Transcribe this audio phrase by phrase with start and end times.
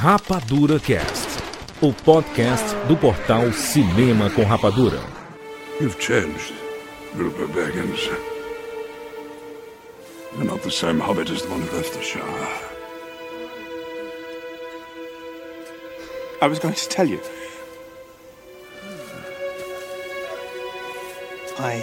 [0.00, 1.42] Rapadura Cast,
[1.82, 5.00] o podcast do portal Cinema com Rapadura.
[5.80, 6.54] You've changed,
[7.16, 8.08] Bilbo Baggins.
[10.36, 12.22] You're not the same hobbit as the one who left the Shire.
[16.40, 17.20] I was going to tell you.
[21.58, 21.80] I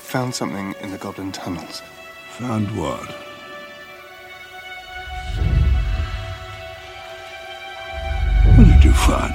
[0.00, 1.82] found something in the goblin tunnels.
[2.38, 3.35] Found what?
[9.06, 9.30] fun.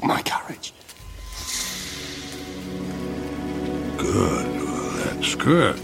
[0.00, 0.72] My courage.
[3.96, 4.46] Good.
[4.62, 5.80] Well, that's good.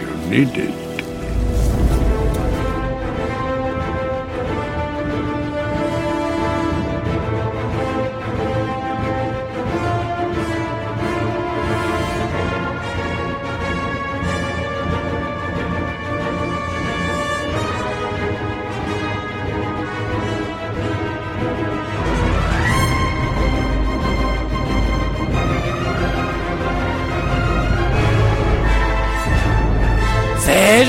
[0.00, 0.85] You need it.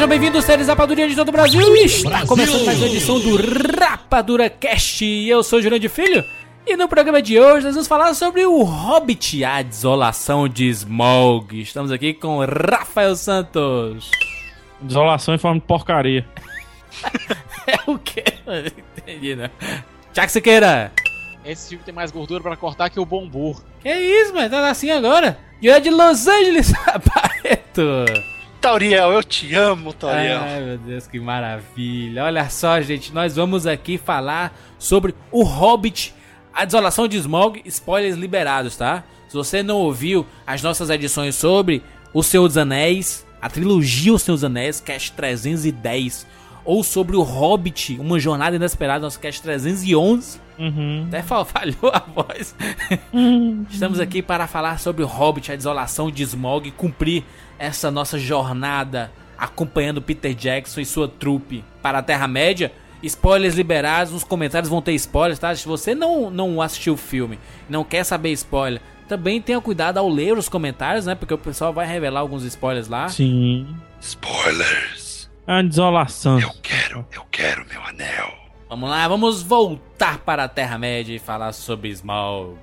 [0.07, 1.75] Sejam bem-vindos, séries Rapadura de todo o Brasil.
[1.83, 3.35] Está começando mais uma edição do
[3.77, 5.03] Rapadura Cast.
[5.03, 6.23] E eu sou o Jurandir Filho.
[6.65, 11.59] E no programa de hoje nós vamos falar sobre o Hobbit, a desolação de Smaug.
[11.59, 14.09] Estamos aqui com Rafael Santos.
[14.79, 16.25] Desolação em forma de porcaria.
[17.67, 18.23] É o quê?
[18.97, 19.51] Entendi, né?
[20.13, 20.89] Tiago Siqueira.
[21.43, 23.61] Esse filme tem mais gordura pra cortar que o Bombur.
[23.81, 24.49] Que isso, mano?
[24.49, 25.37] Tá assim agora?
[25.61, 26.71] E é de Los Angeles,
[27.13, 28.05] Barreto.
[28.71, 30.41] Tauriel, eu te amo, Tauriel.
[30.41, 32.25] Ai, meu Deus, que maravilha.
[32.25, 36.13] Olha só, gente, nós vamos aqui falar sobre o Hobbit,
[36.53, 39.05] a desolação de Smaug, spoilers liberados, tá?
[39.29, 41.81] Se você não ouviu as nossas edições sobre
[42.13, 46.27] O Senhor dos Anéis, a trilogia O Senhor dos Anéis, Cast 310,
[46.65, 51.05] ou sobre o Hobbit, Uma Jornada Inesperada, nosso Cast 311, Uhum.
[51.07, 52.53] até fal- falhou a voz.
[53.69, 57.23] Estamos aqui para falar sobre o Hobbit, a desolação de Smaug e cumprir
[57.59, 62.71] essa nossa jornada acompanhando Peter Jackson e sua trupe para a Terra-média.
[63.03, 65.55] Spoilers liberados, nos comentários vão ter spoilers, tá?
[65.55, 67.37] Se você não, não assistiu o filme,
[67.69, 71.13] não quer saber spoiler, também tenha cuidado ao ler os comentários, né?
[71.13, 73.07] Porque o pessoal vai revelar alguns spoilers lá.
[73.07, 73.67] Sim.
[74.01, 75.29] Spoilers.
[75.45, 76.39] É uma desolação.
[76.39, 78.33] Eu quero, eu quero meu anel.
[78.67, 82.57] Vamos lá, vamos voltar para a Terra-média e falar sobre Smaug.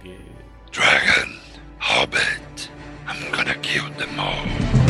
[0.71, 1.33] Dragon,
[1.79, 2.71] Hobbit.
[3.09, 4.84] I'm gonna kill them all.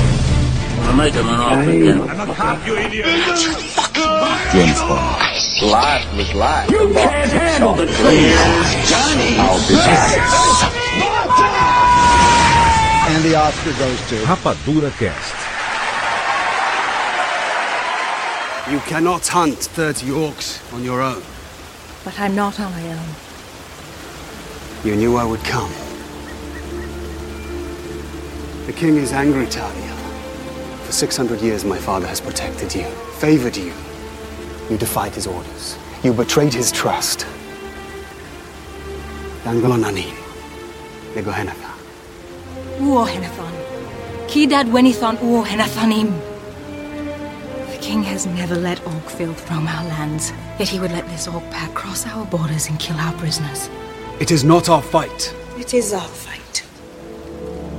[0.87, 2.00] I'm making an offer again.
[2.03, 3.06] I'm a cop, you idiot.
[4.53, 5.25] James Bond.
[5.62, 6.71] Life was life.
[6.71, 7.97] You the can't handle the truth.
[8.89, 9.37] Johnny.
[9.39, 10.19] I'll be back.
[13.09, 15.34] And the Oscar goes to Rapadura Cast.
[18.71, 21.22] You cannot hunt 30 orcs on your own.
[22.05, 23.15] But I'm not on my own.
[24.84, 25.71] You knew I would come.
[28.66, 29.94] The king is angry, Talia.
[30.94, 32.84] For 600 years, my father has protected you,
[33.19, 33.72] favored you.
[34.71, 35.77] You defied his orders.
[36.05, 37.27] You betrayed his trust.
[39.43, 40.15] Dangolonanin.
[41.16, 41.72] Negohenatha.
[42.78, 43.54] Uohenathon.
[44.28, 46.12] Kidad Wenithon Uohenathonim.
[47.72, 51.43] The king has never let Orcfield roam our lands, yet he would let this Orc
[51.50, 53.69] pack cross our borders and kill our prisoners.
[54.21, 55.34] It is not our fight.
[55.59, 56.65] It is our fight.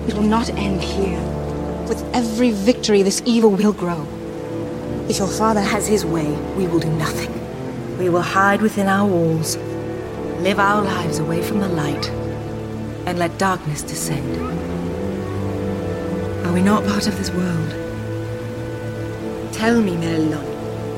[0.09, 1.44] It will not end here.
[1.87, 4.07] With every victory, this evil will grow.
[5.07, 7.31] If your father has his way, we will do nothing.
[7.99, 9.55] We will hide within our walls,
[10.39, 12.09] live our lives away from the light,
[13.05, 14.35] and let darkness descend.
[16.45, 17.69] Are we not part of this world?
[19.53, 20.31] Tell me, Melon,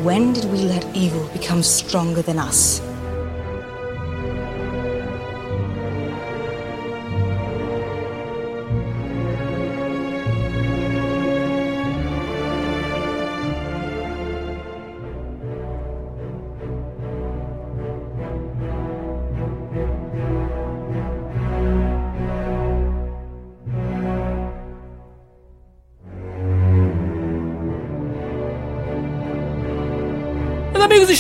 [0.06, 2.80] when did we let evil become stronger than us?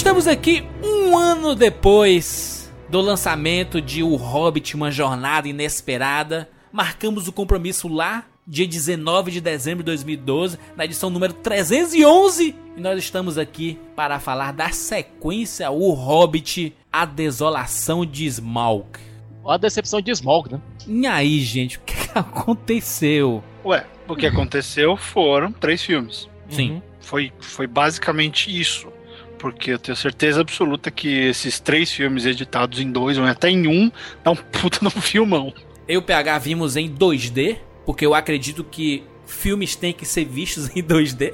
[0.07, 6.49] Estamos aqui um ano depois do lançamento de O Hobbit, uma jornada inesperada.
[6.71, 12.55] Marcamos o compromisso lá, dia 19 de dezembro de 2012, na edição número 311.
[12.77, 18.87] E nós estamos aqui para falar da sequência O Hobbit, A Desolação de Smaug.
[19.43, 20.61] Olha a decepção de Smog, né?
[20.87, 23.43] E aí, gente, o que aconteceu?
[23.65, 26.29] Ué, o que aconteceu foram três filmes.
[26.49, 26.81] Sim.
[27.01, 28.87] Foi, foi basicamente isso.
[29.37, 33.67] Porque eu tenho certeza absoluta que esses três filmes editados em dois, ou até em
[33.67, 33.91] um,
[34.23, 35.53] dá um puta no filmão.
[35.87, 40.25] Eu e o PH vimos em 2D, porque eu acredito que filmes têm que ser
[40.25, 41.33] vistos em 2D.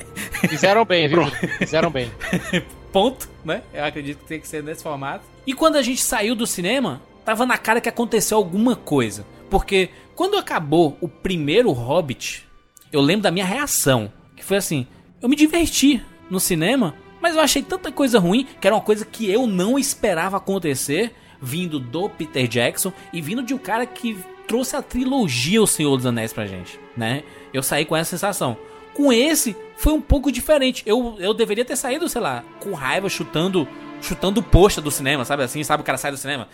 [0.49, 1.25] Fizeram bem, viu?
[1.59, 2.11] Fizeram bem.
[2.91, 3.63] Ponto, né?
[3.73, 5.25] Eu acredito que tem que ser nesse formato.
[5.47, 9.25] E quando a gente saiu do cinema, tava na cara que aconteceu alguma coisa.
[9.49, 12.47] Porque quando acabou o primeiro Hobbit,
[12.91, 14.11] eu lembro da minha reação.
[14.35, 14.85] Que foi assim:
[15.21, 19.05] eu me diverti no cinema, mas eu achei tanta coisa ruim que era uma coisa
[19.05, 24.17] que eu não esperava acontecer, vindo do Peter Jackson e vindo de um cara que
[24.45, 27.23] trouxe a trilogia O Senhor dos Anéis pra gente, né?
[27.53, 28.57] Eu saí com essa sensação.
[28.93, 30.83] Com esse, foi um pouco diferente.
[30.85, 33.65] Eu, eu deveria ter saído, sei lá, com raiva, chutando
[34.01, 35.63] chutando o pôster do cinema, sabe assim?
[35.63, 36.49] Sabe o cara sai do cinema?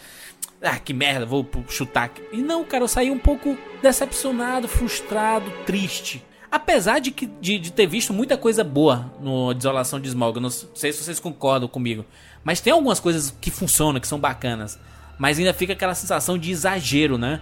[0.62, 2.12] Ah, que merda, vou chutar.
[2.32, 6.24] E não, cara, eu saí um pouco decepcionado, frustrado, triste.
[6.52, 10.50] Apesar de, que, de, de ter visto muita coisa boa no Desolação de Smog, não
[10.50, 12.06] sei se vocês concordam comigo,
[12.44, 14.80] mas tem algumas coisas que funcionam, que são bacanas.
[15.18, 17.42] Mas ainda fica aquela sensação de exagero, né?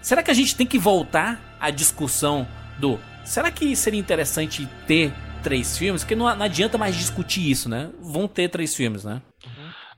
[0.00, 2.98] Será que a gente tem que voltar à discussão do.
[3.24, 5.12] Será que seria interessante ter
[5.42, 6.02] três filmes?
[6.02, 7.90] Porque não, não adianta mais discutir isso, né?
[8.00, 9.20] Vão ter três filmes, né?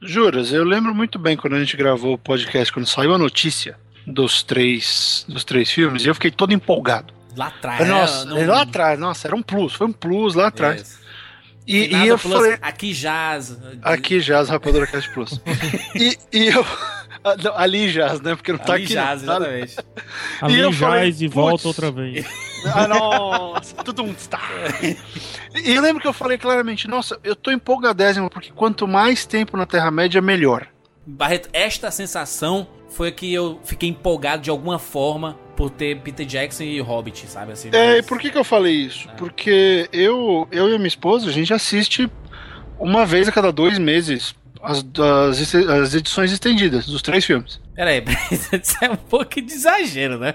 [0.03, 3.79] Juras, eu lembro muito bem quando a gente gravou o podcast, quando saiu a notícia
[4.06, 7.19] dos três, dos três filmes, eu fiquei todo empolgado.
[7.37, 8.47] Lá atrás, Nossa, né?
[8.47, 10.82] lá atrás, nossa, era um plus, foi um plus lá atrás.
[10.82, 11.00] Isso.
[11.67, 13.56] E, e eu plus, falei, Aqui jaz.
[13.82, 15.41] aqui jaz, Rapadura Cast Plus.
[15.94, 16.67] e, e eu,
[17.23, 19.77] ah, não, ali jaz, né, porque não tá Ali aqui jaz, não, exatamente.
[20.43, 22.27] Ali eu jaz falei, e volta outra vez.
[22.62, 24.38] Ah, nossa, tudo um está.
[25.65, 29.56] E eu lembro que eu falei claramente, nossa, eu tô empolgadésimo, porque quanto mais tempo
[29.56, 30.67] na Terra-média, melhor.
[31.06, 36.62] Barreto, esta sensação foi que eu fiquei empolgado de alguma forma por ter Peter Jackson
[36.62, 37.53] e Hobbit, sabe?
[37.53, 39.07] Assim, É, e mas- por que, que eu falei isso?
[39.19, 42.11] Porque eu, eu e a minha esposa, a gente assiste
[42.79, 44.83] uma vez a cada dois meses as,
[45.29, 47.61] as, as edições estendidas dos três filmes.
[47.77, 48.03] Peraí,
[48.33, 50.35] isso é um pouco de exagero, né?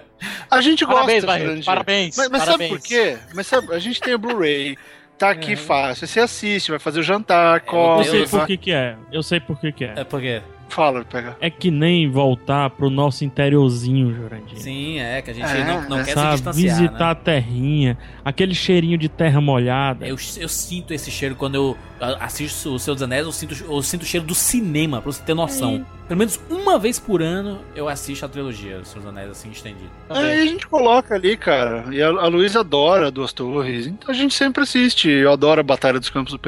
[0.49, 2.69] A gente Parabéns, gosta, Barreto, parabéns, Mas, mas sabe parabéns.
[2.71, 3.17] por quê?
[3.33, 4.77] Mas sabe, a gente tem o Blu-ray,
[5.17, 6.05] tá aqui fácil.
[6.05, 8.05] Você assiste, vai fazer o jantar, come.
[8.05, 8.95] Eu sei por que que é.
[9.11, 9.93] Eu sei por que que é.
[9.95, 10.43] É porque.
[10.69, 11.37] Fala, pega.
[11.39, 14.57] É que nem voltar pro nosso interiorzinho, Jurandir.
[14.59, 16.75] Sim, é, que a gente É, não, não quer se Sabe, distanciar.
[16.77, 17.11] visitar né?
[17.11, 20.05] a terrinha, aquele cheirinho de terra molhada.
[20.05, 21.77] Eu, eu sinto esse cheiro quando eu
[22.19, 25.21] assisto o Senhor dos Anéis, eu sinto, eu sinto o cheiro do cinema, pra você
[25.23, 25.85] ter noção.
[26.07, 29.89] Pelo menos uma vez por ano eu assisto a trilogia dos Anéis assim estendido.
[30.09, 31.85] Aí a gente coloca ali, cara.
[31.91, 33.87] E a, a Luísa adora Duas Torres.
[33.87, 35.09] Então a gente sempre assiste.
[35.09, 36.39] Eu adoro a Batalha dos Campos do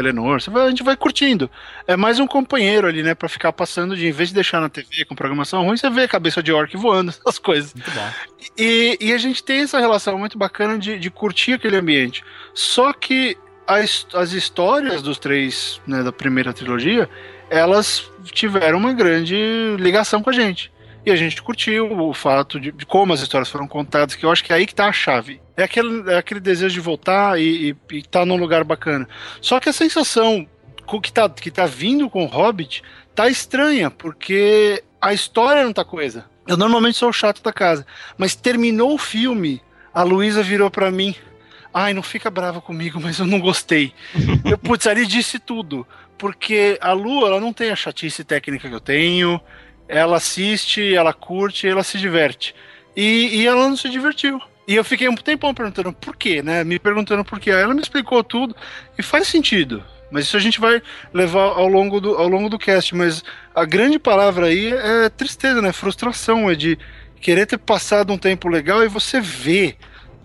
[0.52, 1.50] vai- a gente vai curtindo.
[1.88, 3.16] É mais um companheiro ali, né?
[3.16, 6.04] Pra ficar passando de, em vez de deixar na TV com programação ruim, você vê
[6.04, 7.74] a cabeça de orc voando, essas coisas.
[7.74, 8.10] Muito bom.
[8.58, 12.24] E, e a gente tem essa relação muito bacana de, de curtir aquele ambiente.
[12.54, 17.10] Só que as, as histórias dos três, né, da primeira trilogia,
[17.50, 19.36] elas tiveram uma grande
[19.80, 20.72] ligação com a gente.
[21.06, 24.32] E a gente curtiu o fato de, de como as histórias foram contadas, que eu
[24.32, 25.40] acho que é aí que tá a chave.
[25.56, 29.08] É aquele, é aquele desejo de voltar e, e, e tá num lugar bacana.
[29.40, 30.46] Só que a sensação
[31.02, 32.84] que tá, que tá vindo com o Hobbit
[33.16, 36.26] tá estranha, porque a história não tá coisa.
[36.46, 37.86] Eu normalmente sou o chato da casa,
[38.18, 39.62] mas terminou o filme,
[39.94, 41.16] a Luísa virou pra mim.
[41.74, 43.94] Ai, não fica brava comigo, mas eu não gostei.
[44.44, 45.86] eu, putz, ali disse tudo.
[46.18, 49.40] Porque a Lu, ela não tem a chatice técnica que eu tenho.
[49.88, 52.56] Ela assiste, ela curte, ela se diverte.
[52.96, 54.42] E, e ela não se divertiu.
[54.68, 56.64] E eu fiquei um tempão perguntando por quê, né?
[56.64, 57.52] Me perguntando por quê.
[57.52, 58.56] Aí ela me explicou tudo
[58.98, 59.84] e faz sentido.
[60.12, 60.82] Mas isso a gente vai
[61.14, 62.94] levar ao longo do, ao longo do cast.
[62.96, 63.24] Mas
[63.56, 65.72] a grande palavra aí é tristeza, né?
[65.72, 66.78] Frustração, é de
[67.22, 69.76] querer ter passado um tempo legal e você vê.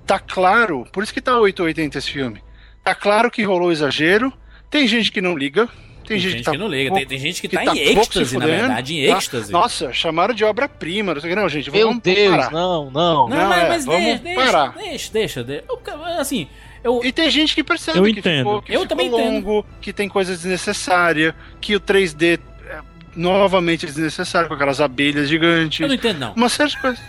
[0.05, 2.43] Tá claro, por isso que tá 880 esse filme.
[2.83, 4.33] Tá claro que rolou exagero.
[4.73, 5.67] Tem gente que não liga.
[6.05, 7.77] Tem, Tem gente, tá que não liga, pouco- tem, tem gente que, que tá, tá
[7.77, 9.17] em êxtase, na verdade, em tá?
[9.19, 9.53] êxtase.
[9.53, 11.15] Nossa, chamaram de obra-prima.
[11.15, 11.41] Não, sei o que.
[11.41, 12.51] não, gente, Meu vamos Deus, parar.
[12.51, 13.29] não, não.
[13.29, 14.69] Não, Não, mas, é, mas vamos deixa, deixa, parar.
[14.77, 15.65] deixa, deixa, deixa.
[15.69, 15.79] Eu,
[16.19, 16.49] assim,
[16.83, 18.39] eu, E tem gente que percebe Eu que entendo.
[18.39, 19.47] ficou, que Eu ficou também entendo.
[19.47, 22.81] longo, que tem coisa desnecessária, que o 3D é
[23.15, 25.79] novamente desnecessário com aquelas abelhas gigantes.
[25.81, 26.33] eu não entendo, não.
[26.33, 27.01] Uma série de coisas.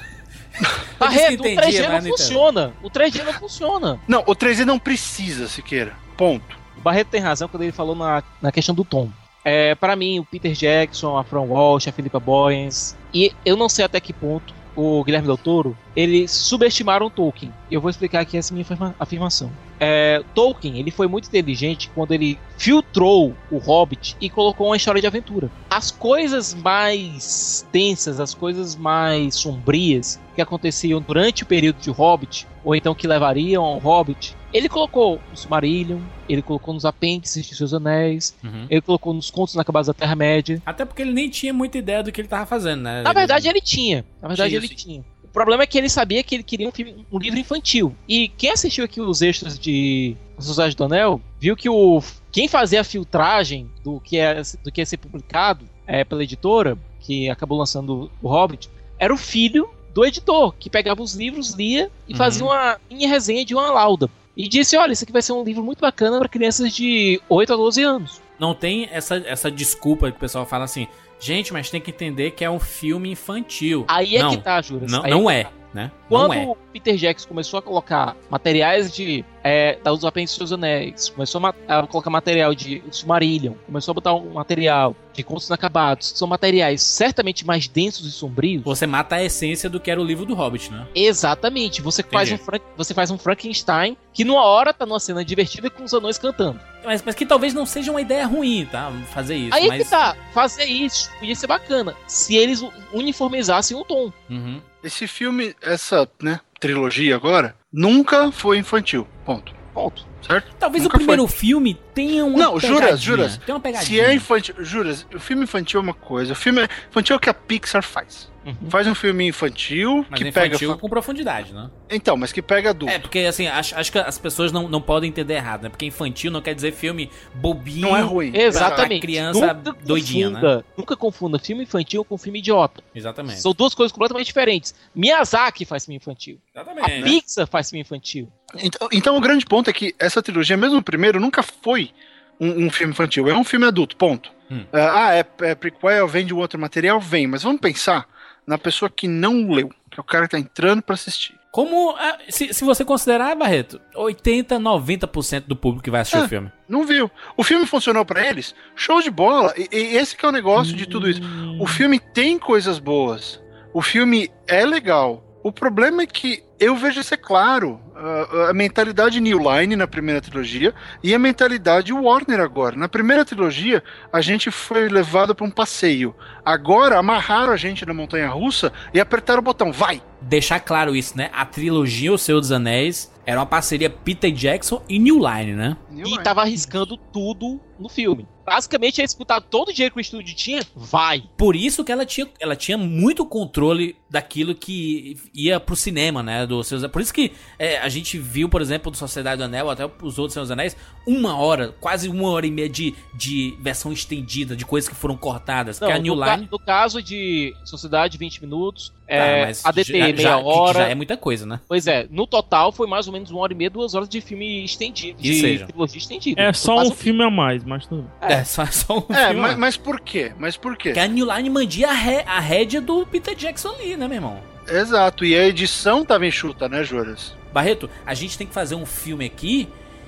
[1.00, 2.10] Barreto, o entendia, 3G mas não não entendo.
[2.18, 2.74] funciona.
[2.84, 4.00] O 3G não funciona.
[4.08, 5.94] Não, o 3D não precisa, Siqueira.
[6.16, 6.62] Ponto.
[6.78, 9.10] O Barreto tem razão quando ele falou na, na questão do tom.
[9.46, 13.68] É, para mim, o Peter Jackson, a Fran Walsh, a Philippa Boyens, e eu não
[13.68, 17.54] sei até que ponto o Guilherme Del Toro, eles subestimaram Tolkien.
[17.70, 19.52] Eu vou explicar aqui essa minha afirma- afirmação.
[19.80, 25.02] é, Tolkien ele foi muito inteligente quando ele filtrou o Hobbit e colocou uma história
[25.02, 25.52] de aventura.
[25.70, 32.48] As coisas mais tensas, as coisas mais sombrias que aconteciam durante o período de Hobbit,
[32.64, 37.56] ou então que levariam ao Hobbit, ele colocou no Silmarillion, ele colocou nos apêndices de
[37.56, 38.68] seus anéis, Uhum.
[38.70, 40.62] ele colocou nos contos inacabados da Terra-média.
[40.66, 43.02] Até porque ele nem tinha muita ideia do que ele tava fazendo, né?
[43.02, 44.06] Na verdade, ele tinha.
[44.22, 44.76] Na verdade, Tinha, ele sim.
[44.76, 45.06] tinha.
[45.24, 47.96] O problema é que ele sabia que ele queria um, filme- um livro infantil.
[48.08, 52.82] E quem assistiu aqui os extras de Sociedade do Anel, viu que o quem fazia
[52.82, 57.58] a filtragem do que é do que ia ser publicado é, pela editora, que acabou
[57.58, 58.70] lançando o Hobbit,
[59.00, 62.18] era o filho do editor, que pegava os livros, lia e Uhum.
[62.18, 64.10] fazia uma mini resenha de uma lauda.
[64.36, 67.54] E disse, olha, isso aqui vai ser um livro muito bacana para crianças de 8
[67.54, 68.22] a 12 anos.
[68.40, 70.88] Não tem essa, essa desculpa que o pessoal fala assim,
[71.20, 73.86] gente, mas tem que entender que é um filme infantil.
[73.88, 74.92] Aí é não, que tá, Juras.
[74.92, 75.52] Não, Aí não que é, tá.
[75.74, 75.92] Né?
[76.08, 76.46] Quando é.
[76.46, 81.54] o Peter Jackson começou a colocar materiais de é, dos Apêndices dos Anéis, começou a,
[81.68, 86.82] a colocar material de Silmarillion, começou a botar um material de Contos Inacabados, são materiais
[86.82, 88.64] certamente mais densos e sombrios.
[88.64, 90.88] Você mata a essência do que era o livro do Hobbit, né?
[90.96, 91.82] Exatamente.
[91.82, 92.38] Você faz, um
[92.78, 96.60] você faz um Frankenstein que numa hora tá numa cena divertida com os anões cantando.
[96.84, 98.92] Mas, mas que talvez não seja uma ideia ruim, tá?
[99.14, 99.56] Fazer isso.
[99.56, 99.84] Aí mas...
[99.84, 100.16] que tá.
[100.34, 104.12] Fazer isso podia ser bacana se eles uniformizassem o tom.
[104.30, 104.62] Uhum.
[104.84, 109.08] Esse filme, essa né, trilogia agora, nunca foi infantil.
[109.26, 109.54] Ponto.
[109.74, 110.06] Ponto.
[110.22, 110.56] Certo?
[110.58, 113.38] Talvez Nunca o primeiro filme tenha uma Não, juras, juras.
[113.38, 113.86] Tem uma pegadinha.
[113.86, 116.32] Se é infantil, juras, o filme infantil é uma coisa.
[116.34, 118.32] O filme infantil é o que a Pixar faz.
[118.46, 118.70] Uhum.
[118.70, 120.82] Faz um filme infantil Mas que infantil pega.
[120.82, 121.70] com profundidade, né?
[121.90, 122.94] Então, mas que pega adulto.
[122.94, 125.70] É, porque assim, acho, acho que as pessoas não, não podem entender errado, né?
[125.70, 127.88] Porque infantil não quer dizer filme bobinho.
[127.88, 128.32] Não é ruim.
[128.36, 129.02] Exatamente.
[129.02, 130.36] criança nunca doidinha, né?
[130.36, 132.84] confunda, Nunca confunda filme infantil com filme idiota.
[132.94, 133.40] Exatamente.
[133.40, 134.76] São duas coisas completamente diferentes.
[134.94, 136.40] Miyazaki faz filme infantil.
[136.54, 137.04] A Exatamente.
[137.04, 138.30] Pixar faz filme infantil.
[138.56, 141.92] Então, então o grande ponto é que essa trilogia, mesmo o primeiro, nunca foi
[142.40, 143.30] um, um filme infantil.
[143.30, 144.32] É um filme adulto, ponto.
[144.52, 144.66] Hum.
[144.74, 147.00] Ah, ah, é, é prequel, vem de um outro material?
[147.00, 147.26] Vem.
[147.26, 148.06] Mas vamos pensar
[148.48, 149.70] na pessoa que não leu.
[149.90, 151.36] Que é o cara que tá entrando pra assistir.
[151.52, 156.26] Como, ah, se, se você considerar, Barreto, 80, 90% do público que vai assistir Ah.
[156.26, 156.52] o filme.
[156.68, 157.12] Não viu.
[157.38, 158.56] O filme funcionou pra eles?
[158.76, 159.54] Show de bola.
[159.56, 161.22] E, e esse que é o negócio de tudo isso.
[161.60, 163.40] O filme tem coisas boas.
[163.72, 165.24] O filme é legal.
[165.44, 167.80] O problema é que eu vejo isso é claro.
[167.96, 170.74] A, a mentalidade New Line na primeira trilogia
[171.04, 172.76] e a mentalidade Warner agora.
[172.76, 176.16] Na primeira trilogia, a gente foi levado pra um passeio.
[176.44, 179.72] Agora, amarraram a gente na montanha russa e apertaram o botão.
[179.72, 180.02] Vai!
[180.22, 181.30] Deixar claro isso, né?
[181.34, 185.78] A trilogia O Senhor dos Anéis era uma parceria Peter Jackson e New Line, né?
[185.90, 186.24] New e Line.
[186.24, 188.28] tava arriscando tudo no filme.
[188.46, 191.24] Basicamente, é disputar todo o dinheiro que o estúdio tinha, vai.
[191.38, 196.46] Por isso que ela tinha, ela tinha muito controle daquilo que ia pro cinema, né?
[196.46, 199.70] Do seus, por isso que é, a gente viu, por exemplo, do Sociedade do Anel,
[199.70, 200.76] até os outros Senhor dos Anéis,
[201.08, 205.18] uma hora, quase uma hora e meia de, de versão estendida, de coisas que foram
[205.18, 205.80] cortadas.
[205.80, 206.48] Não, que a New no, ca- Line.
[206.52, 208.92] no caso de Sociedade, 20 minutos.
[209.08, 210.80] Tá, É, mas ADT, já- meia já- hora.
[210.80, 211.60] já é muita coisa, né?
[211.68, 214.22] Pois é, no total foi mais ou menos uma hora e meia, duas horas de
[214.22, 215.22] filme estendido.
[215.22, 215.66] De seja.
[215.68, 216.42] trilogia estendida.
[216.42, 218.10] É só um filme a mais, mas tudo.
[218.22, 218.33] bem.
[218.34, 219.58] É, só, só um É, filme, mas, né?
[219.58, 220.32] mas por quê?
[220.38, 220.92] Mas por quê?
[220.94, 224.16] Que a New Line mandia a, ré, a rédea do Peter Jackson ali, né, meu
[224.16, 224.40] irmão?
[224.68, 225.26] Exato.
[225.26, 227.36] E a edição tava enxuta, né, Juras?
[227.52, 229.68] Barreto, a gente tem que fazer um filme aqui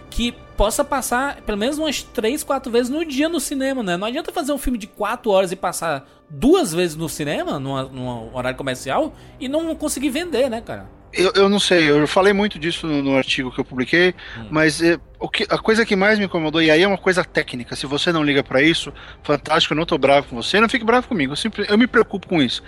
[0.10, 3.98] que possa passar pelo menos umas 3, 4 vezes no dia no cinema, né?
[3.98, 8.34] Não adianta fazer um filme de 4 horas e passar duas vezes no cinema, num
[8.34, 10.90] horário comercial, e não conseguir vender, né, cara?
[11.18, 14.48] Eu, eu não sei, eu falei muito disso no, no artigo que eu publiquei, Hum.
[14.50, 17.24] mas é, o que, a coisa que mais me incomodou, e aí é uma coisa
[17.24, 18.92] técnica, se você não liga pra isso,
[19.24, 21.88] fantástico, eu não tô bravo com você, não fique bravo comigo, eu, sempre, eu me
[21.88, 22.62] preocupo com isso.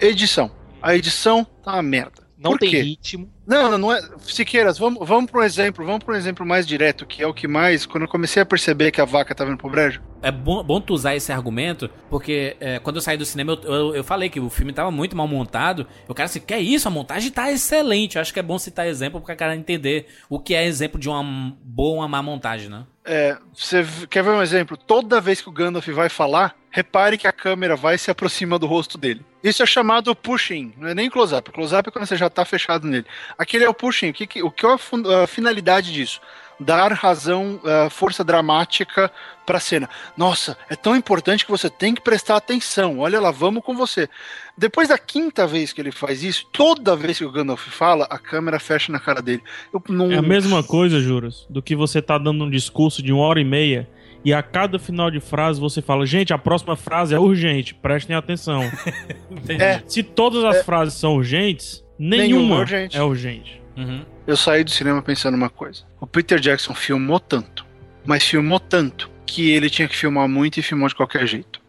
[0.00, 0.50] Edição.
[0.80, 2.26] A edição tá uma merda.
[2.38, 2.80] Não Por tem quê?
[2.80, 3.28] ritmo.
[3.48, 4.02] Não, não, não é.
[4.18, 7.32] Siqueiras, vamos, vamos para um exemplo, vamos para um exemplo mais direto, que é o
[7.32, 7.86] que mais.
[7.86, 10.02] Quando eu comecei a perceber que a vaca tava indo pro brejo.
[10.20, 13.72] É bom, bom tu usar esse argumento, porque é, quando eu saí do cinema, eu,
[13.72, 15.86] eu, eu falei que o filme tava muito mal montado.
[16.06, 16.88] Eu quero assim, que é isso?
[16.88, 18.16] A montagem tá excelente.
[18.16, 21.08] Eu acho que é bom citar exemplo pra cara entender o que é exemplo de
[21.08, 21.24] uma
[21.64, 22.84] boa ou uma má montagem, né?
[23.02, 24.76] É, você quer ver um exemplo?
[24.76, 28.58] Toda vez que o Gandalf vai falar, repare que a câmera vai e se aproxima
[28.58, 29.24] do rosto dele.
[29.42, 31.50] Isso é chamado pushing, não é nem close-up.
[31.52, 33.06] Close-up é quando você já tá fechado nele.
[33.38, 34.10] Aquele é o pushing.
[34.10, 36.20] O que, que- o que é a, a finalidade disso?
[36.60, 39.12] Dar razão, ah, força dramática
[39.46, 39.88] pra cena.
[40.16, 42.98] Nossa, é tão importante que você tem que prestar atenção.
[42.98, 44.08] Olha lá, vamos com você.
[44.56, 48.18] Depois da quinta vez que ele faz isso, toda vez que o Gandalf fala, a
[48.18, 49.40] câmera fecha na cara dele.
[49.72, 53.12] Eu não, É a mesma coisa, Juras, do que você tá dando um discurso de
[53.12, 53.88] uma hora e meia
[54.24, 58.16] e a cada final de frase você fala, gente, a próxima frase é urgente, prestem
[58.16, 58.62] atenção.
[59.48, 59.80] É.
[59.86, 62.96] Se todas as frases são urgentes, Nenhuma nenhuma é urgente.
[62.96, 63.62] é urgente.
[63.76, 64.04] Uhum.
[64.26, 65.84] eu saí do cinema pensando uma coisa.
[66.00, 67.64] O Peter Jackson filmou tanto,
[68.04, 71.60] mas filmou tanto que ele tinha que filmar muito e filmou de qualquer jeito.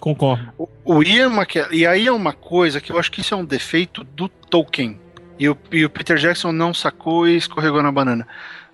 [0.00, 0.52] Concordo.
[0.58, 3.36] O, o Ian McKellen, e aí é uma coisa que eu acho que isso é
[3.36, 5.00] um defeito do Tolkien.
[5.38, 8.26] E o, e o Peter Jackson não sacou e escorregou na banana.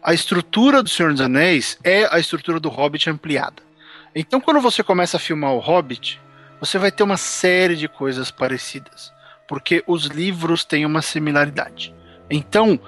[0.03, 3.63] A estrutura do Senhor dos Anéis é a estrutura do Hobbit ampliada.
[4.15, 6.21] Então, quando você começa a filmar o Hobbit,
[6.61, 9.13] você vai ter uma série de coisas parecidas,
[9.53, 11.95] porque os livros têm uma similaridade.
[12.31, 12.81] Então,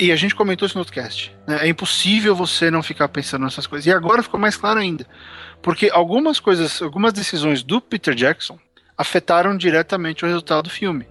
[0.00, 1.60] e a gente comentou isso no outro cast, né?
[1.60, 3.86] é impossível você não ficar pensando nessas coisas.
[3.86, 5.06] E agora ficou mais claro ainda,
[5.62, 8.58] porque algumas coisas, algumas decisões do Peter Jackson
[8.98, 11.06] afetaram diretamente o resultado do filme.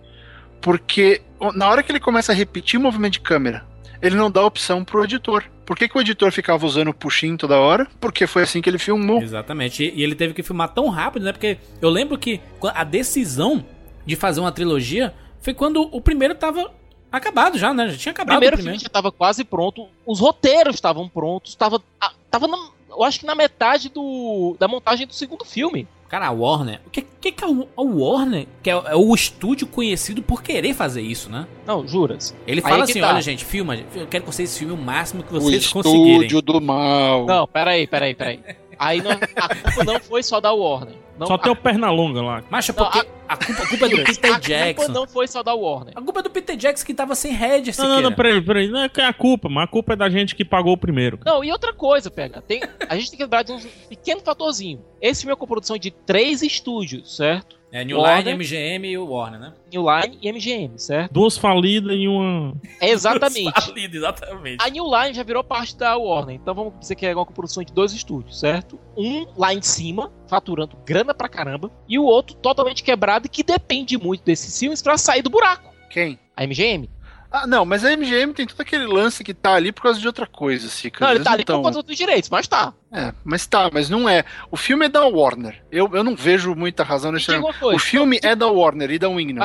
[0.59, 1.21] Porque
[1.55, 3.65] na hora que ele começa a repetir o movimento de câmera,
[4.01, 5.45] ele não dá opção pro editor.
[5.65, 7.87] Por que, que o editor ficava usando o puxinho toda hora?
[7.97, 9.21] Porque foi assim que ele filmou.
[9.21, 9.89] Exatamente.
[9.95, 11.31] E ele teve que filmar tão rápido, né?
[11.31, 13.65] Porque eu lembro que a decisão
[14.05, 16.71] de fazer uma trilogia foi quando o primeiro tava
[17.11, 17.89] acabado já, né?
[17.89, 18.79] Já tinha acabado o primeiro, o primeiro.
[18.79, 21.81] filme já tava quase pronto, os roteiros estavam prontos, tava,
[22.29, 22.57] tava na,
[22.89, 25.87] eu acho que na metade do, da montagem do segundo filme.
[26.07, 26.81] Cara, a Warner.
[26.85, 28.45] O que, que, que é o, a Warner?
[28.61, 31.47] Que é, é, o estúdio conhecido por querer fazer isso, né?
[31.65, 32.35] Não, juras.
[32.45, 33.07] Ele fala é assim: tá.
[33.07, 33.77] olha, gente, filma.
[33.95, 36.15] Eu quero que vocês filmem o máximo que O vocês conseguirem.
[36.15, 37.25] estúdio do mal.
[37.25, 38.41] Não, peraí, peraí, peraí.
[38.77, 40.95] Aí não, a culpa não foi só da Warner.
[41.17, 42.43] Não, Só a, tem o Pernalonga lá.
[42.49, 43.05] Mas é Não, porque a,
[43.37, 44.91] culpa, a culpa é do Peter a culpa Jackson.
[44.91, 45.93] não foi só da Warner.
[45.95, 48.67] A culpa é do Peter Jackson que tava sem head, Não, não, não, peraí, peraí.
[48.67, 50.77] Não é que é a culpa, mas a culpa é da gente que pagou o
[50.77, 51.19] primeiro.
[51.25, 52.41] Não, e outra coisa, pega.
[52.41, 53.59] Tem, a gente tem que lembrar de um
[53.89, 54.83] pequeno fatorzinho.
[55.01, 57.59] Esse filme é com produção de três estúdios, certo?
[57.71, 58.25] É New Warner.
[58.25, 59.53] Line, MGM e o Warner, né?
[59.71, 61.13] New Line e MGM, certo?
[61.13, 62.53] Duas falidas e uma.
[62.81, 63.51] É exatamente.
[63.59, 64.57] Falido, exatamente.
[64.61, 67.63] A New Line já virou parte da Warner, então vamos dizer que é uma produção
[67.63, 68.77] de dois estúdios, certo?
[68.97, 73.41] Um lá em cima, faturando grana pra caramba, e o outro totalmente quebrado e que
[73.41, 75.73] depende muito desses filmes pra sair do buraco.
[75.89, 76.19] Quem?
[76.35, 76.89] A MGM?
[77.31, 80.05] Ah, não, mas a MGM tem todo aquele lance que tá ali por causa de
[80.05, 81.05] outra coisa, Cica.
[81.05, 82.73] Não, ele tá ali tão- por conta dos direitos, mas tá.
[82.91, 84.25] É, mas tá, mas não é.
[84.51, 85.63] O filme é da Warner.
[85.71, 87.77] Eu, eu não vejo muita razão nesse coisa.
[87.77, 89.43] O filme é da Warner e da Wingnut.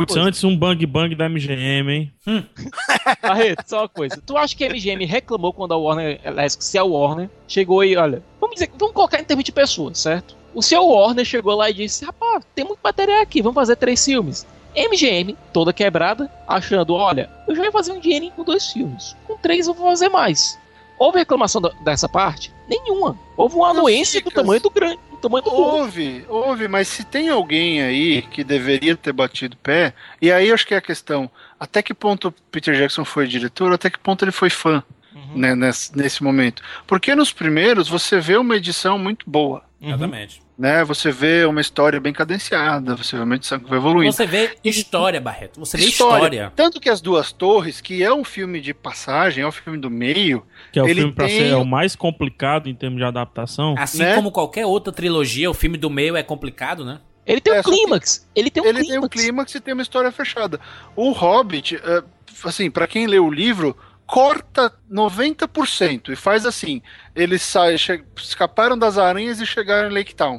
[0.00, 2.12] Putz, antes um bang bang da MGM, hein?
[3.22, 4.20] Barreto, só uma coisa.
[4.24, 6.20] Tu acha que a MGM reclamou quando a Warner,
[6.58, 10.36] se a Warner chegou e, olha, vamos dizer, vamos colocar em termos de pessoas, certo?
[10.54, 14.04] O seu Warner chegou lá e disse, rapaz, tem muito material aqui, vamos fazer três
[14.04, 14.46] filmes.
[14.74, 19.16] MGM, toda quebrada, achando, olha, eu já ia fazer um dinheirinho com dois filmes.
[19.26, 20.58] Com três eu vou fazer mais.
[20.98, 22.52] Houve reclamação da- dessa parte?
[22.68, 23.18] Nenhuma.
[23.36, 25.50] Houve uma anuência do tamanho do grande, do tamanho do.
[25.52, 30.54] Houve, houve, mas se tem alguém aí que deveria ter batido pé, e aí eu
[30.54, 33.98] acho que é a questão, até que ponto o Peter Jackson foi diretor, até que
[33.98, 34.82] ponto ele foi fã,
[35.14, 35.32] Uhum.
[35.34, 36.62] né, nesse, nesse momento.
[36.86, 40.40] Porque nos primeiros você vê uma edição muito boa, Exatamente.
[40.58, 44.12] Né, você vê uma história bem cadenciada, você vê uma edição que vai evoluindo.
[44.12, 45.58] Você vê história, Barreto.
[45.60, 46.52] Você vê história.
[46.54, 49.90] Tanto que As Duas Torres, que é um filme de passagem, é um filme do
[49.90, 52.98] meio, Que é o Ele filme pra tem- ser é o mais complicado em termos
[52.98, 53.74] de adaptação.
[53.78, 54.14] Assim Né?
[54.14, 57.00] como qualquer outra trilogia, o filme do meio é complicado, né?
[57.26, 58.28] Ele tem um É, que- clímax.
[58.34, 59.22] Ele tem um ele tem um clímax.
[59.22, 60.58] clímax e tem uma história fechada.
[60.96, 62.02] O Hobbit, é,
[62.44, 63.76] assim, pra quem lê o livro,
[64.12, 66.82] corta 90% e faz assim:
[67.16, 67.78] eles saem,
[68.14, 70.38] escaparam das aranhas e chegaram em Lake Town.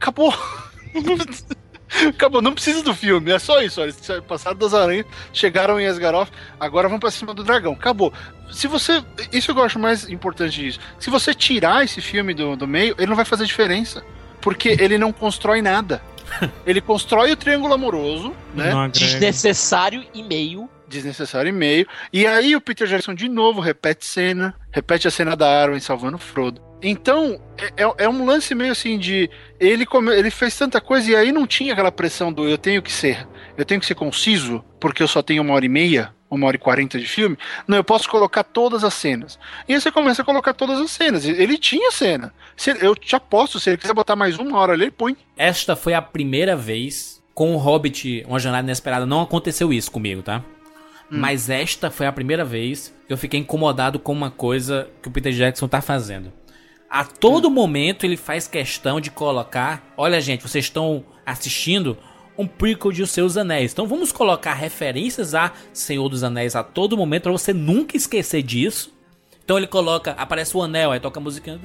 [0.00, 0.32] Acabou.
[2.08, 3.80] Acabou, não precisa do filme, é só isso.
[3.80, 7.72] Olha, eles passaram das aranhas, chegaram em Esgaroth, agora vão pra cima do dragão.
[7.72, 8.12] Acabou.
[8.52, 9.02] Se você.
[9.32, 10.78] Isso que eu acho mais importante disso.
[11.00, 14.04] Se você tirar esse filme do, do meio, ele não vai fazer diferença.
[14.40, 16.00] Porque ele não constrói nada.
[16.64, 18.70] Ele constrói o triângulo amoroso, né?
[18.92, 20.68] Desnecessário e meio.
[20.88, 21.86] Desnecessário e meio.
[22.12, 26.16] E aí o Peter Jackson de novo repete cena, repete a cena da Arwen salvando
[26.16, 26.60] o Frodo.
[26.80, 29.28] Então, é, é- é um lance meio assim de.
[29.58, 32.80] Ele, come- ele fez tanta coisa e aí não tinha aquela pressão do eu tenho
[32.80, 33.26] que ser.
[33.56, 36.54] Eu tenho que ser conciso, porque eu só tenho uma hora e meia, uma hora
[36.54, 37.36] e quarenta de filme.
[37.66, 39.36] Não, eu posso colocar todas as cenas.
[39.68, 41.24] E aí você começa a colocar todas as cenas.
[41.24, 42.32] Ele tinha cena.
[42.56, 45.16] Se eu te aposto, se ele quiser botar mais uma hora ali, ele põe.
[45.36, 49.04] Esta foi a primeira vez com o Hobbit, Uma Jornada Inesperada.
[49.04, 50.44] Não aconteceu isso comigo, tá?
[51.10, 55.10] Mas esta foi a primeira vez que eu fiquei incomodado com uma coisa que o
[55.10, 56.32] Peter Jackson tá fazendo.
[56.90, 59.92] A todo momento ele faz questão de colocar.
[59.96, 61.96] Olha, gente, vocês estão assistindo
[62.36, 63.72] um prequel de Os Seus Anéis.
[63.72, 68.42] Então vamos colocar referências a Senhor dos Anéis a todo momento pra você nunca esquecer
[68.42, 68.92] disso.
[69.44, 71.58] Então ele coloca, aparece o anel, aí toca a música.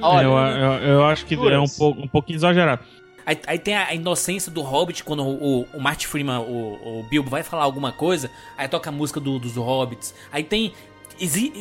[0.00, 2.82] Olha, eu, eu, eu acho que é um, pouco, um pouquinho exagerado.
[3.28, 7.06] Aí, aí tem a inocência do Hobbit quando o, o, o Martin Freeman, o, o
[7.10, 10.14] Bilbo, vai falar alguma coisa, aí toca a música do- dos Hobbits.
[10.32, 10.72] Aí tem.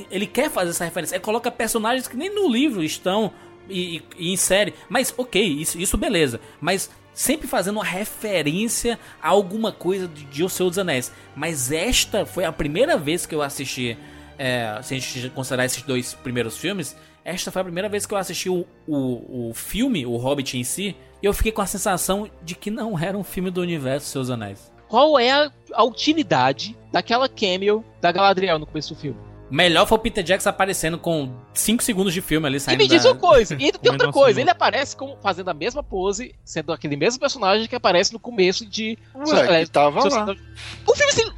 [0.09, 1.15] Ele quer fazer essa referência.
[1.17, 3.33] Aí coloca personagens que nem no livro estão
[3.69, 4.73] e, e- e insere.
[4.87, 6.39] Mas ok, isso, isso beleza.
[6.61, 11.11] Mas sempre fazendo uma referência a alguma coisa de, de O Senhor dos Anéis.
[11.35, 13.97] Mas esta foi a primeira vez que eu assisti,
[14.39, 18.13] é, se a gente considerar esses dois primeiros filmes, esta foi a primeira vez que
[18.13, 21.65] eu assisti o, o, o filme, o Hobbit em si, e eu fiquei com a
[21.65, 24.71] sensação de que não era um filme do universo Seus Anéis.
[24.87, 29.19] Qual é a, a utilidade daquela cameo da Galadriel no começo do filme?
[29.49, 32.87] Melhor foi o Peter Jackson aparecendo com 5 segundos de filme ali E saindo me
[32.87, 33.11] diz da...
[33.11, 36.73] uma coisa, e ainda tem outra coisa, ele aparece como, fazendo a mesma pose, sendo
[36.73, 38.97] aquele mesmo personagem que aparece no começo de.
[39.15, 40.35] Ué, que tava Seus- lá.
[40.85, 41.31] O filme tem,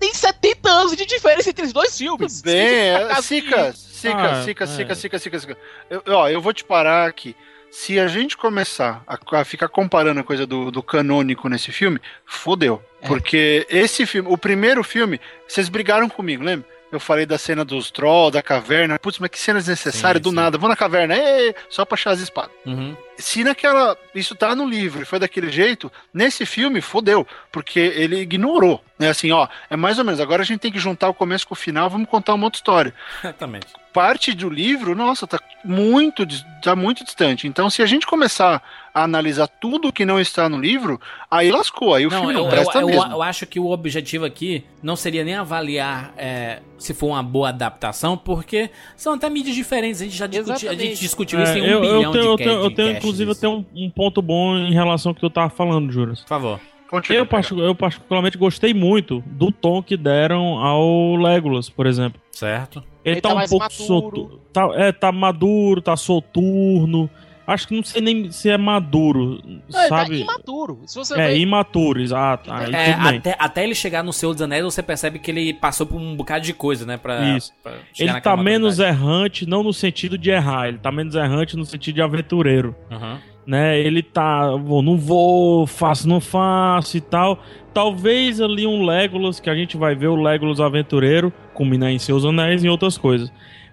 [0.00, 2.42] tem 70 anos de diferença entre os dois filmes.
[2.42, 4.66] Bem, Significa é, Sica, Sica, Ah, Sica, é.
[4.66, 5.58] Sica, Sica, Sica, Sica.
[5.88, 7.36] Eu, ó, eu vou te parar aqui.
[7.72, 11.98] Se a gente começar a, a ficar comparando a coisa do, do canônico nesse filme,
[12.26, 12.82] fodeu.
[13.00, 13.08] É.
[13.08, 16.68] Porque esse filme, o primeiro filme, vocês brigaram comigo, lembra?
[16.92, 18.98] Eu falei da cena dos Troll, da caverna.
[18.98, 20.36] Putz, mas que cena desnecessária, do sim.
[20.36, 20.58] nada.
[20.58, 22.52] Vou na caverna, ê, só pra achar as espadas.
[22.66, 22.94] Uhum.
[23.16, 23.96] Se naquela.
[24.14, 27.26] Isso tá no livro e foi daquele jeito, nesse filme, fodeu.
[27.50, 28.84] Porque ele ignorou.
[28.98, 29.08] Né?
[29.08, 30.20] Assim, ó, é mais ou menos.
[30.20, 32.58] Agora a gente tem que juntar o começo com o final, vamos contar uma outra
[32.58, 33.68] história Exatamente.
[33.92, 36.26] parte do livro, nossa, tá muito,
[36.62, 37.48] tá muito distante.
[37.48, 38.62] Então, se a gente começar
[38.94, 41.00] a analisar tudo que não está no livro,
[41.30, 43.12] aí lascou, aí o Não, filme não eu, presta eu, eu, mesmo.
[43.12, 47.48] eu acho que o objetivo aqui não seria nem avaliar é, se for uma boa
[47.48, 50.00] adaptação, porque são até mídias diferentes.
[50.00, 52.22] A gente já discutiu, a gente discutiu É, isso em um eu, bilhão eu tenho,
[52.22, 55.14] de eu tenho, eu tenho inclusive, eu tenho um, um ponto bom em relação ao
[55.14, 56.20] que tu tava falando, Juras.
[56.20, 56.60] Por favor.
[57.08, 57.26] Eu,
[57.64, 62.20] eu particularmente gostei muito do tom que deram ao Legolas, por exemplo.
[62.30, 62.84] Certo.
[63.02, 63.86] Ele, Ele tá, tá um mais pouco maduro.
[63.86, 64.40] solto.
[64.52, 67.08] Tá, é, tá maduro, tá soturno.
[67.46, 70.20] Acho que não sei nem se é maduro, Não, ele tá sabe?
[70.20, 70.80] imaturo.
[70.86, 72.52] Se você é, vê- imaturo, exato.
[72.52, 75.84] Aí É, até, até ele chegar no Senhor dos Anéis, você percebe que ele passou
[75.86, 76.96] por um bocado de coisa, né?
[76.96, 77.52] Pra, Isso.
[77.62, 81.64] pra Ele tá menos errante, não no sentido de errar, ele tá menos errante no
[81.64, 82.74] sentido de aventureiro.
[82.90, 83.18] Uhum.
[83.44, 83.76] né?
[83.80, 87.42] Ele tá, vou, não vou, faço, não faço e tal.
[87.74, 92.24] Talvez ali um Legolas, que a gente vai ver o Legolas aventureiro, combinar em seus
[92.24, 93.32] anéis e outras coisas.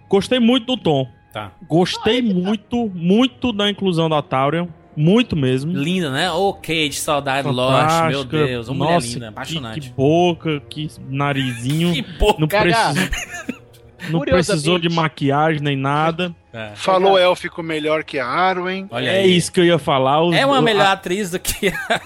[0.10, 1.08] Gostei muito do tom.
[1.32, 1.52] Tá.
[1.68, 4.68] Gostei muito, muito da inclusão da Taurian.
[4.98, 5.72] Muito mesmo.
[5.72, 6.30] Linda, né?
[6.32, 8.46] Ô, Kate, saudade, Lost, meu Fantástica.
[8.46, 8.68] Deus.
[8.68, 9.80] Uma mulher Nossa, linda, que- apaixonante.
[9.82, 11.94] Que, boca, que narizinho.
[11.94, 12.36] Que porra.
[12.40, 12.48] Não
[14.12, 16.36] não precisou de maquiagem nem nada.
[16.52, 16.72] É.
[16.76, 18.88] Falou élfico melhor que a Arwen.
[18.90, 19.38] Olha é aí.
[19.38, 20.22] isso que eu ia falar.
[20.24, 21.68] os- É uma a- melhor atriz do que.
[21.90, 22.02] A,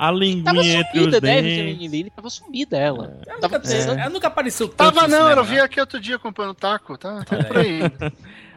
[0.00, 1.90] Tava linguinha entre os sumida, né, dentes.
[1.92, 2.10] Lilly?
[2.10, 3.04] Tava sumida ela.
[3.26, 3.98] Ela Tava nunca, precisando.
[3.98, 7.22] ela nunca apareceu tanto Tava não, cinema, eu vi aqui outro dia comprando taco, tá,
[7.24, 7.80] tá por aí.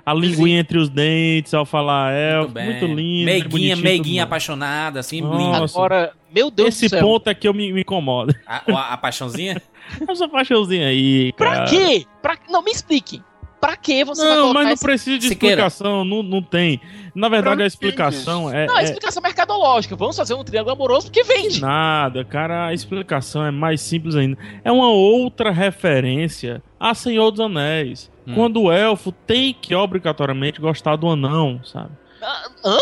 [0.05, 3.25] A linguinha entre os dentes ao falar é Muito muito lindo.
[3.25, 4.27] Meiguinha, tudo meiguinha bom.
[4.27, 5.63] apaixonada, assim, linda.
[5.63, 7.01] Agora, meu Deus Esse do céu.
[7.01, 8.35] ponto é que eu me, me incomodo.
[8.45, 9.61] A, a, a paixãozinha?
[10.09, 11.51] Essa paixãozinha aí, cara.
[11.51, 12.05] Pra quê?
[12.21, 12.37] Pra...
[12.49, 13.21] Não, me explique.
[13.65, 15.53] Pra que você vai Não, colocar mas não esse- precisa de Siqueira.
[15.67, 16.81] explicação, não, não tem.
[17.15, 19.95] Na verdade, Pra a explicação é, Não, a é explicação mercadológica.
[19.95, 21.61] Vamos fazer um triângulo amoroso porque vende.
[21.61, 22.67] nada, cara.
[22.67, 24.37] A explicação é mais simples ainda.
[24.65, 28.11] É uma outra referência a Senhor dos Anéis.
[28.27, 28.33] Hum.
[28.35, 31.91] Quando o elfo tem que obrigatoriamente gostar do anão, sabe?
[32.21, 32.77] Ah, Hã?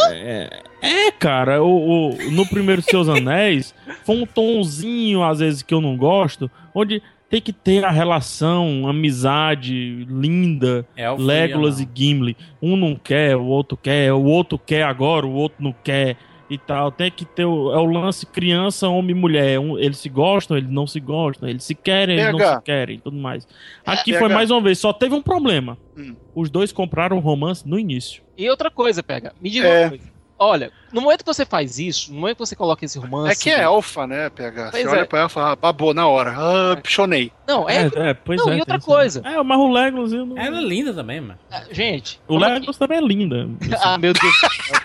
[0.81, 3.73] É, cara, o, o- no primeiro Seus Anéis
[4.05, 8.85] foi um tonzinho, às vezes, que eu não gosto, onde tem que ter a relação,
[8.89, 12.35] amizade linda, Elfo Legolas e e Gimli.
[12.61, 16.17] Um não quer, o outro quer, o outro quer agora, o outro não quer
[16.49, 16.91] e tal.
[16.91, 19.57] Tem que ter o, é o lance criança, homem e mulher.
[19.57, 22.99] Um, eles se gostam, eles não se gostam, eles se querem, eles não se querem,
[22.99, 23.47] tudo mais.
[23.85, 24.19] Aqui PH.
[24.19, 25.77] foi mais uma vez, só teve um problema.
[25.97, 26.13] Hum.
[26.35, 28.21] Os dois compraram o romance no início.
[28.37, 29.33] E outra coisa, pega.
[29.41, 29.81] Me diga É.
[29.83, 30.10] uma coisa.
[30.43, 33.31] Olha, no momento que você faz isso, no momento que você coloca esse romance.
[33.39, 34.65] É que é elfa, né, PH?
[34.65, 35.05] Você Pois olha é.
[35.05, 36.33] pra ela e fala, ah, babou na hora.
[36.35, 37.31] Ah, pichonei.
[37.47, 37.91] Não, é.
[37.95, 39.19] é, pois não, é, e outra tem coisa.
[39.19, 39.27] isso.
[39.27, 40.11] É, mas o Legolas.
[40.11, 40.35] Não...
[40.37, 41.37] Ela é linda também, mano.
[41.51, 42.19] Ah, Gente.
[42.27, 43.47] O é que- Legolas também é linda.
[43.83, 44.33] Ah, meu Deus.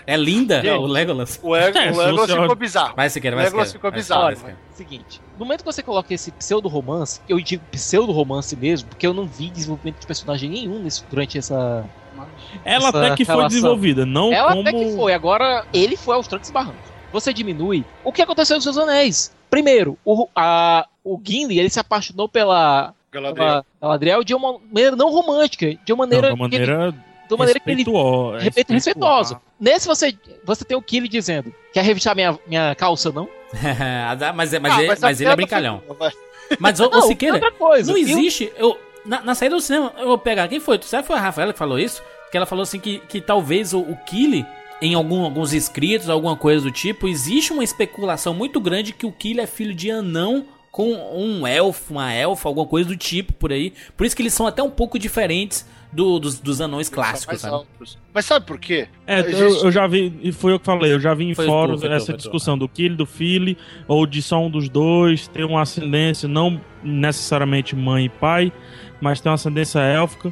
[0.05, 0.77] É linda Gente.
[0.77, 1.39] o Legolas.
[1.41, 2.95] O, Ego, É, o se Legolas você- ficou bizarro.
[2.95, 3.79] Vai, Siqueira, vai, Legolas Siqueira.
[3.79, 4.57] ficou Vai, bizarro, vai, Siqueira.
[4.73, 9.25] Seguinte, no momento que você coloca esse pseudo-romance, eu digo pseudo-romance mesmo, porque eu não
[9.25, 11.83] vi desenvolvimento de personagem nenhum nesse, durante essa.
[12.65, 13.47] Ela Essa até que foi relação.
[13.49, 14.61] desenvolvida, não Ela como...
[14.61, 16.87] até que foi, agora ele foi aos trancos e barrancos.
[17.11, 17.85] Você diminui.
[18.03, 19.33] O que aconteceu nos seus anéis?
[19.49, 23.35] Primeiro, o, a, o Gimli, ele se apaixonou pela, Galadriel.
[23.35, 27.33] pela Galadriel de uma maneira não romântica, de uma Não, maneira, de uma maneira, de
[27.33, 27.83] uma maneira que ele
[28.39, 29.41] respeito, respeitosa.
[29.59, 33.27] Nesse você, você tem o Killy dizendo: Quer revistar minha, minha calça, não?
[34.35, 35.81] mas é- mas, Ah, ele, mas mas a ele é brincalhão.
[35.97, 36.11] foi-.
[36.59, 38.51] Mas, ô Não, Siqueira, não o- existe.
[38.57, 40.47] Eu, na, na saída do cinema, eu vou pegar.
[40.47, 40.79] Quem foi?
[40.81, 42.01] Será que foi a Rafaela que falou isso?
[42.31, 44.45] Que ela falou assim que, que talvez o, o Killy,
[44.81, 49.11] em algum, alguns escritos, alguma coisa do tipo, existe uma especulação muito grande que o
[49.11, 53.51] Killy é filho de anão com um elfo, uma elfa, alguma coisa do tipo por
[53.51, 53.73] aí.
[53.95, 57.55] Por isso que eles são até um pouco diferentes do- dos, dos anões clássicos, sabe?
[57.55, 57.97] altos.
[58.13, 58.87] Mas sabe por quê?
[59.07, 61.33] É, eu, Existe- eu já vi, e foi eu que falei, eu já vi em
[61.33, 62.17] Foi tu, fóruns tu, essa tu.
[62.17, 66.61] discussão do Kill, do Philly, ou de só um dos dois, ter uma ascendência, não
[66.83, 68.51] necessariamente mãe e pai,
[69.01, 70.31] mas tem uma ascendência élfica,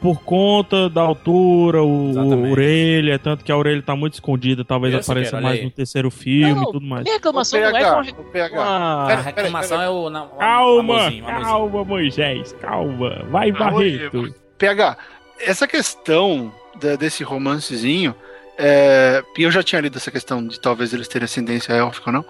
[0.00, 4.92] por conta da altura, o, o orelha, tanto que a orelha tá muito escondida, talvez
[4.94, 5.64] Eu apareça mais aí.
[5.64, 7.02] no terceiro filme Não, e tudo mais.
[7.04, 8.54] Minha reclamação não é PH, com a, o PH.
[8.56, 10.10] com a- reclamação é o.
[10.10, 11.46] Na, o Calma, amorzinho, o amorzinho.
[11.50, 13.24] calma, Moisés, calma.
[13.30, 14.34] Vai, Calma, Barreto.
[14.58, 14.96] PH,
[15.40, 18.14] essa questão da- desse romancezinho,
[18.58, 22.12] é, e eu já tinha lido essa questão de talvez eles terem ascendência élfica ou
[22.14, 22.24] não,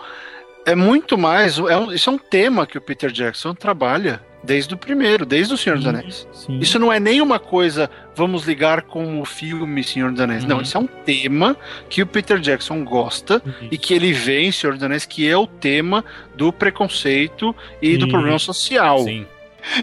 [0.65, 4.73] é muito mais, é um- isso é um tema que o Peter Jackson trabalha desde
[4.75, 6.27] o primeiro, desde o Senhor dos Anéis.
[6.33, 6.59] Sim.
[6.61, 10.45] Isso não é nenhuma coisa, vamos ligar com o filme Senhor dos Anéis.
[10.45, 10.63] Não, Uhum.
[10.63, 11.57] isso é um tema
[11.91, 15.37] que o Peter Jackson gosta e que ele vê em Senhor dos Anéis, que é
[15.37, 16.05] o tema
[16.37, 18.11] do preconceito e do Sim.
[18.13, 19.01] problema social.
[19.01, 19.27] Sim.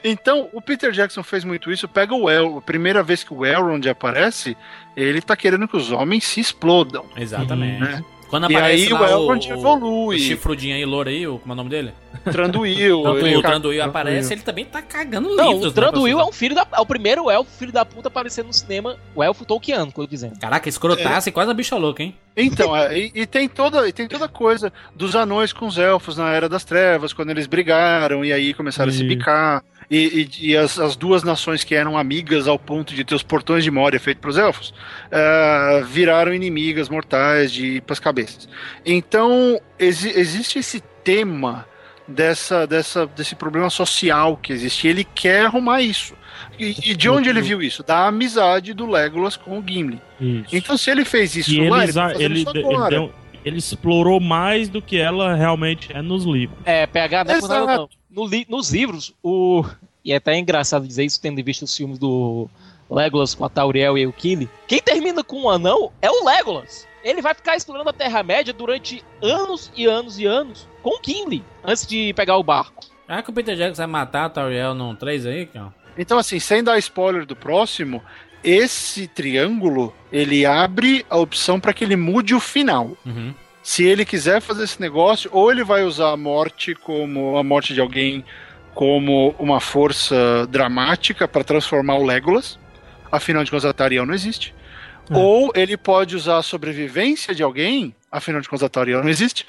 [0.01, 1.89] Então, o Peter Jackson fez muito isso.
[1.89, 4.55] Pega o El, a primeira vez que o Elrond aparece,
[4.95, 7.03] ele tá querendo que os homens se explodam.
[7.17, 7.81] Exatamente.
[7.81, 8.01] Né?
[8.33, 10.15] Quando E aparece aí lá o Elrond o, evolui.
[10.15, 11.93] o chifrudinho aí, louro aí, o- como é o nome dele?
[12.31, 13.03] Tranduil.
[13.37, 15.67] O Tranduil aparece, ele também tá cagando Não, livros.
[15.67, 16.65] o Tranduil é um filho da.
[16.75, 18.97] É o primeiro elfo, filho da puta, aparecendo no cinema.
[19.13, 20.39] O elfo Tolkiano, que eu tô dizendo.
[20.39, 22.15] Caraca, escrotaço e quase a bicha louca, hein?
[22.35, 26.17] Então, é, e, e tem toda, e tem toda coisa dos anões com os elfos
[26.17, 29.63] na Era das Trevas, quando eles brigaram e aí começaram a se bicar.
[29.89, 33.23] E, e- e as, as duas nações que eram amigas ao ponto de ter os
[33.23, 34.73] portões de Moria feitos para os elfos
[35.11, 38.47] ah, viraram inimigas mortais de pras cabeças.
[38.85, 41.65] Então, exi- existe esse tema
[42.07, 44.87] dessa, dessa, desse problema social que existe.
[44.87, 46.13] E ele quer arrumar isso.
[46.59, 47.83] E, e de onde ele viu isso?
[47.83, 50.01] Da amizade do Legolas com o Gimli.
[50.19, 50.55] Isso.
[50.55, 53.57] Então, se ele fez isso E lá, ele, ele, tá ele, isso ele, deu- ele
[53.57, 56.57] explorou mais do que ela realmente é nos livros.
[56.65, 57.89] É, PH, não é por nada, não.
[58.09, 59.63] No li- nos livros, o.
[60.05, 62.49] E é até engraçado dizer isso, tendo visto os filmes do
[62.89, 64.49] Legolas com a Tauriel e o Kili.
[64.67, 66.87] Quem termina com um anão é o Legolas.
[67.03, 71.43] Ele vai ficar explorando a Terra-média durante anos e anos e anos com o Gimli,
[71.63, 72.85] antes de pegar o barco.
[73.07, 75.73] Ah, que o Peter Jackson vai matar a Tauriel num 3 aí, cara.
[75.97, 78.01] Então, assim, sem dar spoiler do próximo,
[78.43, 82.97] esse triângulo ele abre a opção para que ele mude o final.
[83.05, 83.33] Uhum.
[83.61, 87.73] Se ele quiser fazer esse negócio, ou ele vai usar a morte como a morte
[87.73, 88.23] de alguém
[88.73, 92.59] como uma força dramática para transformar o Legolas.
[93.11, 94.53] Afinal de contas, a Tariel não existe.
[95.09, 95.15] É.
[95.15, 99.45] Ou ele pode usar a sobrevivência de alguém, afinal de contas, a Tariel não existe,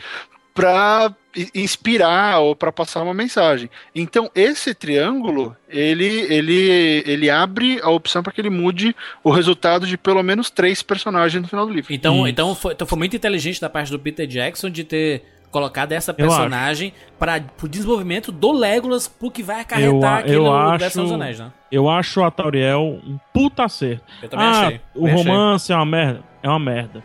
[0.55, 1.13] para
[1.55, 3.69] inspirar ou para passar uma mensagem.
[3.95, 9.87] Então, esse triângulo, ele, ele, ele abre a opção para que ele mude o resultado
[9.87, 11.93] de pelo menos três personagens no final do livro.
[11.93, 12.29] Então, Isso.
[12.29, 16.11] então, foi, então foi muito inteligente da parte do Peter Jackson de ter colocado essa
[16.13, 20.43] Eu personagem para o desenvolvimento do Legolas pro que vai Eu acarretar a- aqui eu
[20.45, 21.53] no acho- universo dos Anéis, né?
[21.71, 24.05] Eu acho a Tauriel um puta acerto.
[24.23, 24.81] Eu também ah, achei.
[24.95, 25.27] o também achei.
[25.33, 26.23] romance é uma merda.
[26.43, 27.03] É uma merda.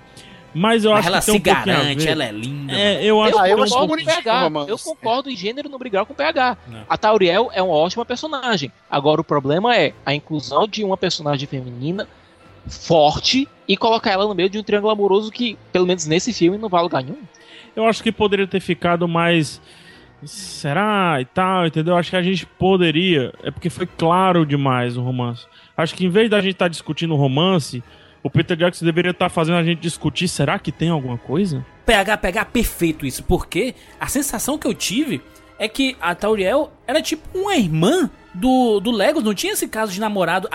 [0.54, 2.10] Mas eu Mas acho ela que tem se um pouquinho a garante, ver.
[2.12, 2.74] ela é linda.
[2.74, 4.42] É, eu acho Eu, Ah, que eu um acho concordo com bonitinho o PH.
[4.44, 4.70] romance.
[4.72, 6.58] Eu concordo em gênero não brigar com o PH.
[6.68, 6.84] Não.
[6.90, 8.72] A Tauriel é uma ótima personagem.
[8.90, 12.08] Agora o problema é a inclusão de uma personagem feminina
[12.68, 16.58] forte e colocar ela no meio de um triângulo amoroso que, pelo menos nesse filme,
[16.58, 17.18] não vai a lugar nenhum.
[17.76, 19.62] Eu acho que poderia ter ficado mais.
[20.26, 21.18] Será?
[21.22, 21.96] E tal, entendeu?
[21.96, 23.34] Acho que a gente poderia.
[23.44, 25.46] É porque foi claro demais o romance.
[25.78, 27.82] Acho que em vez da gente estar discutindo o romance,
[28.24, 31.66] o Peter Jackson deveria estar fazendo a gente discutir: será que tem alguma coisa?
[31.86, 35.22] PH, PH, perfeito isso, porque a sensação que eu tive
[35.58, 39.92] é que a Tauriel era tipo uma irmã do, do Legos, não tinha esse caso
[39.92, 40.48] de namorado.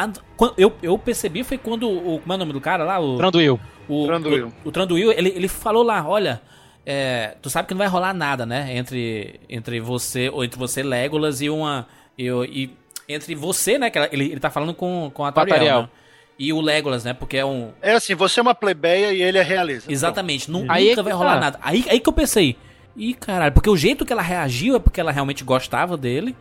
[0.57, 2.21] Eu, eu percebi foi quando o.
[2.21, 3.01] Como é o nome do cara lá?
[3.01, 3.61] O, Tranduil.
[3.89, 4.53] o, Tranduil.
[4.65, 6.41] O, o Tranduil, ele, ele falou lá, olha.
[6.87, 8.77] é, tu sabe que não vai rolar nada, né?
[8.77, 11.87] Entre, entre você, ou entre você, Legolas, e uma.
[12.17, 12.71] E, e
[13.09, 13.91] entre você, né?
[13.91, 15.33] Que ela- ele, ele tá falando com, com a.
[15.33, 15.83] Tauriel.
[15.83, 15.89] né?
[16.39, 17.13] E o Legolas, né?
[17.13, 17.71] Porque é um.
[17.81, 19.91] É assim, você é uma plebeia e ele é realeza.
[19.91, 21.41] Exatamente, Aí é nunca que vai rolar tá.
[21.41, 21.59] nada.
[21.63, 22.57] Aí, aí que eu pensei,
[22.97, 26.35] ih, caralho, porque o jeito que ela reagiu é porque ela realmente gostava dele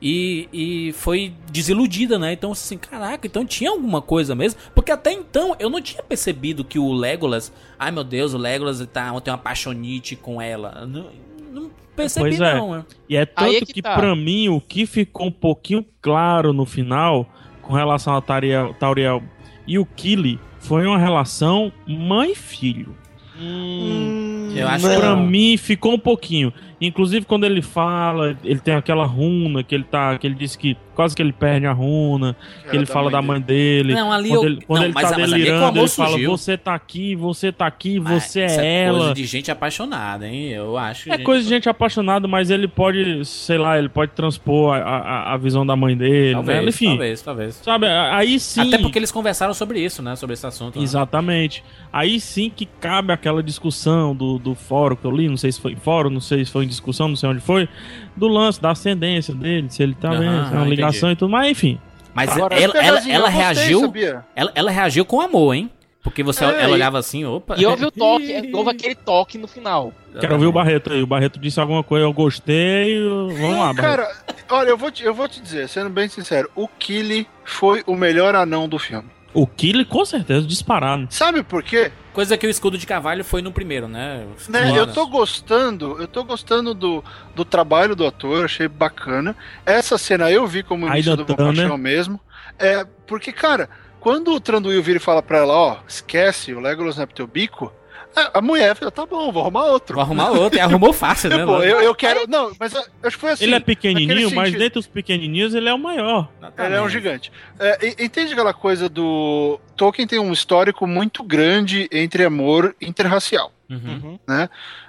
[0.00, 2.32] e, e foi desiludida, né?
[2.32, 4.60] Então, assim, caraca, então tinha alguma coisa mesmo.
[4.74, 8.84] Porque até então eu não tinha percebido que o Legolas, ai meu Deus, o Legolas
[8.92, 10.84] tá, tem uma paixonite com ela.
[10.86, 11.06] Não,
[11.52, 12.54] não percebi, Pois é.
[12.54, 12.72] não.
[12.72, 12.84] né?
[13.08, 13.94] E é tanto Aí é que, que tá.
[13.94, 17.26] pra mim, o que ficou um pouquinho claro no final,
[17.62, 19.22] com relação a Tauriel, Tauriel
[19.66, 22.94] e o Killy, foi uma relação mãe-filho.
[23.38, 26.52] Hum, Eu acho Pra que mim ficou um pouquinho.
[26.80, 30.76] Inclusive quando ele fala, ele tem aquela runa que ele tá, que ele disse que
[30.94, 32.34] quase que ele perde a runa,
[32.70, 33.94] que ele da fala mãe da mãe dele.
[33.94, 36.08] Não, ali quando eu- ele, quando não, ele mas- tá mas é delirando, ele fala:
[36.10, 36.30] surgiu.
[36.30, 38.98] "Você tá aqui, você tá aqui, Mas você isso é ela".
[38.98, 40.48] coisa de gente apaixonada, hein?
[40.50, 41.08] Eu acho.
[41.10, 44.78] É gente- coisa de gente apaixonada, mas ele pode, sei lá, ele pode transpor a,
[44.80, 46.68] a, a visão da mãe dele, Talvez, né?
[46.68, 47.54] Enfim, talvez, talvez.
[47.62, 47.86] sabe?
[47.86, 48.68] Aí sim.
[48.68, 50.14] Até porque eles conversaram sobre isso, né?
[50.16, 50.76] Sobre esse assunto.
[50.78, 50.82] né?
[50.84, 51.62] Exatamente.
[51.92, 55.60] Aí sim que cabe aquela discussão do, do fórum que eu li, não sei se
[55.60, 57.68] foi em fórum, não sei se foi em discussão, não sei onde foi,
[58.16, 60.70] do lance da ascendência dele, se ele tá se é uma entendi.
[60.70, 61.80] ligação e tudo, mas enfim.
[62.14, 63.80] Mas Agora, ela, ela, ela reagiu.
[63.80, 64.24] sabia?
[64.34, 65.70] Ela, ela reagiu com amor, hein?
[66.02, 67.56] Porque você, É, ela e- olhava assim, opa.
[67.58, 69.92] E houve o toque, houve aquele toque no final.
[70.20, 71.02] Quero ouvir o Barreto aí.
[71.02, 73.02] O Barreto disse alguma coisa, eu gostei.
[73.06, 73.82] Vamos lá, Barreto.
[73.82, 74.16] Cara,
[74.50, 77.94] olha, eu vou, te, eu vou te dizer, sendo bem sincero, o Killy foi o
[77.96, 79.08] melhor anão do filme.
[79.36, 81.06] O Killy, com certeza, disparado.
[81.10, 81.92] Sabe por quê?
[82.14, 84.24] Coisa que o escudo de carvalho foi no primeiro, né?
[84.48, 89.36] Né, eu tô gostando, eu tô gostando do, do trabalho do ator, achei bacana.
[89.66, 91.54] Essa cena eu vi como início do Bom Turner.
[91.56, 92.18] Paixão mesmo.
[92.58, 93.68] É, porque, cara,
[94.00, 97.16] quando o Tranduil vira e fala pra ela, ó, esquece, o Legolas não é pro
[97.16, 97.70] teu bico,
[98.16, 99.94] a, a mulher fala, tá bom, vou arrumar outro.
[99.94, 101.38] Vou arrumar outro, e arrumou fácil, né?
[101.38, 102.26] Tipo, eu, eu quero.
[102.26, 103.44] Não, mas eu acho que foi assim.
[103.44, 104.58] ele é pequenininho, mas sentido.
[104.58, 106.28] dentre os pequenininhos ele é o maior.
[106.58, 107.30] Ele é um gigante.
[107.58, 109.60] É, entende aquela coisa do.
[109.76, 113.52] Tolkien tem um histórico muito grande entre amor interracial.
[113.68, 114.18] Uhum.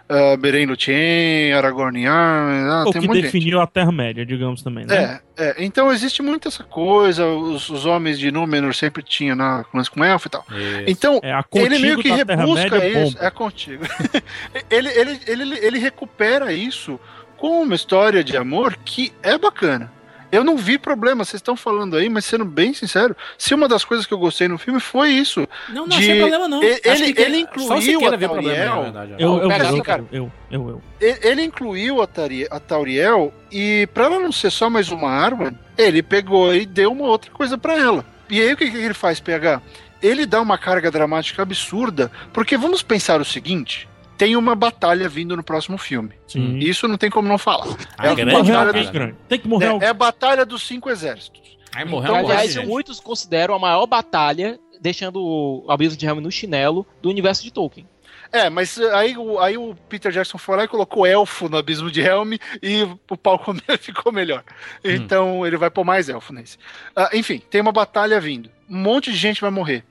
[0.09, 3.33] Uh, Beren Lúthien, Aragorn ah, o tem que um monte de gente.
[3.33, 5.19] definiu a Terra-média, digamos também, né?
[5.35, 9.65] É, é, então existe muito essa coisa, os, os homens de Númenor sempre tinham na
[9.73, 10.45] lance com elfo e tal.
[10.87, 13.17] Então, É, ele meio que da rebusca isso.
[13.19, 13.83] É contigo.
[14.71, 16.97] ele, ele, ele, ele recupera isso
[17.35, 19.91] com uma história de amor que é bacana.
[20.31, 23.85] Eu não vi problema, vocês estão falando aí, mas sendo bem sincero, se uma das
[23.85, 25.47] coisas que eu gostei no filme foi isso.
[25.69, 26.61] Não, não de- achei problema, não.
[26.61, 28.75] ele- Acho que ele incluiu a problema, Tauriel.
[28.75, 29.11] na verdade.
[29.13, 30.05] Eu, eu, eu, eu, cara.
[30.11, 30.81] eu, eu, eu.
[30.99, 35.09] Ele ele incluiu a, Tari, a Tauriel e, pra ela não ser só mais uma
[35.09, 38.03] arma, ele pegou e deu uma outra coisa pra ela.
[38.29, 39.61] E aí o que, que ele faz, PH?
[40.03, 43.87] Ele dá uma carga dramática absurda, porque vamos pensar o seguinte:
[44.17, 46.11] tem uma batalha vindo no próximo filme.
[46.27, 46.57] Sim.
[46.59, 47.67] Isso não tem como não falar.
[47.97, 49.15] Ah, é a grande batalha dos, grande.
[49.29, 49.87] Tem que morrer é, alguém.
[49.87, 51.57] é a batalha dos cinco exércitos.
[51.75, 52.65] Aí morreu Então, Aliás, gente.
[52.67, 57.51] muitos consideram a maior batalha, deixando o Abismo de Helm no chinelo, do universo de
[57.51, 57.87] Tolkien.
[58.31, 61.55] É, mas eh, aí, o- aí o Peter Jackson foi lá e colocou elfo no
[61.55, 64.43] abismo de Helm e o pau come- ficou melhor.
[64.83, 66.57] Então ele vai pôr mais elfo nesse.
[66.95, 68.49] Ah, enfim, tem uma batalha vindo.
[68.69, 69.83] Um monte de gente vai morrer.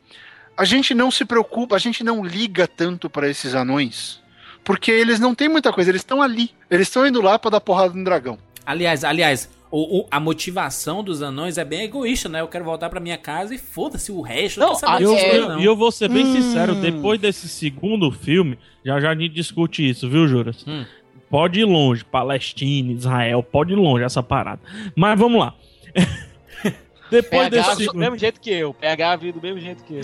[0.57, 4.21] A gente não se preocupa, a gente não liga tanto pra esses anões.
[4.65, 6.51] Porque eles não têm muita coisa, eles estão ali.
[6.71, 8.39] Eles estão indo lá pra dar porrada no dragão.
[8.65, 12.41] Aliás, aliás, o, o- a motivação dos anões é bem egoísta, né?
[12.41, 14.59] Eu quero voltar pra minha casa e foda-se o resto.
[14.59, 15.61] Não, a- Eu, é, eu- não.
[15.61, 16.33] e eu vou ser bem Hum.
[16.33, 20.65] sincero, depois desse segundo filme, já já a gente discute isso, viu, Juras?
[20.67, 20.85] Hum.
[21.31, 24.61] Pode ir longe, Palestina, Israel, pode ir longe essa parada.
[24.97, 25.55] Mas vamos lá.
[27.11, 28.75] depois PH desse do segundo, mesmo jeito que eu.
[28.75, 30.01] PH viu do mesmo jeito que eu.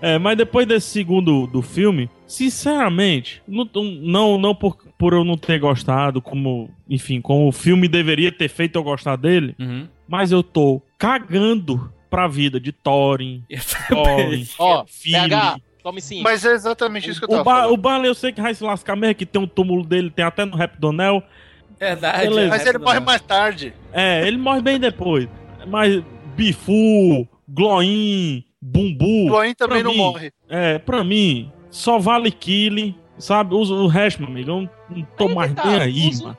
[0.00, 3.68] é, mas depois desse segundo do filme, sinceramente, não,
[4.02, 8.48] não, não por, por eu não ter gostado, como, enfim, como o filme deveria ter
[8.48, 9.86] feito eu gostar dele, Uhum.
[10.08, 13.42] mas eu tô cagando pra vida de Thorin,
[13.88, 15.12] Thorin, Ó, Philly.
[15.28, 16.22] PH, tome sim.
[16.22, 17.72] Mas é exatamente isso que eu O, tava ba falando.
[17.74, 20.24] o Barley eu sei que vai se lascar mesmo, que tem um túmulo dele, tem
[20.24, 21.22] até no Rap Donel.
[21.78, 22.28] Verdade.
[22.28, 22.48] Beleza.
[22.48, 23.74] Mas ele morre mais tarde.
[23.92, 25.28] É, ele morre bem depois.
[25.66, 26.02] Mas
[26.36, 29.26] Bifu, Gloin, Bumbu.
[29.28, 30.32] Gloin também pra não mim, morre.
[30.48, 33.54] É, pra mim, só vale Killing, sabe?
[33.54, 36.36] O, o resto, meu amigo, não, tô mais tá, nem aí, mano.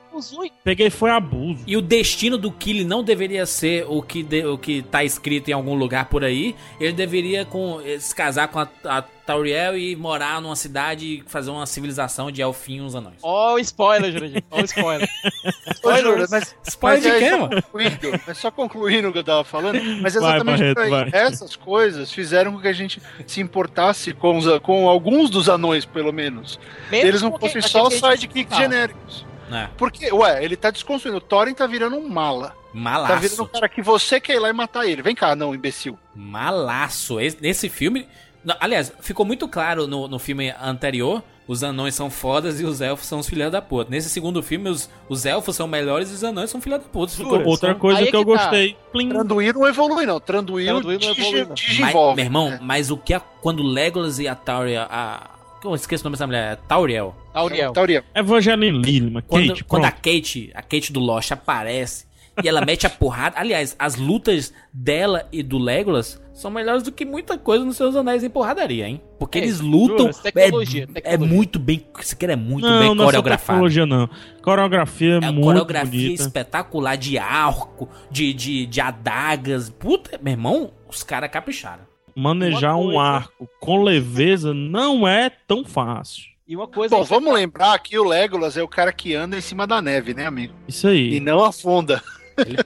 [0.64, 1.62] Peguei foi abuso.
[1.66, 5.48] E o destino do Killy não deveria ser o que, de- o que tá escrito
[5.48, 6.56] em algum lugar por aí.
[6.80, 11.22] Ele deveria com, eh, se casar com a, a Tauriel e morar numa cidade e
[11.30, 13.18] fazer uma civilização de elfinhos anões.
[13.22, 14.42] Ó o spoiler, Jurandir.
[14.50, 15.08] Ó o spoiler.
[15.84, 17.62] Ô, Júlio, mas Spoiler de é quem, só mano?
[17.62, 20.90] concluindo, é só concluindo o que eu tava falando, mas Vai, exatamente Barreto, por aí.
[20.90, 21.10] vai.
[21.12, 25.84] Essas coisas fizeram com que a gente se importasse com, os, com alguns dos anões,
[25.84, 26.58] pelo menos.
[26.90, 28.56] Mesmo Eles não fossem só que Ah.
[28.56, 29.26] genéricos.
[29.50, 29.68] É.
[29.78, 31.16] Porque, ué, ele tá desconstruindo.
[31.18, 32.48] O Thorin tá virando um mala.
[32.48, 33.46] Tá virando um Malaço.
[33.48, 35.00] cara que você quer ir lá e matar ele.
[35.00, 35.98] Vem cá, não, imbecil.
[36.14, 37.18] Malaço.
[37.20, 38.06] Esse- Nesse filme.
[38.44, 41.22] não, aliás, ficou muito claro no, no filme anterior.
[41.46, 43.90] Os anões são fodas e os elfos são os filhos da puta.
[43.90, 47.10] Nesse segundo filme, os, os elfos são melhores e os anões são filhos da puta.
[47.14, 48.26] Ficou, Outra são- coisa Aí que, que eu tá.
[48.26, 48.76] gostei.
[48.92, 49.08] Plim.
[49.08, 50.20] Tranduil não evolui, não.
[50.20, 51.54] Tranduil, Tranduil não evolui, não.
[51.80, 52.58] Mas, meu irmão, É.
[52.60, 54.86] mas o que a, quando Legolas e a Tauriel.
[54.90, 56.52] A, eu esqueço o nome dessa mulher.
[56.52, 57.14] é Tauriel.
[57.34, 57.72] Auriel.
[57.72, 58.02] Tauriel.
[58.14, 59.90] Evangeline Lilly, mas Quando, Kate, quando a.
[59.90, 62.06] Kate, a Kate do Lost aparece,
[62.42, 63.36] e ela mete a porrada.
[63.38, 67.96] Aliás, as lutas dela e do Legolas são melhores do que muita coisa nos seus
[67.96, 69.00] anéis em porradaria, hein?
[69.18, 70.06] Porque É, eles lutam.
[70.12, 71.02] juro, tecnologia, é, tecnologia.
[71.14, 71.84] é muito bem.
[72.00, 73.46] Isso aqui é muito não, bem não é coreografado.
[73.58, 74.08] tecnologia, não.
[74.40, 76.22] Coreografia É uma muito coreografia bonita.
[76.22, 79.68] espetacular de arco, de, de, de adagas.
[79.68, 81.87] Puta, meu irmão, os caras capricharam.
[82.18, 86.24] Manejar Uma um coisa- arco com leveza não é tão fácil.
[86.46, 86.96] E uma coisa.
[86.96, 90.14] Bom, vamos lembrar que o Legolas é o cara que anda em cima da neve,
[90.14, 90.54] né, amigo?
[90.66, 91.14] Isso aí.
[91.14, 92.02] E não afunda.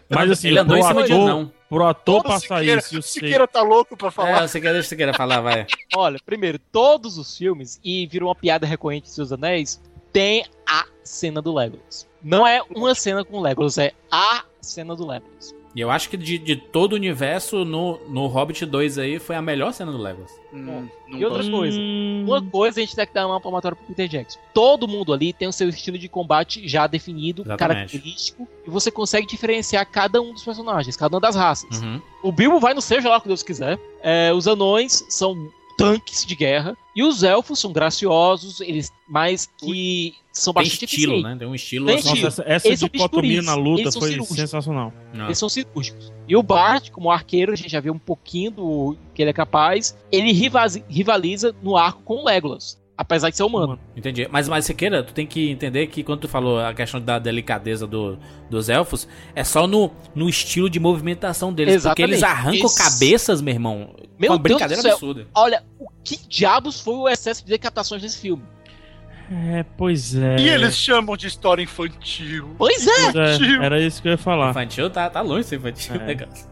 [0.08, 1.52] Mas assim, Ele andou em cima de ator, não.
[1.68, 4.42] pro ator Ô, passar Siqueira, isso o o Siqueira tá louco pra falar.
[4.44, 5.66] É, você quer, deixa você queira falar, vai.
[5.96, 9.80] Olha, primeiro, todos os filmes, e virou uma piada recorrente de Seus Anéis,
[10.12, 12.06] tem a cena do Legolas.
[12.22, 15.54] Não é uma cena com o Legolas, é a cena do Legolas.
[15.74, 19.34] E eu acho que de, de todo o universo, no, no Hobbit 2 aí, foi
[19.36, 20.30] a melhor cena do Legolas.
[20.52, 23.86] Hum, E outra coisa, Hum, uma coisa a gente tem que dar uma palmatória pro
[23.86, 24.38] Peter Jackson.
[24.52, 27.58] Todo mundo ali tem o seu estilo de combate já definido, Exatamente.
[27.88, 31.80] característico, e você consegue diferenciar cada um dos personagens, cada uma das raças.
[31.80, 32.00] Uhum.
[32.22, 33.78] O Bilbo vai no seja lá o que Deus quiser.
[34.02, 35.50] É, os anões são
[35.82, 36.76] tanques de guerra.
[36.94, 41.22] E os elfos são graciosos, eles mais que são Tem bastante estilo, eficientes.
[41.32, 41.36] né?
[41.38, 42.08] Tem um estilo Tem assim.
[42.08, 42.46] Nossa, estilo.
[42.48, 44.36] essa, Eles dicotomia na luta foi cirúrgicos.
[44.36, 44.92] sensacional.
[45.12, 45.26] Não.
[45.26, 46.12] Eles são cirúrgicos.
[46.28, 49.34] E o Bart, como arqueiro, a gente já viu um pouquinho do que ele é
[49.34, 49.96] capaz.
[50.10, 52.80] Ele rivaliza, rivaliza no arco com o Legolas.
[52.96, 53.78] Apesar de ser humano.
[53.96, 54.28] Entendi.
[54.30, 57.86] Mas, mas Siqueira, tu tem que entender que quando tu falou a questão da delicadeza
[57.86, 58.18] do,
[58.50, 61.82] dos elfos, é só no, no estilo de movimentação deles.
[61.82, 62.10] Porque Exatamente.
[62.12, 62.76] eles arrancam Isso.
[62.78, 63.94] cabeças, meu irmão.
[64.18, 64.92] Meu uma Deus brincadeira do céu.
[64.92, 65.26] absurda.
[65.34, 68.42] Olha, o que diabos foi o excesso de decapitações nesse filme?
[69.30, 70.36] É, pois é.
[70.38, 72.54] E eles chamam de história infantil.
[72.58, 72.90] Pois é!
[73.60, 74.50] É, era isso que eu ia falar.
[74.50, 75.94] Infantil tá, tá longe ser infantil.
[75.94, 76.04] É.
[76.04, 76.50] negócio.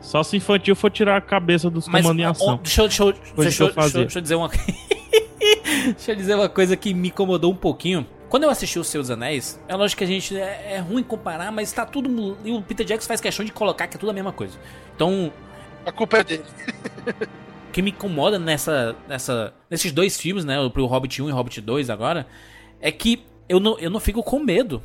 [0.00, 2.56] Só se infantil for tirar a cabeça dos comandos em ação.
[2.62, 4.48] deixa, eu- deixa, eu- Coisa deixa, eu- deixa dizer uma
[5.84, 8.06] Deixa eu dizer uma coisa que me incomodou um pouquinho.
[8.28, 11.50] Quando eu assisti Os Seus Anéis, é lógico que a gente é, é ruim comparar,
[11.50, 12.36] mas tá tudo.
[12.44, 14.58] E o Peter Jackson faz questão de colocar que é tudo a mesma coisa.
[14.94, 15.32] Então,
[15.86, 16.44] A culpa é dele.
[17.68, 20.56] o que me incomoda nessa, nessa, nesses dois filmes, né?
[20.68, 22.26] Pro Hobbit 1 e Hobbit 2 agora,
[22.80, 24.82] é que eu não, eu não fico com medo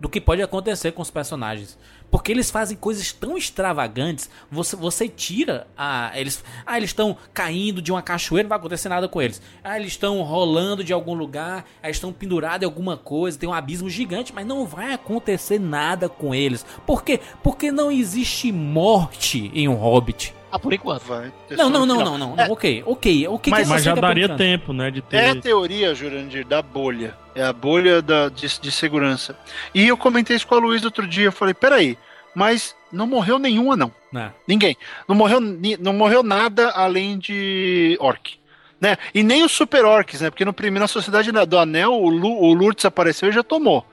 [0.00, 1.78] do que pode acontecer com os personagens.
[2.10, 6.12] Porque eles fazem coisas tão extravagantes, você, você tira a.
[6.14, 9.42] Eles, ah, eles estão caindo de uma cachoeira, não vai acontecer nada com eles.
[9.62, 13.54] Ah, eles estão rolando de algum lugar, ah, estão pendurados em alguma coisa, tem um
[13.54, 16.64] abismo gigante, mas não vai acontecer nada com eles.
[16.86, 17.20] Por quê?
[17.42, 20.34] Porque não existe morte em um hobbit.
[20.56, 21.02] Ah, por enquanto.
[21.02, 22.50] Vai Não, não, não, não, não, não.
[22.50, 23.28] Ok, ok.
[23.28, 24.38] O que Mas- que Mas já daria pensando?
[24.38, 24.90] tempo, né?
[24.90, 25.16] De ter.
[25.16, 27.16] É a teoria, Jurandir, da bolha.
[27.34, 29.38] É a bolha da, de, de segurança.
[29.74, 31.26] E eu comentei isso com a Luísa outro dia.
[31.26, 31.98] Eu falei, peraí,
[32.34, 33.92] mas não morreu nenhuma, não.
[34.10, 34.32] Não.
[34.48, 34.76] Ninguém.
[35.06, 38.38] Não morreu, não morreu nada além de orc.
[38.80, 38.96] Né?
[39.14, 40.30] E nem os super orcs, né?
[40.30, 43.84] Porque no primeiro, na Sociedade do Anel, o, Lu, o Lurtz apareceu e já tomou.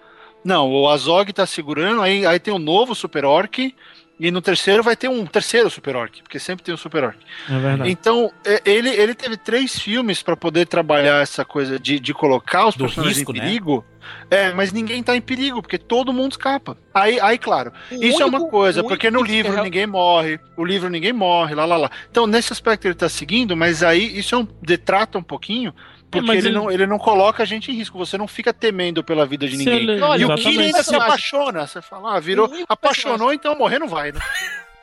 [0.44, 3.74] Não, o Azog tá segurando, aí, aí tem um novo super orc.
[4.20, 7.18] E no terceiro vai ter um terceiro super orc, porque sempre tem um super orc.
[7.50, 7.90] É verdade.
[7.90, 12.68] Então, é, ele, ele teve três filmes pra poder trabalhar essa coisa de, de colocar
[12.68, 13.44] os Do personagens risco, em né?
[13.46, 13.84] perigo.
[14.30, 16.78] É, mas ninguém tá em perigo, porque todo mundo escapa.
[16.94, 19.88] Aí, aí claro, O isso é uma único- coisa, porque único no livro fica- ninguém
[19.88, 21.92] morre, o livro ninguém morre, lá, lá, lá.
[22.12, 25.74] Então, nesse aspecto ele tá seguindo, mas aí isso é um, detrata um pouquinho,
[26.14, 28.54] porque mas ele, ele- Não, ele não coloca a gente em risco, você não fica
[28.54, 29.74] temendo pela vida de ninguém.
[29.90, 30.36] ele- Olha, E o.
[30.36, 31.08] Kiri ainda se Personagem.
[31.08, 34.20] apaixona, você fala, ah, virou, apaixonou, então morrer não vai, né?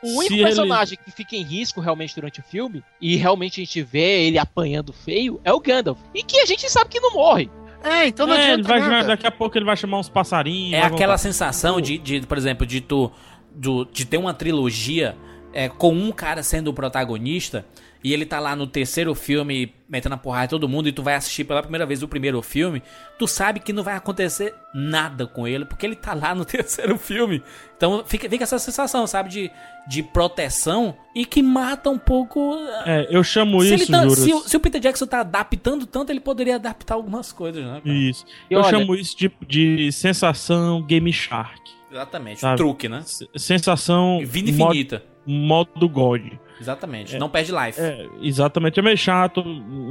[0.03, 3.61] O único Se ele- personagem que fica em risco realmente durante o filme, e realmente
[3.61, 5.99] a gente vê ele apanhando feio, é o Gandalf.
[6.15, 7.49] E que a gente sabe que não morre.
[7.83, 9.07] É, então não É, ele vai, nada.
[9.07, 10.73] daqui a pouco ele vai chamar uns passarinhos.
[10.73, 11.17] É aquela voltar.
[11.19, 13.11] sensação de, de, por exemplo, de tu
[13.53, 15.15] do- de ter uma trilogia
[15.53, 17.65] é, com um cara sendo o protagonista
[18.03, 21.03] e ele tá lá no terceiro filme metendo a porrada em todo mundo e tu
[21.03, 22.81] vai assistir pela primeira vez o primeiro filme,
[23.19, 26.97] tu sabe que não vai acontecer nada com ele porque ele tá lá no terceiro
[26.97, 27.43] filme.
[27.75, 29.51] Então fica, fica essa sensação, sabe, de,
[29.87, 32.55] de proteção e que mata um pouco.
[32.85, 35.85] É, eu chamo se, isso, ele tá- se, o- se o Peter Jackson tá adaptando
[35.85, 37.81] tanto, ele poderia adaptar algumas coisas, né?
[37.83, 37.93] cara?
[37.95, 38.25] Isso.
[38.49, 41.59] E eu olha- chamo isso de, de sensação Game Shark.
[41.91, 42.55] Exatamente, Sabe?
[42.55, 42.99] truque, né?
[42.99, 45.03] S- Sensação Vida modo, infinita.
[45.25, 46.21] modo God.
[46.61, 47.17] Exatamente.
[47.17, 47.79] Não perde life.
[47.81, 48.79] É, exatamente.
[48.79, 49.41] É meio chato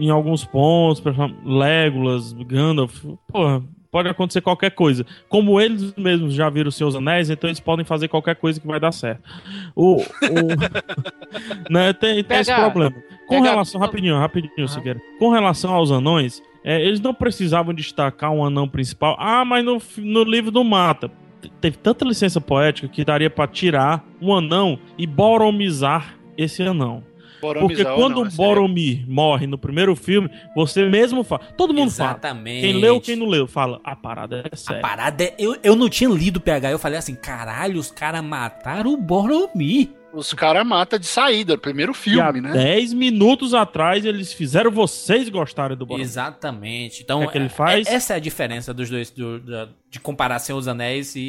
[0.00, 1.00] em alguns pontos.
[1.00, 3.04] Por exemplo, Legolas, Gandalf.
[3.28, 5.04] Porra, pode acontecer qualquer coisa.
[5.28, 8.66] Como eles mesmos já viram os seus anéis, então eles podem fazer qualquer coisa que
[8.66, 9.22] vai dar certo.
[9.74, 9.96] O.
[9.96, 10.02] o...
[11.70, 12.94] né, tem, tem esse problema.
[13.26, 13.80] Com PH, relação.
[13.80, 15.00] Rapidinho, rapidinho, Siqueira.
[15.18, 19.16] Com relação aos anões, é, eles não precisavam destacar um anão principal.
[19.18, 21.08] Ah, mas no, no livro do Mata.
[21.40, 27.02] te- Teve tanta licença poética que daria pra tirar um anão e boromizar esse anão.
[27.40, 31.40] Porque quando não, o essa Boromir morre no primeiro filme, você mesmo fala.
[31.56, 32.10] Todo mundo fala.
[32.10, 32.60] Exatamente.
[32.60, 33.80] Quem leu, quem não leu, fala.
[33.82, 34.82] A parada é A séria.
[34.82, 35.34] parada é.
[35.38, 38.96] Eu, eu não tinha lido o PH, eu falei assim: caralho, os caras mataram o
[38.98, 39.88] Boromir.
[40.12, 42.50] Os caras matam de saída, primeiro filme, e há né?
[42.52, 46.04] 10 minutos atrás eles fizeram vocês gostarem do Boromir.
[46.04, 47.02] Exatamente.
[47.02, 47.86] Então, O que é que ele é- faz?
[47.86, 51.20] é- essa é a diferença dos dois, do- da- de comparar Senhor dos Anéis e,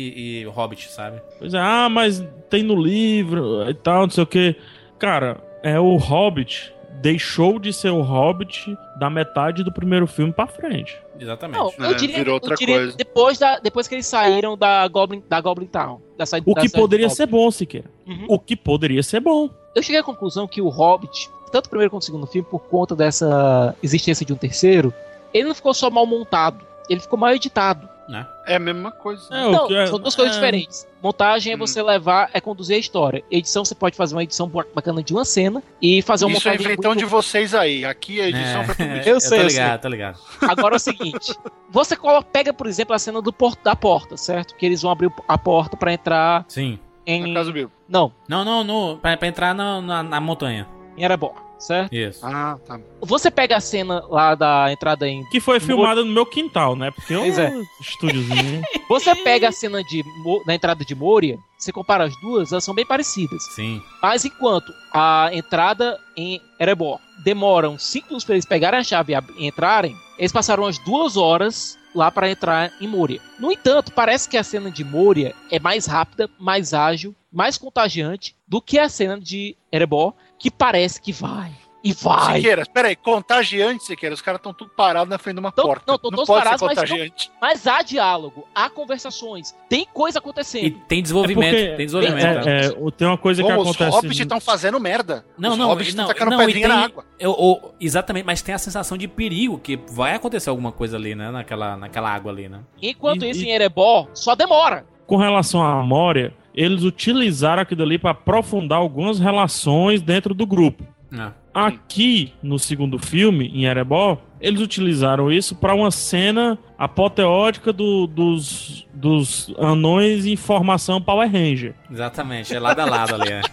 [0.41, 1.22] e Hobbit, sabe?
[1.39, 4.55] Pois é, ah, mas tem no livro e tal, não sei o que.
[5.02, 6.72] Cara, é o Hobbit
[7.02, 10.95] deixou de ser o Hobbit da metade do primeiro filme pra frente.
[11.20, 11.58] Exatamente.
[11.58, 12.95] Não, eu É, diria, virou eu outra diria coisa.
[12.97, 15.99] depois, da, depois que eles saíram da Goblin, da Goblin Town.
[16.16, 17.89] Da saída, O da que poderia ser bom, Siqueira.
[18.06, 18.26] Uhum.
[18.28, 19.49] O que poderia ser bom.
[19.74, 22.60] Eu cheguei à conclusão que o Hobbit, tanto o primeiro quanto o segundo filme, por
[22.60, 24.93] conta dessa existência de um terceiro,
[25.34, 27.89] ele não ficou só mal montado, ele ficou mal editado.
[28.10, 28.28] Né?
[28.45, 29.24] É a mesma coisa.
[29.34, 30.86] É, Não, que é- são duas coisas é- diferentes.
[31.02, 31.60] Montagem é Hum.
[31.60, 33.24] você levar, é conduzir a história.
[33.32, 36.52] Edição, você pode fazer uma edição bacana de uma cena e fazer uma Isso é
[36.52, 37.86] montagem inventão muito- de vocês aí.
[37.86, 40.20] Aqui a edição É, foi tudo Eu eu sei, tô eu ligado, tô ligado.
[40.41, 41.34] Agora é o seguinte:
[41.70, 41.95] você
[42.34, 44.56] pega, por exemplo, a cena do por- da porta, certo?
[44.56, 46.78] Que eles vão abrir a porta pra entrar Sim.
[47.06, 47.28] em.
[47.28, 47.72] na casa do Bilbo.
[47.88, 50.68] Não, Não, não, no, pra, pra entrar na, na, na montanha.
[50.97, 51.93] em Erebor, certo?
[51.93, 52.26] Isso.
[52.26, 52.80] Ah, tá.
[53.01, 55.24] Você pega a cena lá da entrada em.
[55.30, 56.91] Que foi filmada no meu quintal, né?
[56.91, 57.22] Porque eu.
[57.22, 57.53] Pois é.
[57.80, 58.62] Estúdiozinho.
[58.89, 60.03] Você pega a cena de,
[60.45, 63.41] da entrada de Moria, você compara as duas, elas são bem parecidas.
[63.55, 63.82] Sim.
[64.01, 69.14] Mas enquanto a entrada em Erebor demora uns 5 minutos pra eles pegarem a chave
[69.14, 73.22] e e entrarem, eles passaram umas duas horas lá para entrar em Moria.
[73.39, 78.36] No entanto, parece que a cena de Moria é mais rápida, mais ágil, mais contagiante
[78.47, 81.52] do que a cena de Erebor, que parece que vai
[81.84, 82.36] e vai.
[82.38, 84.14] Siqueira, espera aí, contagiante, Siqueira.
[84.14, 85.84] Os caras estão tudo parados na frente de uma Tão- porta.
[85.88, 87.32] não, tão não todos pode parados, ser mas não-.
[87.42, 90.80] Mas há diálogo, há conversações, tem coisa E acontecendo.
[90.88, 92.48] tem desenvolvimento, É porque- tem desenvolvimento.
[92.48, 93.92] É, é, o- tem uma coisa que Como os acontece.
[93.96, 95.26] hobbits estão fazendo merda.
[95.38, 97.06] Não, os não, hobbits estão tacando não, e pedrinha tem- na água.
[97.20, 101.16] Eu, eu- exatamente, mas tem a sensação de perigo, que vai acontecer alguma coisa ali,
[101.16, 101.32] né?
[101.32, 102.60] Naquela, naquela água ali, né?
[102.82, 104.86] Enquanto E- isso, e- em Erebor, só demora.
[105.08, 110.84] Com relação à Moria, eles utilizaram aquilo ali para aprofundar algumas relações dentro do grupo.
[111.14, 111.32] É.
[111.54, 118.88] Aqui, no segundo filme, em Erebor, eles utilizaram isso para uma cena apoteótica do- dos,
[118.93, 121.76] dos anões em formação Power Ranger.
[121.91, 123.41] Exatamente, é lado a lado ali, né?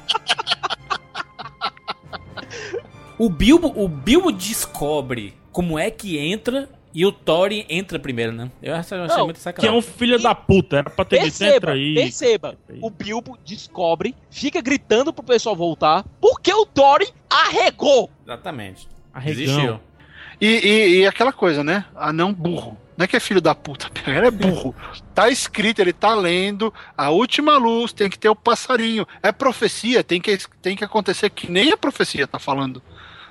[3.18, 8.50] O Bilbo, o Bilbo descobre como é que entra e o Thorin entra primeiro, né?
[8.62, 9.78] Eu achei, Não, muito Que é sacanagem.
[9.78, 11.94] um filho da puta, era pra ter Perceba, entra aí.
[11.94, 12.56] perceba.
[12.80, 18.10] O Bilbo descobre, fica gritando pro pessoal voltar, porque o Thorin arregou.
[18.24, 18.88] Exatamente.
[19.12, 19.44] Arregão.
[19.44, 19.80] Desistiu.
[20.40, 21.84] E, e- e aquela coisa, né?
[21.96, 22.76] Anão burro.
[22.96, 24.74] Não é que é filho da puta, ele é burro.
[25.14, 29.06] Tá escrito, ele tá lendo, a última luz tem que ter o passarinho.
[29.22, 32.82] É profecia, tem que, tem que acontecer que nem a profecia tá falando.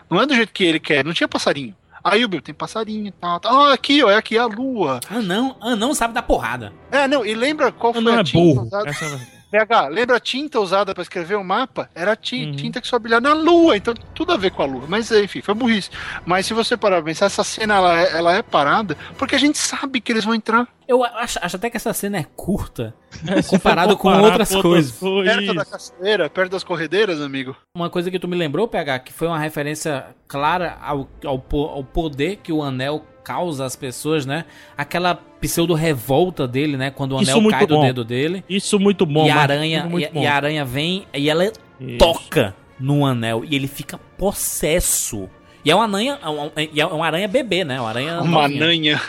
[0.10, 1.76] Não é do jeito que ele quer, não tinha passarinho.
[2.10, 3.54] Aí o Bill tem passarinho e tal, tal.
[3.64, 5.00] Ah, aqui, ó, é aqui a lua.
[5.10, 6.72] Ah, não, ah, não sabe da porrada.
[6.90, 8.62] É, não, e lembra qual foi Não a é tinta burro.
[8.66, 8.90] usada?
[8.90, 11.90] Essa PH, lembra a tinta usada pra escrever o mapa?
[11.96, 12.56] Era a ti- Uhum.
[12.56, 14.84] tinta que só brilhava na lua, então tudo a ver com a lua.
[14.88, 15.90] Mas enfim, foi burrice.
[16.26, 19.40] Mas se você parar pra pensar, essa cena ela é, ela é parada porque a
[19.40, 22.94] gente sabe que eles vão entrar Eu acho, acho até que essa cena é curta
[23.28, 24.92] É, comparado com outras coisas.
[25.24, 27.56] perto da caçadeira, perto das corredeiras, amigo.
[27.76, 31.84] Uma coisa que tu me lembrou, PH, que foi uma referência clara ao, ao, ao
[31.84, 34.46] poder que o anel causa às pessoas, né?
[34.78, 36.90] Aquela pseudo-revolta dele, né?
[36.92, 37.82] Quando o Isso anel muito cai do bom.
[37.82, 38.44] dedo dele.
[38.50, 40.22] Isso muito bom, e, a aranha, e, bom.
[40.22, 41.98] e a aranha vem e ela Isso.
[42.00, 45.30] toca no anel e ele fica possesso.
[45.66, 47.80] E é uma aranha, é uma- e é uma aranha bebê, né?
[47.82, 48.60] Uma aranha Uma novinha.
[48.66, 49.02] nanha.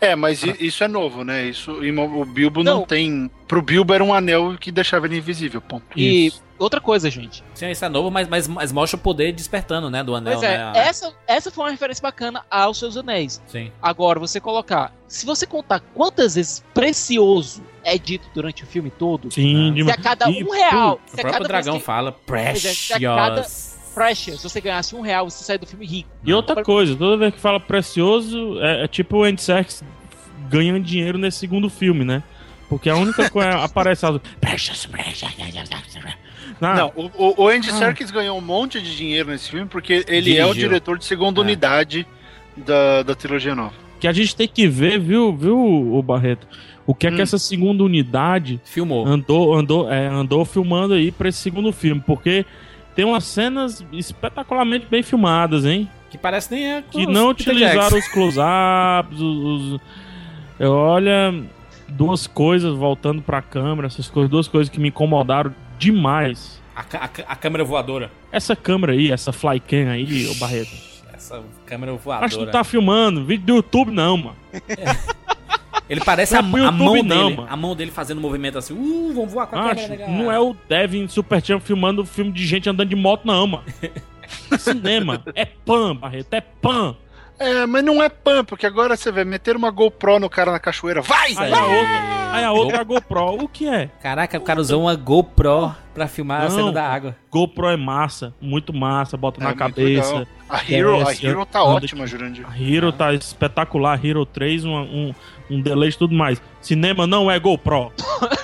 [0.00, 1.44] É, mas isso é novo, né?
[1.44, 2.80] Isso, o Bilbo não.
[2.80, 2.86] Não.
[2.86, 3.30] tem.
[3.46, 5.60] Pro Bilbo era um anel que deixava ele invisível.
[5.60, 5.84] Ponto.
[5.94, 6.42] E Isso.
[6.58, 7.44] outra coisa, gente.
[7.54, 10.02] Sim, isso é novo, mas, mas, mas mostra o poder despertando, né?
[10.02, 10.72] Do anel, Pois é, né?
[10.74, 13.40] essa, essa foi uma referência bacana aos seus anéis.
[13.46, 13.70] Sim.
[13.80, 14.92] Agora, você colocar.
[15.06, 19.96] Se você contar quantas vezes precioso é dito durante o filme todo, Sim, se a
[19.96, 21.00] cada um real.
[21.06, 23.44] O Se a próprio cada dragão que, fala é, se a cada-
[23.96, 24.40] precious.
[24.40, 26.08] Se você ganhasse um real, você sai do filme rico.
[26.24, 29.82] E outra coisa, toda vez que fala precioso, é, é tipo o Andy Serkis
[30.48, 32.22] ganhando dinheiro nesse segundo filme, né?
[32.68, 35.32] Porque a única coisa aparece as precious, precious.
[36.60, 37.74] Ah, Não, o, o- Andy Ah.
[37.74, 40.68] Serkis ganhou um monte de dinheiro nesse filme porque ele é o Dirigiu.
[40.68, 41.42] diretor de segunda É.
[41.42, 42.06] unidade
[42.56, 43.74] da, da trilogia nova.
[43.98, 46.46] que a gente tem que ver, viu, viu, o Barreto?
[46.86, 47.22] O que é que Hum.
[47.22, 49.06] essa segunda unidade Filmou.
[49.06, 52.44] andou, andou, é, andou filmando aí pra esse segundo filme, porque
[52.96, 55.88] tem umas cenas espetacularmente bem filmadas, hein?
[56.10, 56.82] Que parece nem é.
[56.82, 59.80] Que não utilizaram os close-ups, os, os-
[60.58, 61.34] Eu, olha,
[61.88, 66.60] duas coisas voltando pra câmera, essas coisas, duas coisas que me incomodaram demais.
[66.74, 68.10] A, a a câmera voadora.
[68.32, 70.70] Essa câmera aí, essa flycam aí, ô Barreto.
[71.12, 72.46] Essa câmera Acho que voadora.
[72.46, 73.24] tu tá filmando.
[73.24, 74.36] Vídeo do YouTube não, mano.
[75.88, 77.36] Ele parece a, é a YouTube, mão não, dele.
[77.36, 77.48] mano.
[77.48, 78.74] A mão dele fazendo movimento assim.
[78.74, 82.32] Uh, vamos voar com a Acho, câmera, não é o Devin Super Champ filmando filme
[82.32, 83.64] de gente andando de moto, não, mano.
[84.50, 85.22] É Cinema.
[85.36, 86.34] É pan, Barreto.
[86.34, 86.96] É pan.
[87.38, 90.58] É, mas não é pan, porque agora você vê, meter uma GoPro no cara na
[90.58, 91.02] cachoeira.
[91.02, 91.34] Vai!
[91.36, 93.44] Aí a outra, aí a outra é a GoPro.
[93.44, 93.90] O que é?
[94.02, 96.50] Caraca, o cara usou uma GoPro pra filmar a Não.
[96.50, 97.14] cena da água.
[97.30, 98.34] GoPro é massa.
[98.40, 99.16] Muito massa.
[99.18, 100.12] Bota É na cabeça.
[100.18, 100.26] legal.
[100.48, 102.46] A Hero, a Desce, Hero tá ótima, Jurandir.
[102.48, 104.02] A Hero tá espetacular.
[104.02, 105.14] Hero 3, um, um,
[105.50, 106.40] um deleite e tudo mais.
[106.62, 107.92] Cinema não é GoPro.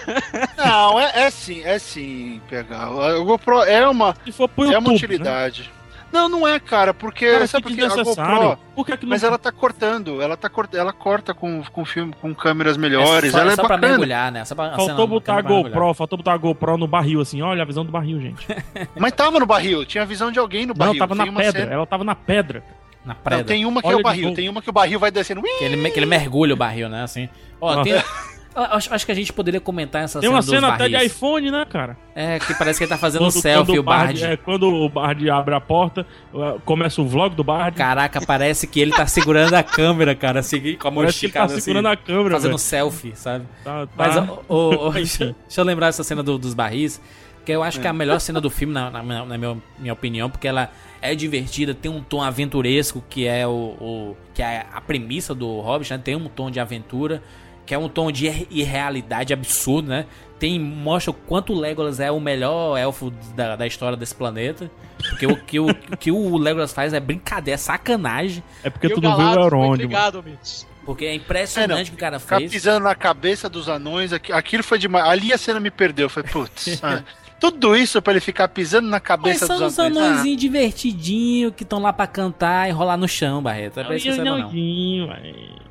[0.57, 2.85] Não, é, é sim, é sim, pegar.
[2.87, 5.51] A GoPro é uma, Se for pro é YouTube, uma né?
[6.13, 8.01] Não, não é, cara, porque Cara, sabe que por quê?
[8.01, 8.05] A.
[8.05, 9.11] GoPro, Por que que não...
[9.11, 10.75] mas ela tá cortando, ela tá cort...
[10.75, 13.89] ela corta com, com filme, com câmeras melhores, só, ela é só pra bacana.
[13.93, 14.45] mergulhar, né?
[14.45, 15.49] Só pra, Faltou cena- botar a pra.
[15.51, 17.41] GoPro, faltou botar a GoPro no barril, assim.
[17.41, 18.47] Olha a visão do barril, gente.
[18.95, 20.93] Mas tava no barril, tinha a visão de alguém no barril.
[20.95, 21.61] Não, tava Tem na pedra.
[21.63, 22.63] cena- Ela tava na pedra.
[23.05, 23.45] Na Não, preda.
[23.45, 25.43] tem uma que Olha é o barril, tem uma que o barril vai descendo.
[25.43, 27.03] Que ele, que ele mergulha o barril, né?
[27.03, 27.29] Assim.
[27.61, 27.95] Ó, tem.
[28.55, 30.93] Acho, acho que a gente poderia comentar essa Tem cena uma dos cena até de
[30.95, 31.13] barris.
[31.13, 31.97] iPhone, né, cara?
[32.15, 34.23] É, que parece que ele tá fazendo um selfie, o Bard.
[34.25, 37.77] é, quando o Bard abre a porta, uh, começa o vlog do Bard.
[37.77, 41.27] Caraca, parece que ele tá segurando a câmera, cara, assim, com a mão Parece que
[41.27, 42.59] ele tá esticada, segurando assim, a câmera, fazendo velho.
[42.59, 43.47] selfie, sabe?
[43.65, 43.93] Tá, tá.
[43.97, 47.01] Mas, ô, ô, ô, deixa, deixa eu lembrar essa cena do- dos barris,
[47.45, 49.57] que eu acho que é a melhor cena do filme, na, na minha- na minha,
[49.79, 54.43] minha opinião, porque ela é divertida, tem um tom aventuresco, que é o, o- que
[54.43, 55.99] é a premissa do Hobbit, né?
[56.05, 57.23] Tem um tom de aventura,
[57.73, 60.05] que é um tom de ir- irrealidade absurdo, né?
[60.39, 64.71] Tem, mostra o quanto o Legolas é o melhor elfo da, da história desse planeta.
[65.09, 68.45] Porque o que o, o que o Legolas faz é brincadeira, é sacanagem.
[68.63, 70.23] É porque E tu o não viu o foi Elrond, mano.
[70.23, 70.65] Mitch.
[70.85, 72.53] Porque é É, impressionante não, o que o cara Ficar fez.
[72.53, 75.07] pisando na cabeça dos anões, aqui- aquilo foi demais.
[75.07, 76.05] Ali a cena me perdeu.
[76.07, 77.03] Eu falei, putz, ah,
[77.41, 79.97] tudo isso pra ele ficar pisando na Mas cabeça são dos os anões.
[79.97, 83.81] Ah, anõezinhos divertidinhos que estão lá pra cantar e rolar no chão, Barreto.
[83.81, 84.39] É pra isso que você não.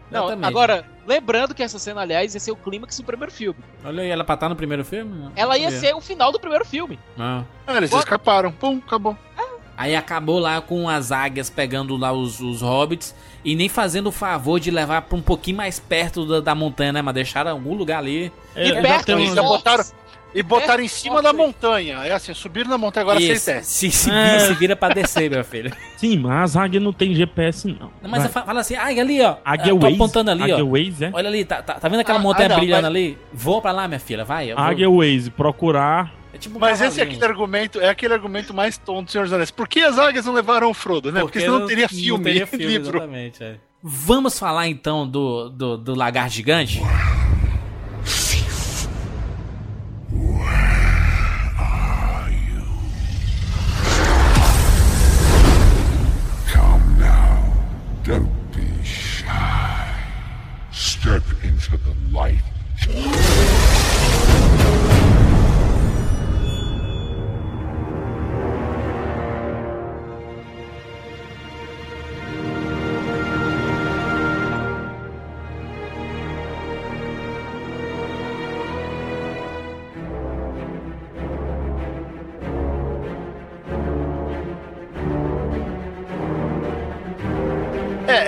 [0.10, 0.46] Não, Exatamente.
[0.48, 3.60] agora, lembrando que essa cena, aliás, ia ser o clímax do primeiro filme.
[3.84, 5.12] Olha aí, ela pra estar no primeiro filme?
[5.14, 7.00] Não Ela ia ser o final do primeiro filme.
[7.18, 7.46] Não.
[7.68, 8.52] ah, eles escaparam.
[8.52, 9.18] Pum, acabou.
[9.78, 14.12] Aí acabou lá com as águias pegando lá os, os hobbits e nem fazendo o
[14.12, 17.02] favor de levar pra um pouquinho mais perto da, da montanha, né?
[17.02, 18.32] Mas deixaram algum lugar ali.
[18.56, 19.86] É, e já perto ainda dos botaram-.
[20.34, 21.98] E botaram É, em cima da montanha.
[22.06, 23.44] É assim, subiram na montanha, agora Isso.
[23.44, 23.72] sem teste.
[23.74, 24.24] Se, se, É.
[24.24, 25.72] vira, se vira pra descer, meu filho.
[25.98, 27.92] Sim, mas a águia não tem GPS, não.
[28.02, 28.44] Não, Mas Vai.
[28.46, 29.36] fala assim, ah, ali, ó.
[29.44, 29.96] Águia tô Waze?
[29.96, 30.68] apontando ali, Águia ó.
[30.70, 31.12] Waze, é?
[31.14, 33.18] Olha ali, tá, tá, tá vendo aquela Ah, montanha ah, não, brilhando mas- ali?
[33.34, 34.52] Voa pra lá, minha filha, vai.
[34.52, 36.14] Águia Waze, procurar.
[36.34, 37.12] É tipo um Mas esse é cavalinho.
[37.18, 39.52] aquele argumento, é aquele argumento mais tonto do Senhor dos Anéis.
[39.52, 41.20] Por que as águias não levaram o Frodo, né?
[41.20, 42.98] Porque, senão não teria filme, teria filme, livro.
[43.00, 43.56] Exatamente, é.
[43.84, 46.80] Vamos falar então do, do, do lagarto gigante?
[58.04, 59.96] Don't be shy.
[60.72, 62.42] Step into the light.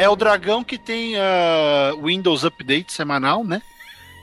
[0.04, 3.62] É, o dragão que tem ah, Windows Update semanal, né?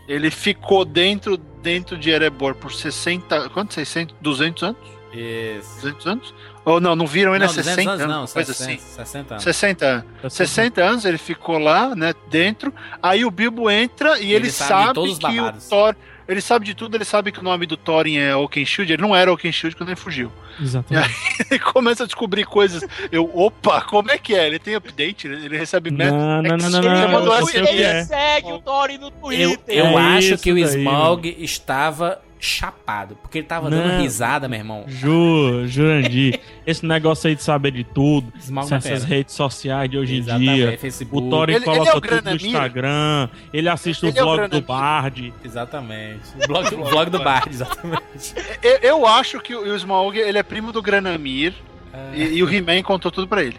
[0.07, 3.49] Ele ficou dentro, dentro de Erebor por 60.
[3.49, 3.72] Quanto?
[3.72, 4.14] 600?
[4.20, 4.76] 200 anos?
[5.14, 5.76] Isso.
[5.81, 6.35] 200 anos?
[6.66, 8.16] Ou não, não viram ele Não, há 200 60 anos anos?
[8.16, 8.95] não, coisa 60, assim.
[8.95, 9.45] 60 anos.
[9.45, 10.33] 60 anos.
[10.35, 12.74] 60 anos ele ficou lá, né, dentro.
[13.03, 15.53] Aí o Bilbo entra e ele, Ele sabe sabe, que o.
[15.70, 15.97] Thor.
[16.31, 18.93] Ele sabe de tudo, ele sabe que o nome do Thorin é Oakenshield.
[18.93, 20.31] Ele não era Oakenshield quando ele fugiu.
[20.61, 21.11] Exatamente.
[21.51, 22.85] Ele começa a descobrir coisas.
[23.11, 24.47] Eu, opa, como é que é?
[24.47, 25.26] Ele tem update?
[25.26, 27.72] Ele recebe Não, não, não, não, Ele não, não, mandou eu essa sei o que
[27.72, 28.05] Ele é.
[28.05, 29.59] segue o Thorin no Twitter.
[29.66, 34.01] eu É acho que o Smaug estava chapado, porque ele tava dando Não.
[34.01, 34.84] risada, meu irmão.
[34.88, 38.32] Ju, Jurandir, esse negócio aí de saber de tudo,
[38.72, 40.78] essas redes sociais de hoje em Exatamente, dia.
[40.78, 41.26] Facebook.
[41.26, 42.36] O Thorin Ele- ele coloca é o tudo no?
[42.36, 44.61] Instagram, ele assiste Ele o é o blog do?
[44.62, 45.34] Bard.
[45.45, 46.22] Exatamente.
[46.43, 48.34] O blog, o blog do Bard, exatamente.
[48.62, 51.53] Eu, eu acho que o o Smaug ele é primo do Granamir
[51.93, 52.16] É.
[52.18, 53.57] e, e o He-Man contou tudo pra ele.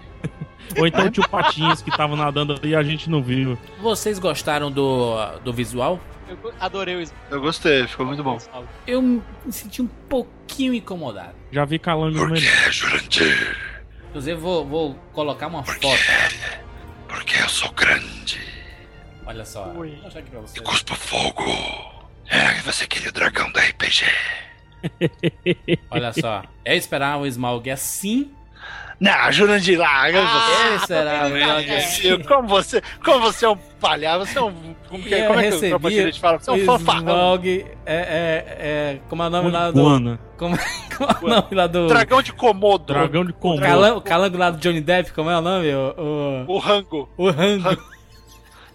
[0.78, 3.57] Ou então o tio Patinhas que tava nadando ali e a gente não viu.
[3.80, 5.99] Vocês gostaram do, do visual?
[6.28, 8.38] Eu adorei o Eu gostei, ficou muito bom.
[8.88, 11.36] Eu me senti um pouquinho incomodado.
[11.51, 13.57] Já vi calango no Por que, Jurandir?
[14.09, 15.97] Inclusive, vou, vou colocar uma Por foto.
[17.07, 18.39] Porque eu sou grande
[19.26, 19.72] Olha só.
[19.72, 19.91] Ui.
[19.91, 21.45] Vou mostrar aqui pra e cuspo fogo.
[22.28, 24.05] É, você queria o dragão da RPG.
[25.89, 26.43] Olha só.
[26.65, 28.32] Eu esperava o Smaug assim.
[29.01, 30.12] Não, Jurandir lá.
[30.12, 30.24] eu
[30.76, 32.20] esperava o Smaug assim.
[32.20, 34.53] Como você, como você é um palhaço, você é um.
[34.88, 36.38] Como, que, Eu como é que o recebi Tropa de Elite fala?
[36.38, 37.39] Você é um o fanfarrão.
[37.43, 38.99] É, é, é.
[39.09, 39.82] Como é o nome lá do.
[39.82, 40.20] Guana.
[40.38, 40.55] Como,
[41.20, 41.88] como é o nome lá do.
[41.88, 42.93] Dragão de Komodo.
[42.93, 43.62] Dragão de O Komodo.
[43.64, 45.74] calango, o calango lá do Johnny Depp, como é o nome?
[45.74, 46.45] O.
[46.47, 47.09] O Rango.
[47.18, 47.76] O, o Rango.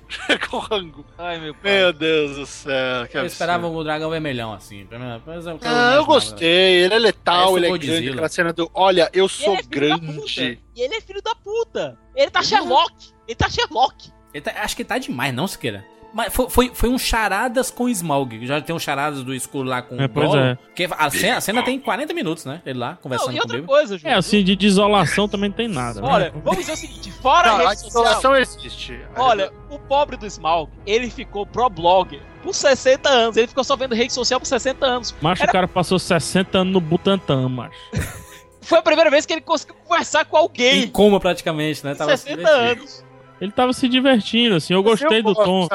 [0.53, 1.05] o Rango.
[1.19, 1.73] Ai, meu pai.
[1.73, 3.07] Meu Deus do céu.
[3.09, 4.87] Que Eu esperava o dragão vermelhão, assim.
[5.27, 7.95] Mas eu, Ah, eu gostei, ele é letal, ele é Godzilla.
[7.97, 8.11] grande.
[8.13, 8.71] Aquela cena do.
[8.73, 10.61] Olha, eu sou ele é grande.
[10.75, 11.99] E ele é filho da puta.
[12.15, 12.95] Ele tá Sherlock.
[13.27, 14.11] Ele tá Sherlock.
[14.33, 15.85] Ele tá- acho que tá demais, não, Siqueira?
[16.17, 18.47] Mas foi, foi, foi um charadas com o Smaug.
[18.47, 20.39] Já tem um charadas do escuro lá com É, o Gollum.
[20.39, 20.55] é.
[20.55, 22.63] Porque a cena, a cena tem 40 minutos, né?
[22.65, 24.09] Ele lá, Não, conversando e com o outra coisa, Ju.
[24.09, 26.01] É, assim, de desolação também não tem nada.
[26.01, 26.09] né?
[26.09, 28.03] Olha, vamos dizer o seguinte: fora Não, a a rede social.
[28.05, 28.99] desolação existe.
[29.15, 33.37] Olha, o pobre do Smaug, ele ficou pro blogger por 60 anos.
[33.37, 35.15] Ele ficou só vendo rede social por 60 anos.
[35.21, 37.77] Macho, o cara passou 60 anos no Butantã, macho.
[38.63, 40.89] Foi a primeira vez que ele conseguiu conversar com Em alguém.
[40.89, 41.95] coma praticamente, né?
[41.95, 43.05] Tava 60 anos.
[43.41, 44.73] Ele tava se divertindo, assim.
[44.73, 45.69] Eu gostei do tom.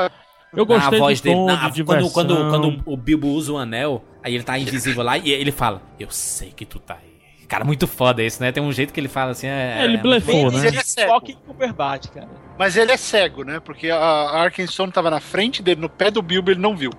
[0.53, 2.09] Eu Na gostei voz do dele, tom na- de quando, diversão.
[2.11, 5.81] quando, quando o Bilbo usa o anel, aí ele tá invisível lá e ele fala:
[5.99, 7.11] Eu sei que tu tá aí.
[7.47, 8.51] Cara, muito foda esse, né?
[8.51, 9.47] Tem um jeito que ele fala assim.
[9.47, 10.67] É, É, ele é- blefou, Bem né?
[10.67, 11.21] Ele é cego.
[11.27, 12.29] E Cumberbatch, cara.
[12.57, 13.59] Mas ele é cego, né?
[13.59, 16.91] Porque a a Arkenstone tava na frente dele, no pé do Bilbo, ele não viu.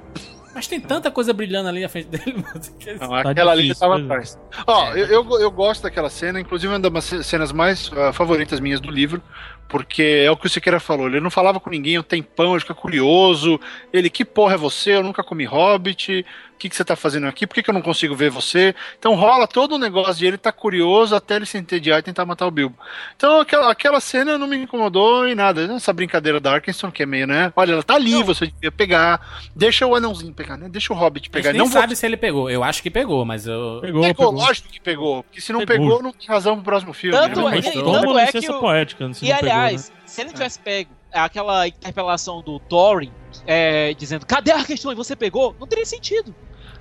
[0.55, 2.45] Mas tem tanta coisa brilhando ali na frente dele.
[2.79, 4.39] que- Não, aquela ali já tava atrás.
[4.67, 8.61] Ó, eu, eu, eu gosto daquela cena, inclusive é uma das cenas mais ah, favoritas
[8.61, 9.23] minhas do livro,
[9.73, 11.07] porque é o que o Siqueira falou.
[11.07, 13.59] Ele não falava com ninguém um tempão, ele fica curioso.
[13.91, 14.97] Ele, que porra é você?
[14.97, 16.27] Eu nunca comi hobbit.
[16.63, 17.45] O que, que você tá fazendo aqui?
[17.45, 18.73] Por que, que eu não consigo ver você?
[18.97, 22.25] Então rola todo o negócio de ele tá curioso até ele se entediar e tentar
[22.25, 22.79] matar o Bilbo.
[23.17, 25.63] Então aquela, aquela cena não me incomodou em nada.
[25.75, 27.53] Essa brincadeira da Arkenstone, que é meio, né?
[27.57, 29.21] Olha, ela tá ali, você devia pegar.
[29.57, 30.69] Deixa o anãozinho pegar, né?
[30.69, 31.49] Deixa o hobbit A pegar.
[31.49, 32.49] gente nem Não vou sabe se ele pegou.
[32.49, 33.79] Eu acho que pegou, mas eu.
[33.81, 34.47] Pegou, Pegou, pegou.
[34.47, 35.25] lógico que pegou.
[35.25, 35.87] Porque se não Pegou.
[35.89, 37.17] pegou, não tem razão pro próximo filme.
[37.19, 37.57] Tanto né?
[37.57, 39.13] é- e- tanto é que o- poética.
[39.15, 39.97] Se E não pegou, aliás, né?
[40.07, 43.11] se ele não tivesse pego aquela interpelação do Thorin,
[43.49, 44.93] é, dizendo, cadê a questão?
[44.93, 45.57] E você pegou?
[45.59, 46.33] Não teria sentido.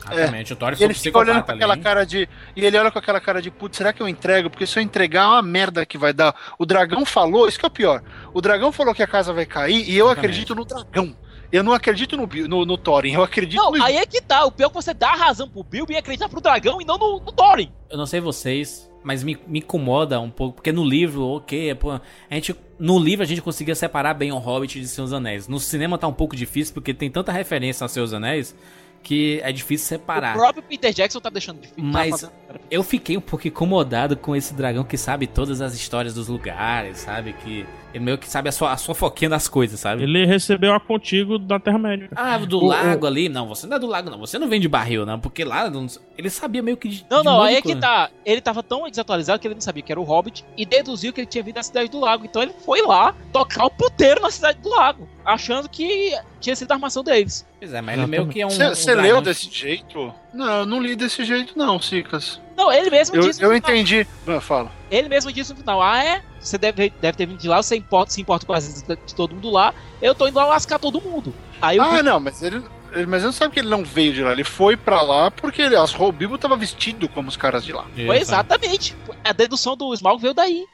[0.09, 2.27] Exatamente, o Thor foi ele fica olhando com aquela cara de.
[2.55, 4.49] E ele olha com aquela cara de, putz, será que eu entrego?
[4.49, 6.35] Porque se eu entregar é uma merda que vai dar.
[6.57, 8.01] O dragão falou, isso que é o pior.
[8.33, 10.19] O dragão falou que a casa vai cair e eu Exatamente.
[10.19, 11.15] acredito no dragão.
[11.51, 13.83] Eu não acredito no, no, no Thorin, eu acredito Não, no.
[13.83, 14.45] aí é que tá.
[14.45, 16.85] O pior é que você dá a razão pro Bilbo e acreditar pro dragão e
[16.85, 17.69] não no, no Thorin.
[17.89, 21.91] Eu não sei vocês, mas me, me incomoda um pouco, porque no livro, ok, pô,
[21.91, 25.47] a gente, no livro a gente conseguia separar bem o Hobbit de Seus Anéis.
[25.49, 28.55] No cinema tá um pouco difícil, porque tem tanta referência aos Seus Anéis,
[29.03, 30.35] que é difícil separar.
[30.35, 32.29] O próprio Peter Jackson tá deixando de tá Mas-
[32.69, 36.97] Eu fiquei um pouco incomodado com esse dragão que sabe todas as histórias dos lugares,
[36.99, 37.33] sabe?
[37.33, 40.03] Que ele meio que sabe a sua, a sua foquinha das coisas, sabe?
[40.03, 42.09] Ele recebeu a contigo da Terra-média.
[42.15, 43.27] Ah, do O- lago ali.
[43.29, 44.19] Não, você não é do lago, não.
[44.19, 45.19] Você não vem de barril, não.
[45.19, 45.87] Porque lá não-
[46.17, 46.87] ele sabia meio que.
[46.89, 48.09] De, Não, de não, aí é que tá.
[48.25, 51.21] Ele tava tão desatualizado que ele não sabia que era o Hobbit e deduziu que
[51.21, 52.25] ele tinha vindo da cidade do lago.
[52.25, 56.71] Então ele foi lá tocar o puteiro na cidade do lago, achando que tinha sido
[56.71, 57.45] a armação deles.
[57.59, 58.49] Pois é, mas ele meio que é um.
[58.49, 60.13] Você um leu desse jeito?
[60.33, 62.39] Não, eu não li desse jeito, não, Cicas.
[62.57, 63.41] Não, ele mesmo Eu, disse.
[63.41, 63.71] eu no final.
[63.71, 64.07] entendi.
[64.27, 64.71] Ah, fala.
[64.89, 66.21] Ele mesmo disse no final: Ah, é?
[66.39, 69.33] Você deve, deve ter vindo de lá, você importa, se importa com as de todo
[69.35, 69.73] mundo lá.
[70.01, 71.33] Eu tô indo lá lascar todo mundo.
[71.61, 72.63] Aí Ah, não, mas ele.
[72.91, 75.61] ele- Mas não sabe que ele não veio de lá, ele foi pra lá porque
[75.61, 77.85] ele, as, o Bilbo tava vestido como os caras de lá.
[78.05, 78.95] Foi exatamente.
[79.23, 80.65] A dedução do Smaug veio daí.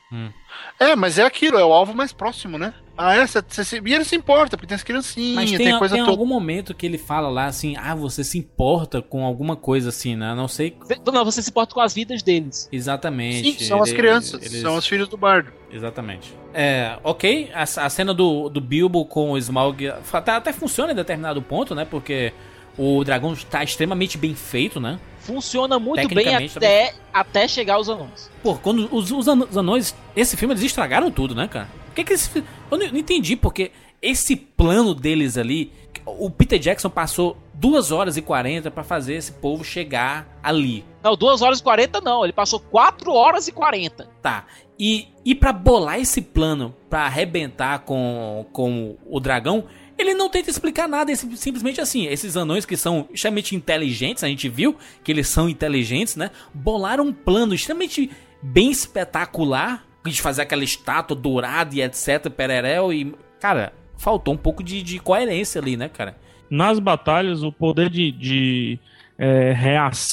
[0.80, 2.74] É, mas é aquilo, é o alvo mais próximo, né?
[2.98, 5.78] Ah, essa, você se- e ele se importa, porque tem as criancinhas, Mas tem, tem,
[5.78, 6.12] coisa tem toda.
[6.14, 10.16] algum momento que ele fala lá assim: ah, você se importa com alguma coisa assim,
[10.16, 10.34] né?
[10.34, 10.76] Não sei
[11.14, 12.68] Não, você se importa com as vidas deles.
[12.72, 13.60] exatamente.
[13.60, 15.52] Sim, são as Ele- crianças, eles- são os filhos do bardo.
[15.72, 16.34] Exatamente.
[16.54, 20.96] É, ok, a, a cena do, do Bilbo com o Smaug até, até funciona em
[20.96, 21.86] determinado ponto, né?
[21.86, 22.34] Porque
[22.78, 25.00] o dragão está extremamente bem feito, né?
[25.20, 28.30] Funciona muito bem até, até chegar aos anões.
[28.42, 29.94] Pô, quando os, os anões.
[30.16, 31.68] Esse filme eles estragaram tudo, né, cara?
[32.04, 33.72] Que que fi- Eu não, não entendi, porque
[34.02, 35.72] esse plano deles ali.
[36.06, 40.86] O Peter Jackson passou 2 horas e 40 pra fazer esse povo chegar ali.
[41.04, 42.24] Não, 2 horas e 40 não.
[42.24, 44.08] Ele passou 4 horas e 40.
[44.22, 44.46] Tá.
[44.80, 49.66] E, e para bolar esse plano pra arrebentar com, com o dragão,
[49.98, 51.12] ele não tenta explicar nada.
[51.12, 55.28] É sim- simplesmente assim: esses anões que são extremamente inteligentes, a gente viu que eles
[55.28, 56.32] são inteligentes, né?
[56.54, 58.10] Bolaram um plano extremamente
[58.42, 59.84] bem espetacular
[60.14, 62.30] de fazer aquela estátua dourada e etc.
[62.30, 62.92] Pererel.
[62.94, 66.16] E, cara, faltou um pouco de, de coerência ali, né, cara?
[66.50, 68.80] Nas batalhas, o poder de, de,
[69.18, 69.52] é,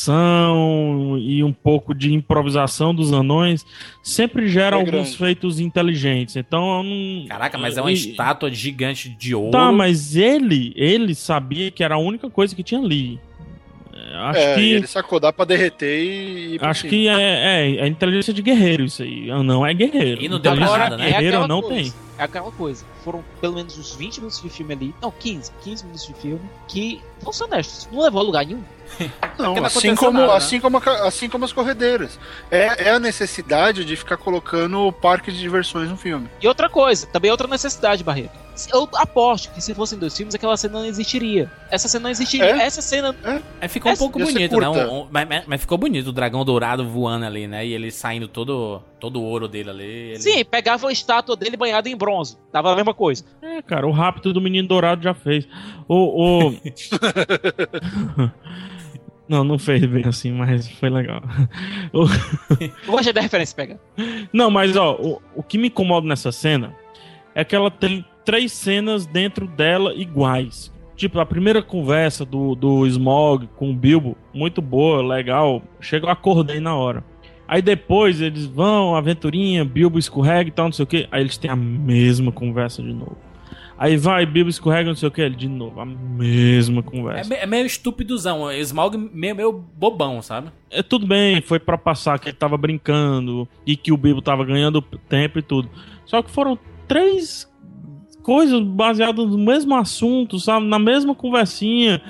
[0.09, 3.65] reação e um pouco de improvisação dos anões
[4.03, 5.17] sempre gera É alguns grande.
[5.17, 6.37] feitos inteligentes.
[6.37, 7.27] Então, não.
[7.29, 9.51] Caraca, mas é uma E- estátua gigante de ouro.
[9.51, 13.21] Tá, mas ele, ele sabia que era a única coisa que tinha ali.
[14.13, 14.73] Acho é, que.
[14.73, 16.59] ele sacou, dá pra derreter e.
[16.61, 19.27] Acho que é, é, é inteligência de guerreiro isso aí.
[19.43, 20.23] Não é guerreiro.
[20.23, 21.07] E não deu nada, né?
[21.07, 21.93] Guerreiro aquela não coisa, tem.
[22.19, 22.85] É aquela coisa.
[23.05, 24.95] Foram pelo menos uns 20 minutos de filme ali.
[25.01, 25.53] Não, 15.
[25.63, 26.41] 15 minutos de filme.
[26.69, 28.63] Que, vamos ser honestos, não levou a lugar nenhum.
[29.39, 30.37] Não, não assim como, nada, né?
[30.37, 32.19] assim, como a ca- assim como as corredeiras.
[32.51, 36.29] É, é a necessidade de ficar colocando parque de diversões no filme.
[36.41, 38.44] E outra coisa, também outra necessidade, Barreto.
[38.73, 41.51] Eu aposto que se fossem dois filmes, aquela cena não existiria.
[41.71, 42.57] Essa cena não existiria.
[42.57, 42.63] É?
[42.63, 43.15] Essa cena.
[43.61, 44.69] Aí ficou um pouco ia bonito, né?
[44.69, 47.67] Um- um- mas, mas- ficou bonito, o dragão dourado voando ali, né?
[47.67, 49.85] E ele saindo todo, todo o ouro dele ali.
[49.85, 52.37] ele- Sim, pegava a estátua dele banhada em bronze.
[52.53, 53.25] Tava a mesma coisa.
[53.43, 55.47] É, cara, o rápido do menino dourado já fez.
[55.89, 56.51] O.
[56.51, 56.55] o...
[59.29, 61.23] não, não fez bem assim, mas foi legal.
[61.93, 62.07] Eu
[62.87, 63.81] gostei da referência pega.
[64.33, 66.75] Não, mas ó, o, o que me incomoda nessa cena
[67.35, 70.73] é que ela tem três cenas dentro dela iguais.
[70.97, 75.63] Tipo, a primeira conversa do, do Smog com o Bilbo, muito boa, legal.
[75.81, 77.05] Chega, eu acordei na hora.
[77.49, 81.09] Aí depois eles vão, aventurinha, Bilbo escorrega e tal, não sei o que.
[81.11, 83.19] Aí eles têm a mesma conversa de novo.
[83.77, 87.29] Aí vai, Bilbo escorrega, não sei o que, de novo, a mesma É, conversa.
[87.29, 90.49] me- é meio estupidozão, o Smaug meio, meio bobão, sabe?
[90.71, 94.45] É, tudo bem, foi pra passar que ele tava brincando e que o Bilbo tava
[94.45, 95.69] ganhando tempo e tudo.
[96.07, 96.57] Só que foram
[96.87, 97.53] três
[98.25, 100.67] coisas baseadas no mesmo assunto, sabe?
[100.67, 102.01] Na mesma conversinha.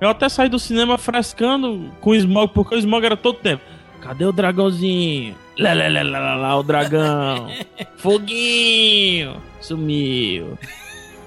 [0.00, 3.62] Eu até saí do cinema frescando com o Smog, porque o Smog era todo tempo.
[4.00, 5.36] Cadê o dragãozinho?
[5.58, 7.48] Lá, lá, lá, lá, lá, lá, o dragão.
[7.98, 9.36] Foguinho.
[9.60, 10.58] Sumiu.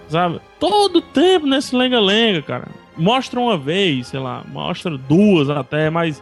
[0.07, 0.39] Sabe?
[0.59, 2.67] Todo tempo nesse lenga-lenga, cara.
[2.97, 6.21] Mostra uma vez, sei lá, mostra duas até, mas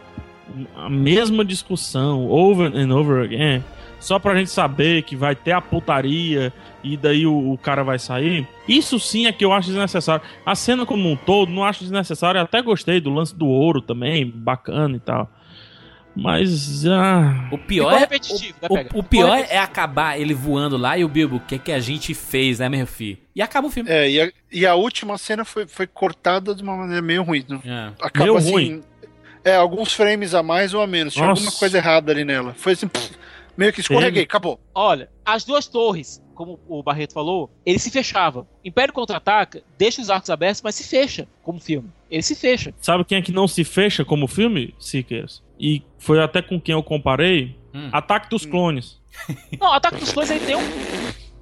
[0.76, 3.64] a mesma discussão, over and over again,
[4.00, 7.98] só pra gente saber que vai ter a putaria e daí o, o cara vai
[7.98, 8.48] sair.
[8.66, 10.24] Isso sim é que eu acho desnecessário.
[10.44, 12.38] A cena como um todo, não acho desnecessário.
[12.38, 15.30] Eu até gostei do lance do ouro também, bacana e tal.
[16.14, 16.84] Mas.
[16.86, 20.98] Ah, O pior, é, repetitivo, né, o, o, o pior é acabar ele voando lá
[20.98, 23.16] e o Bilbo, o que, que a gente fez, né, meu filho?
[23.34, 23.88] E acaba o filme.
[23.88, 27.44] É, e a, e a última cena foi, foi cortada de uma maneira meio ruim.
[27.48, 27.92] não- É.
[28.02, 28.50] Acaba Meio assim.
[28.50, 28.80] ruim.
[29.44, 31.14] É, alguns frames a mais ou a menos.
[31.14, 31.40] Tinha Nossa.
[31.42, 32.54] alguma coisa errada ali nela.
[32.58, 33.12] Foi assim, pff,
[33.60, 34.58] meio que escorreguei, acabou.
[34.74, 38.48] Olha, as duas torres, como o Barreto falou, ele se fechava.
[38.64, 41.90] Império contra-ataca, deixa os arcos abertos, mas se fecha como filme.
[42.10, 42.74] Ele se fecha.
[42.80, 44.74] sabe quem é que não se fecha como filme?
[44.78, 45.42] Siqueiros.
[45.58, 47.90] E foi até com quem eu comparei: Hum.
[47.92, 48.98] Ataque dos Clones.
[49.60, 50.62] Não, Ataque dos Clones ele tem um.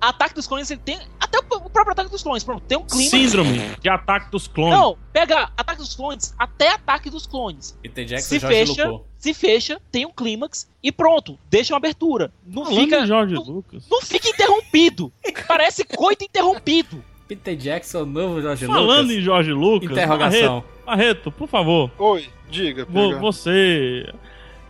[0.01, 0.99] Ataque dos Clones ele tem.
[1.19, 3.11] Até o próprio Ataque dos Clones, pronto, tem um clima.
[3.11, 4.79] Síndrome de Ataque dos Clones.
[4.79, 7.77] Não, pega Ataque dos Clones até Ataque dos Clones.
[7.83, 9.07] Peter Jackson se e Jorge fecha, Lucas.
[9.19, 12.33] se fecha, tem um clímax e pronto, deixa uma abertura.
[12.47, 13.01] Não Falando fica.
[13.01, 13.85] em Jorge não, Lucas.
[13.91, 15.13] não fica interrompido.
[15.47, 17.05] Parece coito interrompido.
[17.27, 19.17] Peter Jackson, novo Jorge Falando Lucas.
[19.17, 19.91] em Jorge Lucas.
[19.91, 20.61] Interrogação.
[20.61, 21.91] Barreto, Barreto, por favor.
[21.99, 22.87] Oi, diga.
[22.87, 23.19] Pega.
[23.19, 24.11] você.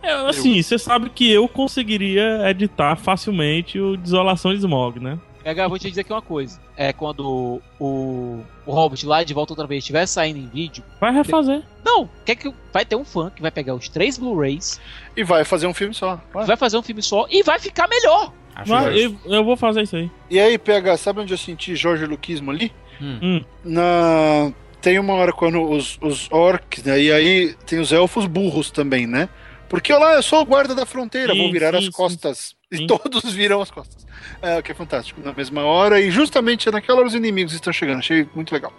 [0.01, 5.19] É, assim, você sabe que eu conseguiria editar facilmente o Desolação de Smog, né?
[5.43, 6.59] Pega, vou te dizer aqui uma coisa.
[6.75, 10.83] É quando o, o Hobbit lá de volta outra vez estiver saindo em vídeo.
[10.99, 11.63] Vai refazer.
[11.83, 14.79] Não, quer que vai ter um fã que vai pegar os três Blu-rays,
[15.15, 16.21] E vai fazer um filme só.
[16.33, 16.45] Vai.
[16.45, 18.33] vai fazer um filme só e vai ficar melhor.
[18.55, 20.11] Acho Vai, eu, eu vou fazer isso aí.
[20.29, 22.71] E aí, PH, sabe onde eu senti Jorge Luquismo ali?
[23.01, 23.41] Hum.
[23.63, 24.51] Na...
[24.81, 27.01] Tem uma hora quando os, os orcs, né?
[27.01, 29.27] E aí tem os elfos burros também, né?
[29.69, 32.55] Porque olha lá, eu sou o guarda da fronteira, Sim, vou virar sim, as costas.
[32.73, 32.83] Sim.
[32.83, 34.05] E todos viram as costas.
[34.41, 35.21] É, o que é fantástico.
[35.23, 37.99] Na mesma hora, e justamente naquela hora os inimigos estão chegando.
[37.99, 38.73] Achei muito legal.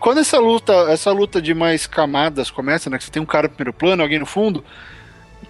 [0.00, 2.98] Quando essa luta, essa luta de mais camadas começa, né?
[2.98, 4.64] Que você tem um cara no primeiro plano, alguém no fundo,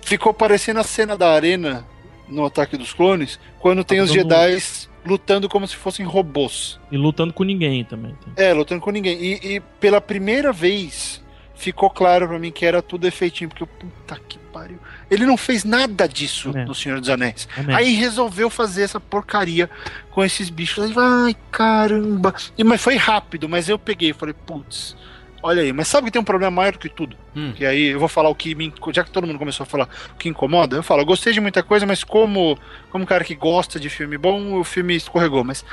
[0.03, 1.85] ficou parecendo a cena da arena
[2.29, 4.59] no Ataque dos Clones, quando tem Tá os todo Jedi
[5.05, 6.79] lutando como se fossem robôs.
[6.91, 8.13] E lutando com ninguém também.
[8.15, 8.43] tá?
[8.43, 9.19] É, lutando com ninguém.
[9.19, 11.23] E, e pela primeira vez
[11.57, 14.79] ficou claro pra mim que era tudo efeitinho, porque eu, puta que pariu.
[15.11, 16.65] Ele não fez nada disso É.
[16.65, 17.49] no Senhor dos Anéis.
[17.69, 17.75] É.
[17.75, 19.69] Aí resolveu fazer essa porcaria
[20.11, 20.85] com esses bichos.
[20.85, 22.35] Aí, Ai, caramba.
[22.57, 24.97] E, mas foi rápido, mas eu peguei e falei, putz,
[25.43, 25.73] olha aí.
[25.73, 27.17] Mas sabe que tem um problema maior do que tudo?
[27.35, 27.53] Hum.
[27.55, 28.73] Que aí eu vou falar o que me.
[28.93, 31.41] Já que todo mundo começou a falar o que incomoda, eu falo, eu gostei de
[31.41, 32.59] muita coisa, mas como,
[32.91, 35.45] como um cara que gosta de filme bom, o filme escorregou.
[35.45, 35.65] Mas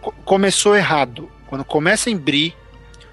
[0.00, 1.30] co- começou errado.
[1.46, 2.54] Quando começa em Bri,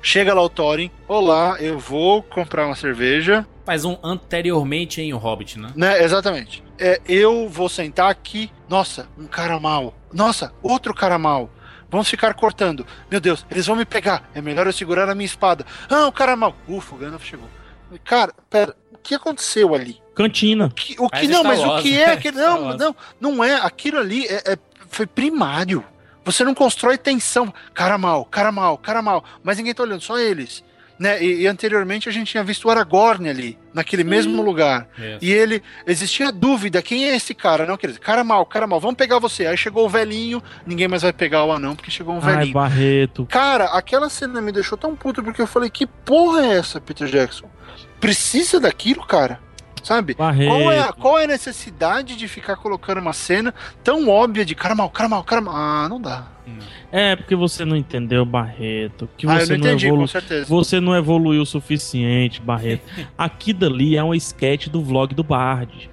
[0.02, 3.46] chega lá o Thorin, olá, eu vou comprar uma cerveja.
[3.66, 5.72] Faz um anteriormente em O Hobbit, né?
[5.76, 6.64] Né, exatamente.
[6.80, 8.52] É, eu vou sentar aqui.
[8.68, 9.94] Nossa, um cara mal.
[10.12, 11.50] Nossa, outro cara mal.
[11.92, 12.86] Vamos ficar cortando.
[13.10, 14.30] Meu Deus, eles vão me pegar.
[14.34, 15.66] É melhor eu segurar a minha espada.
[15.90, 16.56] Ah, o cara mal.
[16.68, 17.48] Ufa, o Gandalf chegou.
[18.04, 20.00] Cara, pera, o que aconteceu ali?
[20.14, 20.70] Cantina.
[20.76, 22.02] Que- o que não, mas o que né?
[22.04, 23.56] é que Star não, não, não é.
[23.56, 24.58] Aquilo ali é, é-
[24.90, 25.84] foi primário.
[26.26, 27.54] Você não constrói tensão.
[27.74, 29.24] Cara mal, cara mal, cara mal.
[29.44, 30.64] Mas ninguém tá olhando, só eles.
[31.00, 31.24] né?
[31.24, 34.86] E, e anteriormente a gente tinha visto o Aragorn ali, naquele mesmo lugar.
[34.98, 35.18] Isso.
[35.22, 37.66] E ele existia dúvida, quem é esse cara?
[37.66, 39.48] Não, quer dizer, cara mal, cara mal, vamos pegar você.
[39.48, 42.54] Aí chegou o velhinho, ninguém mais vai pegar o anão porque chegou um Ai, velhinho.
[42.54, 43.26] Barreto.
[43.28, 47.08] Cara, aquela cena me deixou tão puto porque eu falei, que porra é essa, Peter
[47.08, 47.50] Jackson?
[48.00, 49.40] Precisa daquilo, cara?
[49.84, 50.14] Sabe?
[50.14, 50.50] Barreto.
[50.50, 53.54] Qual é, a, qual é a necessidade de ficar colocando uma cena
[53.84, 55.56] tão óbvia de cara mal, cara mal, cara mal?
[55.56, 56.28] Ah, não dá.
[56.92, 59.08] É porque você não entendeu, Barreto.
[59.16, 60.02] Que ah, eu você não não, entendi, evolu...
[60.02, 60.46] com certeza.
[60.46, 62.84] Você não evoluiu o suficiente, Barreto.
[63.18, 65.90] Aqui dali é um sketch do vlog do Bard.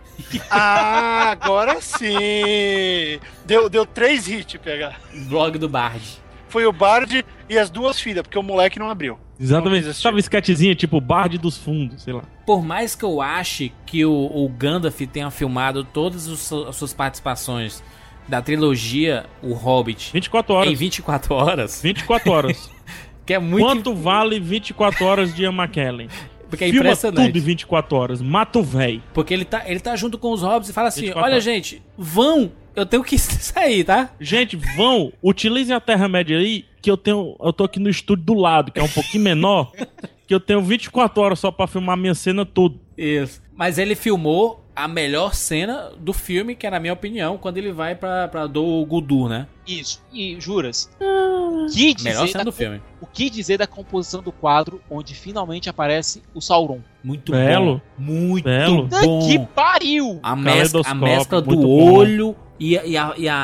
[0.51, 3.20] Ah, agora sim!
[3.45, 4.99] Deu, deu três hits pegar.
[5.28, 6.03] Blog do Bard.
[6.49, 9.18] Foi o Bard e as duas filhas, porque o moleque não abriu.
[9.39, 10.03] Exatamente.
[10.03, 12.22] Tava sketchzinha tipo Bard dos fundos, sei lá.
[12.47, 16.94] Por mais que eu ache que o, o Gandalf tenha filmado todas os as suas
[16.94, 17.82] participações
[18.28, 20.72] da trilogia O Hobbit 24 horas.
[20.72, 22.70] em 24 horas, 24 horas.
[23.26, 26.09] que é muito Quanto vale 24 horas de Ian McKellen?
[26.49, 27.26] porque é Filma impressionante.
[27.26, 28.22] tudo em 24 horas.
[28.22, 29.03] Mata o véi.
[29.12, 31.44] Porque ele tá, ele tá junto com os hobbits e fala assim: 24 Olha, horas.
[31.44, 34.11] gente, vão, eu tenho que sair, tá?
[34.20, 37.35] Gente, vão, utilizem a Terra-média aí, que eu tenho.
[37.41, 39.72] Eu tô aqui no estúdio do lado, que é um pouquinho menor,
[40.27, 42.79] que eu tenho 24 horas só pra filmar minha cena tudo.
[42.97, 43.43] Isso.
[43.57, 47.72] Mas ele filmou a melhor cena do filme, que é na minha opinião, quando ele
[47.72, 49.47] vai pra, pra do Guldur, né?
[49.66, 50.03] Isso.
[50.12, 50.91] E juras.
[51.01, 52.83] O que Melhor dizer, cena da, do filme.
[53.01, 56.81] o que dizer da composição do quadro onde finalmente aparece o Sauron?
[57.03, 57.81] Muito Belo.
[57.99, 58.05] bom.
[58.05, 58.87] Muito Belo.
[58.87, 59.27] bom.
[59.27, 60.20] Que pariu!
[60.22, 61.93] A mescla, a mescla do bom.
[61.95, 63.36] olho e, a- e a, e a,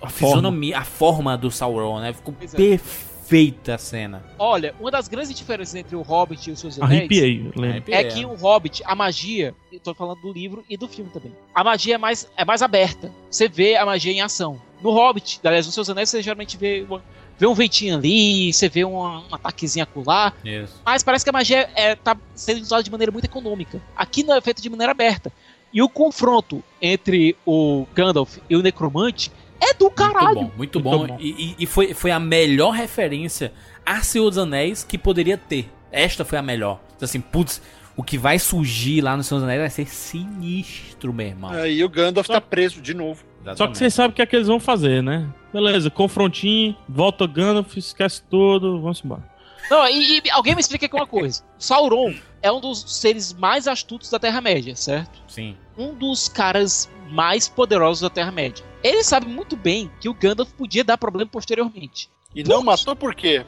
[0.00, 2.12] a, a fisionomia, a forma do Sauron, né?
[2.12, 2.46] Ficou é.
[2.46, 4.22] perfeita a cena.
[4.38, 7.92] Olha, uma das grandes diferenças entre o Hobbit e os seus anéis Arrepiei, lembro.
[7.94, 11.32] é que o Hobbit, a magia, eu tô falando do livro e do filme também.
[11.54, 13.10] A magia é mais, é mais aberta.
[13.30, 14.60] Você vê a magia em ação.
[14.82, 17.02] No Hobbit, aliás, nos seus anéis, você geralmente vê, uma-
[17.38, 20.80] vê um ventinho ali, você vê uma, um ataquezinho acolá, Isso.
[20.84, 23.80] mas parece que a magia é, tá sendo usada de maneira muito econômica.
[23.96, 25.32] Aqui não é feita de maneira aberta.
[25.74, 30.52] E o confronto entre o Gandalf e o Necromante é do caralho.
[30.56, 31.16] Muito bom, muito, Muito bom.
[31.16, 31.16] bom.
[31.20, 33.52] E, e- foi, foi a melhor referência
[33.84, 35.68] a Senhor dos Anéis que poderia ter.
[35.90, 36.80] Esta foi a melhor.
[37.02, 37.60] Assim, putz,
[37.96, 41.50] o que vai surgir lá no Senhor dos Anéis vai ser sinistro, meu irmão.
[41.50, 43.24] Aí o Gandalf tá preso de novo.
[43.56, 45.28] Só que vocês sabem o que é que eles vão fazer, né?
[45.52, 49.22] Beleza, confrontinho, volta Gandalf, esquece tudo, vamos embora.
[49.70, 51.42] Não, e, e alguém me explica aqui uma coisa.
[51.58, 55.22] Sauron é um dos seres mais astutos da Terra-média, certo?
[55.28, 55.56] Sim.
[55.76, 58.64] Um dos caras mais poderosos da Terra-média.
[58.82, 62.08] Ele sabe muito bem que o Gandalf podia dar problema posteriormente.
[62.34, 63.44] E não matou por quê?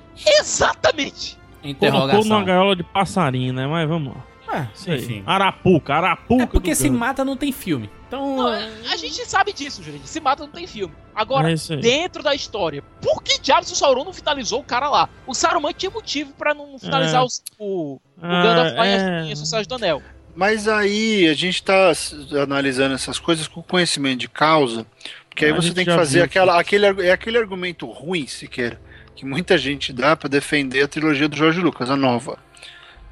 [0.57, 1.37] Exatamente!
[1.37, 2.25] Colocou Interrogação.
[2.25, 3.67] numa gaiola de passarinho, né?
[3.67, 4.25] Mas vamos lá.
[4.49, 4.99] Ah, Isso aí.
[4.99, 5.23] enfim.
[5.27, 6.45] Arapuca, Arapuca.
[6.45, 7.91] É porque se mata não tem filme.
[8.07, 10.09] Então, Não, a gente sabe disso, gente.
[10.09, 10.95] Se mata não tem filme.
[11.13, 15.09] Agora, É dentro da história, por que diabos o Sauron não finalizou o cara lá?
[15.27, 17.25] O Saruman tinha motivo pra não finalizar É.
[17.25, 19.23] os- o, o Ah, Gandalf lá é.
[19.25, 20.01] em, em Sociedade do Anel.
[20.37, 24.87] Mas aí a gente tá s- analisando essas coisas com conhecimento de causa,
[25.31, 28.79] porque aí A você tem que fazer viu aquela, aquele, é aquele argumento ruim, sequer,
[29.15, 32.39] que muita gente dá pra defender a trilogia do Jorge Lucas, a nova.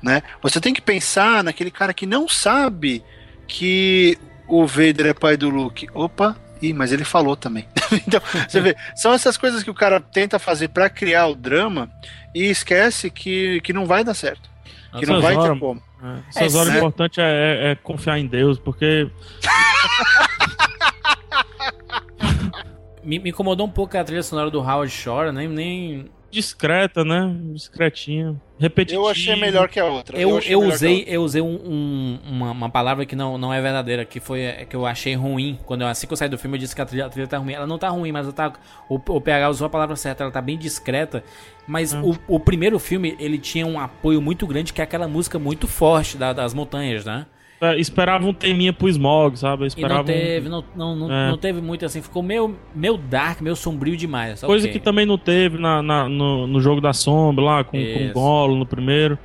[0.02, 0.22] Né?
[0.42, 3.02] Você tem que pensar naquele cara que não sabe
[3.48, 5.88] que o Vader é pai do Luke.
[5.94, 7.66] Opa, ih, mas ele falou também.
[8.06, 11.90] então, você vê, são essas coisas que o cara tenta fazer pra criar o drama
[12.34, 14.50] e esquece que, que não vai dar certo.
[14.99, 15.82] Que não vai ter horas- como.
[16.03, 16.74] É, Essas É, horas né?
[16.74, 19.11] o importante é, é- é confiar em Deus, porque
[23.03, 25.49] me, me incomodou um pouco a trilha sonora do Howard Shore, nem.
[25.49, 26.11] nem...
[26.35, 27.35] discreta, né?
[27.53, 28.41] Discretinha.
[28.59, 29.01] Repetitiva.
[29.03, 30.16] Eu achei melhor que a outra.
[30.18, 31.12] Eu, achei eu melhor que a usei, outra.
[31.12, 34.64] eu usei um- um- uma, uma palavra que não, não é verdadeira, que foi é,
[34.64, 35.59] que eu achei ruim.
[35.64, 37.26] Quando eu, assim que eu saí do filme, eu disse que a trilha, a trilha
[37.26, 37.53] tá ruim.
[37.53, 38.53] Ela não tá ruim, mas tá,
[38.89, 41.24] o, o PH usou a palavra certa, ela tá bem discreta.
[41.66, 45.39] Mas o, o primeiro filme, ele tinha um apoio muito grande, que é aquela música
[45.39, 47.26] muito forte da- das montanhas, né?
[47.61, 49.64] É, Esperava um teminha pro Smog, sabe?
[49.64, 51.30] E Esperava não um- teve, não, não, não, É.
[51.30, 54.42] não teve muito assim, ficou meio, meio dark, meio sombrio demais.
[54.42, 54.78] Coisa ok.
[54.78, 58.12] que também não teve na, na- no, no jogo da sombra lá, com, com o
[58.12, 59.18] Golo no primeiro.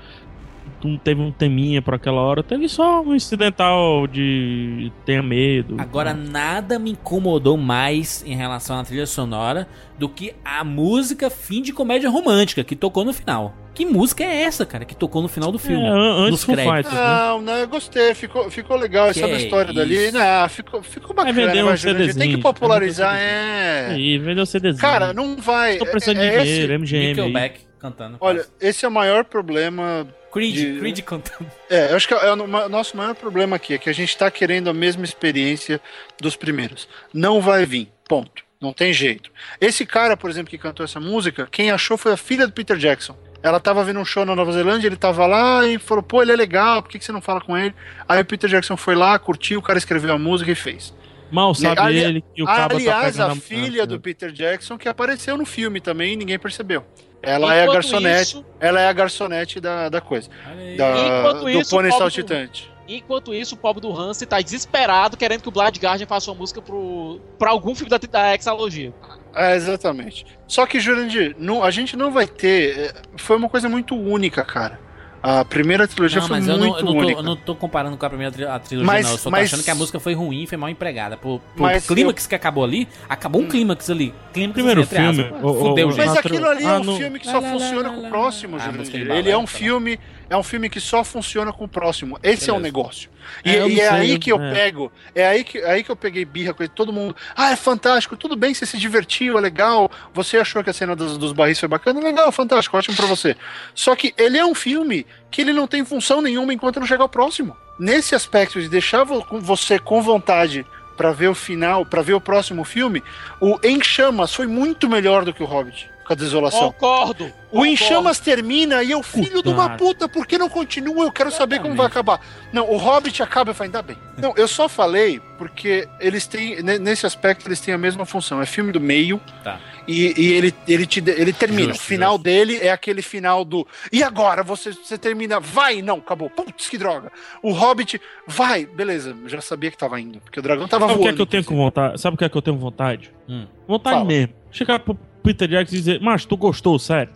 [0.84, 2.42] Não teve um teminha pra aquela hora.
[2.42, 5.76] Teve só um incidental de tenha medo.
[5.78, 9.68] Agora, nada me incomodou mais em relação à trilha sonora
[9.98, 13.54] do que a música fim de comédia romântica que tocou no final.
[13.74, 15.82] Que música é essa, cara, que tocou no final do filme?
[15.86, 16.78] É, an- antes Foo créditos.
[16.92, 17.18] Fighters, né?
[17.18, 19.96] Não, não, eu gostei, ficou, ficou legal Que essa história dali.
[20.08, 20.18] isso.
[20.18, 21.34] Não, ficou, ficou bacana.
[21.34, 23.96] vender um Jurandir, tem CDzinho, que popularizar, é.
[23.98, 24.82] E vendeu CDzinho.
[24.82, 25.78] Cara, não vai.
[25.78, 27.08] Tô precisando é- de é dinheiro, esse- MGM.
[27.08, 28.18] Nickelback cantando.
[28.20, 30.06] Olha, esse é o maior problema.
[30.32, 31.50] Creed, de- Creed cantando.
[31.70, 34.30] É, eu acho que é o nosso maior problema aqui é que a gente tá
[34.30, 35.82] querendo a mesma experiência
[36.22, 36.88] dos primeiros.
[37.14, 37.92] Não vai vir.
[38.08, 38.44] Ponto.
[38.62, 39.32] Não tem jeito.
[39.62, 42.76] Esse cara, por exemplo, que cantou essa música, quem achou foi a filha do Peter
[42.78, 43.16] Jackson.
[43.42, 46.34] Ela tava vendo um show na Nova Zelândia, ele tava lá e falou, pô, ele
[46.34, 47.74] é legal, por que, que você não fala com ele?
[48.08, 50.94] Aí o Peter Jackson foi lá, curtiu, o cara escreveu a música e fez.
[51.32, 55.38] Mal sabe Ali- ele que o Aliás, tá a filha do Peter Jackson que apareceu
[55.38, 56.84] no filme também e ninguém percebeu.
[57.22, 58.22] Ela é a Enquanto garçonete.
[58.22, 60.30] isso- Ela é a garçonete da, da coisa.
[60.78, 62.72] Da, Enquanto do isso, pônei o pobre saltitante.
[62.88, 66.38] Enquanto isso, o pobre do Hansen tá desesperado querendo que o Blood Guardian faça uma
[66.38, 68.92] música pro, pra algum filme da, da Hexalogia.
[69.36, 70.26] É, exatamente.
[70.48, 72.80] Só que, Jurandir, não, a gente não vai ter.
[72.80, 74.80] é, Foi uma coisa muito única, cara.
[75.22, 77.20] A primeira trilogia Não, foi mas eu muito não, eu, não tô, única.
[77.20, 79.12] eu não tô comparando com a primeira tri- a trilogia, Mas- não.
[79.12, 81.18] Eu só tô mas- achando que a música foi ruim, foi mal empregada.
[81.18, 84.14] Por, por Mas clímax que acabou ali, acabou um clímax ali.
[84.34, 85.44] Clímax, Primeiro entre filme, aspas.
[85.44, 86.06] o- o- Fudeu, o- gente.
[86.08, 88.08] Mas aquilo ali é Ah, um no- filme que só lá, funciona lá, com lá,
[88.08, 88.56] o próximo.
[88.56, 89.12] Ah, Jurandir.
[89.12, 90.00] Ele é um tá filme,
[90.30, 92.20] é um filme que só funciona com o próximo.
[92.22, 92.64] Esse é, o Beleza.
[92.64, 93.10] negócio.
[93.44, 94.54] E É, e é aí que eu é.
[94.54, 96.72] pego, é aí que, é aí que eu peguei birra com ele.
[96.74, 99.92] Todo mundo, ah, é fantástico, tudo bem, você se divertiu, é legal.
[100.14, 102.00] Você achou que a cena dos, dos barris foi bacana?
[102.00, 103.36] Legal, fantástico, ótimo pra você.
[103.74, 107.04] Só que ele é um filme que ele não tem função nenhuma enquanto não chegar
[107.04, 107.56] ao próximo.
[107.78, 110.66] Nesse aspecto de deixar você com vontade
[110.98, 113.02] pra ver o final, pra ver o próximo filme,
[113.40, 116.72] o Em Chamas foi muito melhor do que o Hobbit, com a desolação.
[116.72, 117.26] Concordo!
[117.52, 117.78] O Em concordo.
[117.78, 120.10] Chamas termina e eu, filho de uma Puta.
[120.10, 121.04] por que não continua?
[121.06, 122.20] Eu quero saber como vai acabar.
[122.52, 123.98] Não, o Hobbit acaba e fala, ainda bem.
[124.18, 128.42] Não, eu só falei porque eles têm, ne- nesse aspecto, eles têm a mesma função.
[128.42, 129.60] É filme do meio Tá.
[129.88, 131.70] e, e ele, ele, te, de- ele termina.
[131.70, 132.24] Justo, o final justo.
[132.24, 133.66] dele é aquele final do.
[133.92, 134.42] E agora?
[134.44, 136.30] Você, você termina, vai, não, acabou.
[136.30, 137.12] Putz, que droga.
[137.42, 140.98] O Hobbit, vai, beleza, já sabia que tava indo, porque o dragão tava Sabe o
[140.98, 141.08] voando.
[141.10, 142.02] que é que eu tenho com vontade?
[142.02, 143.12] Sabe o que é que eu tenho vontade?
[143.28, 143.46] Hum.
[143.68, 144.06] Vontade Fala.
[144.08, 144.34] mesmo.
[144.52, 147.14] Chegar pro Peter Jackson dizer, mas tu gostou, sério?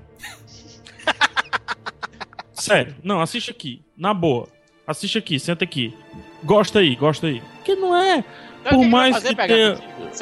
[2.54, 2.95] sério.
[3.04, 3.82] Não, assiste aqui.
[3.97, 4.47] Na boa.
[4.86, 5.93] Assiste aqui, senta aqui.
[6.43, 7.41] Gosta aí, gosta aí.
[7.64, 8.24] Que não é.
[8.64, 9.78] Por que vai mais que tenha-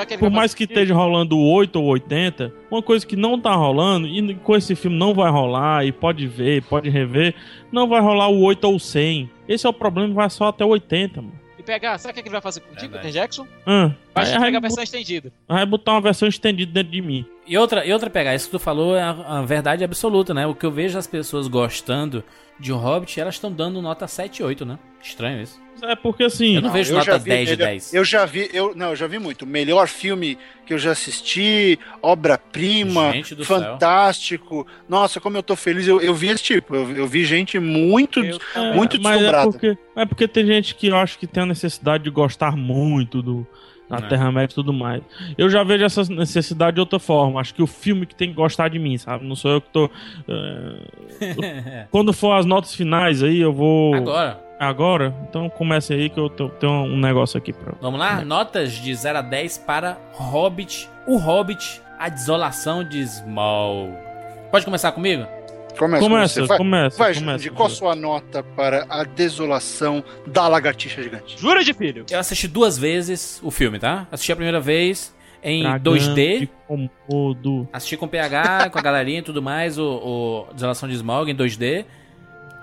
[0.10, 4.08] ele Por mais que esteja rolando 8 ou 80, uma coisa que não tá rolando,
[4.08, 7.36] e com esse filme não vai rolar, e pode ver, pode rever,
[7.72, 9.30] não vai rolar o 8 ou 100.
[9.48, 11.41] Esse é o problema, vai só até o 80, mano.
[11.62, 12.94] E pegar, sabe o que ele vai fazer contigo.
[12.94, 13.46] Peter Jackson?
[13.68, 15.32] Ah, Vai pegar a versão estendida.
[15.48, 17.24] vai botar uma versão estendida dentro de mim.
[17.46, 19.10] E outra, e outra pegar, isso que tu falou é a,
[19.40, 20.48] a verdade absoluta, né?
[20.48, 22.24] O que eu vejo as pessoas gostando
[22.60, 24.80] de um Hobbit, elas estão dando nota 7 e 8, né?
[25.02, 25.60] Estranho isso.
[25.84, 26.56] É porque assim.
[26.56, 27.94] Eu não vejo eu nota já vi 10 de melhor- 10.
[27.94, 29.46] Eu já vi, eu não, eu já vi muito.
[29.48, 33.46] Melhor filme que eu já assisti, obra-prima, do céu.
[33.60, 34.66] fantástico.
[34.88, 35.88] Nossa, como eu tô feliz.
[35.88, 36.76] Eu, eu vi esse tipo.
[36.76, 39.52] Eu, eu vi gente muito, Eu É, muito mas é deslumbrada.
[39.52, 43.22] porque, é porque tem gente que eu acho que tem a necessidade de gostar muito
[43.22, 43.46] do
[43.90, 44.02] da É.
[44.08, 45.02] Terra-média e tudo mais.
[45.38, 47.42] Eu já vejo essa necessidade de outra forma.
[47.42, 49.26] Acho que o filme que tem que gostar de mim, sabe?
[49.26, 49.90] Não sou eu que tô.
[50.30, 53.94] é, Quando for as notas finais aí, eu vou.
[53.94, 55.12] Agora, Agora?
[55.28, 57.74] Então comece aí que eu tô- tenho um negócio aqui pra.
[57.82, 58.24] vamos lá?
[58.24, 60.88] Notas de 0 a 10 para Hobbit.
[61.08, 63.92] O Hobbit, a desolação de Smaug.
[64.52, 65.26] Pode começar comigo?
[65.80, 66.48] Começa, Começa, você.
[66.48, 66.98] Vai, começa.
[66.98, 71.40] vai começa, Jurandir, qual a sua nota para a desolação da lagartixa gigante?
[71.40, 72.06] Jura de filho?
[72.12, 74.06] Eu assisti duas vezes o filme, tá?
[74.12, 76.40] Assisti a primeira vez em Dragão 2D.
[76.42, 77.68] de Komodo.
[77.74, 81.36] Assisti com PH, com a galerinha e tudo mais, o, o Desolação de Smaug em
[81.36, 81.86] 2D.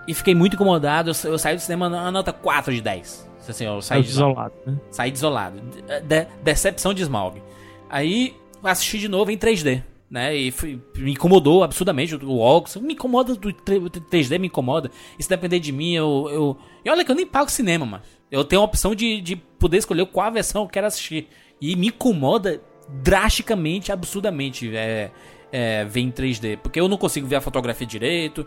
[0.08, 1.10] E fiquei muito incomodado.
[1.10, 3.28] Eu, eu saí do cinema na nota 4 de 10.
[3.48, 4.76] Assim, eu É saí, de, desolado, né?
[4.90, 5.60] saí desolado.
[5.60, 7.40] De- de- decepção de Smaug.
[7.88, 9.82] Aí assisti de novo em 3D.
[10.10, 12.76] Né, e fui- me incomodou absurdamente o óculos.
[12.76, 14.90] Me incomoda do 3D, me incomoda.
[15.18, 16.58] E se depender de mim, eu, eu.
[16.82, 18.02] E olha que eu nem pago cinema, mano.
[18.30, 21.28] Eu tenho a opção de, de poder escolher qual versão eu quero assistir.
[21.60, 25.10] E me incomoda drasticamente, absurdamente é,
[25.52, 26.56] é, ver em 3D.
[26.58, 28.46] Porque eu não consigo ver a fotografia direito.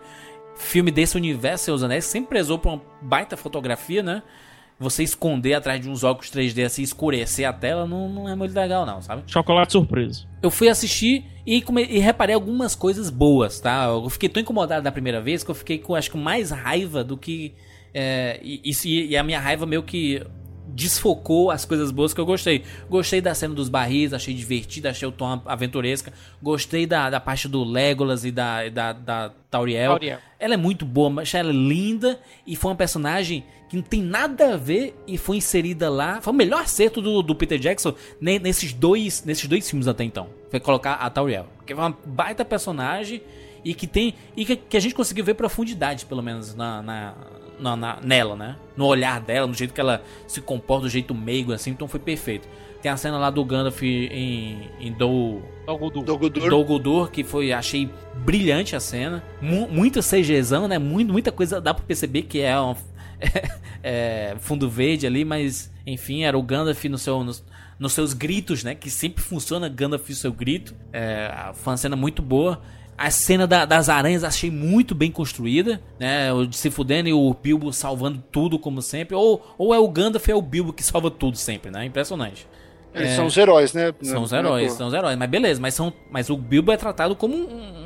[0.55, 4.21] Filme desse universo, Seus Anéis, sempre prezou por uma baita fotografia, né?
[4.79, 8.53] Você esconder atrás de uns óculos 3D assim, escurecer a tela, não, não é muito
[8.53, 9.23] legal, não, sabe?
[9.27, 10.25] Chocolate surpresa.
[10.41, 13.85] Eu fui assistir e, come- e reparei algumas coisas boas, tá?
[13.85, 17.03] Eu fiquei tão incomodado da primeira vez que eu fiquei com, acho que, mais raiva
[17.03, 17.53] do que.
[17.93, 20.25] É, e, isso- e a minha raiva meio que
[20.67, 22.63] desfocou as coisas boas que eu gostei.
[22.89, 26.13] Gostei da cena dos barris, achei divertida, achei o tom aventuresca.
[26.41, 29.91] Gostei da, da parte do Legolas e da, da, da Tauriel.
[29.91, 30.19] Tauriel.
[30.39, 34.01] Ela é muito boa, mas ela é linda e foi uma personagem que não tem
[34.01, 36.19] nada a ver e foi inserida lá.
[36.21, 40.03] Foi o melhor acerto do, do Peter Jackson ne- nesses dois, nesses dois filmes até
[40.03, 40.27] então.
[40.49, 41.47] Foi colocar a Tauriel.
[41.65, 43.21] Que é uma baita personagem
[43.63, 44.13] e que tem.
[44.35, 47.13] E que, que a gente conseguiu ver profundidade, pelo menos, na, na,
[47.59, 48.55] na- na- nela, né?
[48.75, 51.99] No olhar dela, no jeito que ela se comporta, do jeito meigo, assim, então foi
[51.99, 52.47] perfeito.
[52.81, 55.43] Tem a cena lá do Gandalf em, em Dol.
[56.03, 56.49] Do Guldur.
[56.49, 57.87] Dol Guldur, que foi, achei
[58.25, 59.23] brilhante a cena.
[59.39, 60.79] Mu muito CGzão, né?
[60.79, 62.75] Muito, muita coisa dá pra perceber que é um
[63.83, 67.43] é, fundo verde ali, mas enfim, era o Gandalf no seu, nos,
[67.79, 68.73] nos seus gritos, né?
[68.75, 70.73] Que sempre funciona Gandalf e o seu grito.
[70.91, 72.61] É, foi uma cena muito boa.
[73.05, 76.31] A cena da- das aranhas achei muito bem construída, né?
[76.31, 79.15] O de se fudendo e o Bilbo salvando tudo como sempre.
[79.15, 81.83] Ou, ou é o Gandalf ou é o Bilbo que salva tudo sempre, né?
[81.85, 82.47] Impressionante.
[82.93, 83.15] Eles É.
[83.15, 83.93] são os heróis, né?
[84.01, 85.17] São os é heróis, são os heróis.
[85.17, 87.80] Mas beleza, mas, são, mas o Bilbo é tratado como um,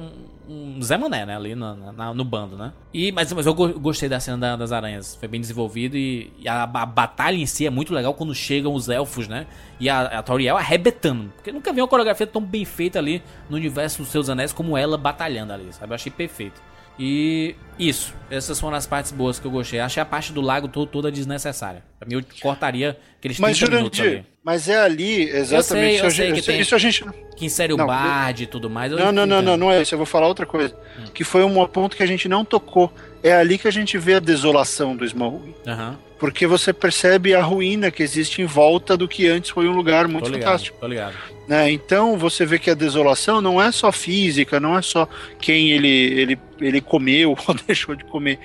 [0.49, 1.35] um- Zé Mané, né?
[1.35, 2.73] Ali no, na- no bando, né?
[2.93, 5.15] E, mas, mas eu go- gostei da cena da- das aranhas.
[5.15, 8.73] Foi bem desenvolvido e, e a, a batalha em si é muito legal quando chegam
[8.73, 9.47] os elfos, né?
[9.79, 11.31] E a, a Tauriel arrebentando.
[11.35, 14.77] Porque nunca vi uma coreografia tão bem feita ali no universo dos Seus Anéis como
[14.77, 15.91] ela batalhando ali, sabe?
[15.91, 16.61] Eu achei perfeito.
[16.97, 19.79] E isso, essas foram as partes boas que eu gostei.
[19.81, 21.83] Achei a parte do lago todo, toda desnecessária.
[21.99, 24.27] Pra mim, eu cortaria aqueles 30 Mas, minutos Jurandir, ali.
[24.45, 25.65] Mas é ali, exatamente.
[25.65, 27.03] sei, eu isso, a sei gente, que tem- isso a gente.
[27.35, 28.91] Que insere o Não, Bard e tudo mais.
[28.91, 29.93] eu Não, não, não, não, não é isso.
[29.93, 30.73] Eu vou falar outra coisa.
[30.99, 31.03] Hum.
[31.13, 32.93] Que foi um ponto que a gente não tocou.
[33.23, 35.53] É ali que a gente vê a desolação do Smaug.
[35.67, 39.73] Aham, Porque você percebe a ruína que existe em volta do que antes foi um
[39.73, 40.77] lugar muito tô ligado, fantástico.
[40.79, 41.15] tô ligado.
[41.47, 41.69] né?
[41.71, 45.09] Então você vê que a desolação não é só física, não é só
[45.41, 48.39] quem ele, ele, ele comeu ou deixou de comer.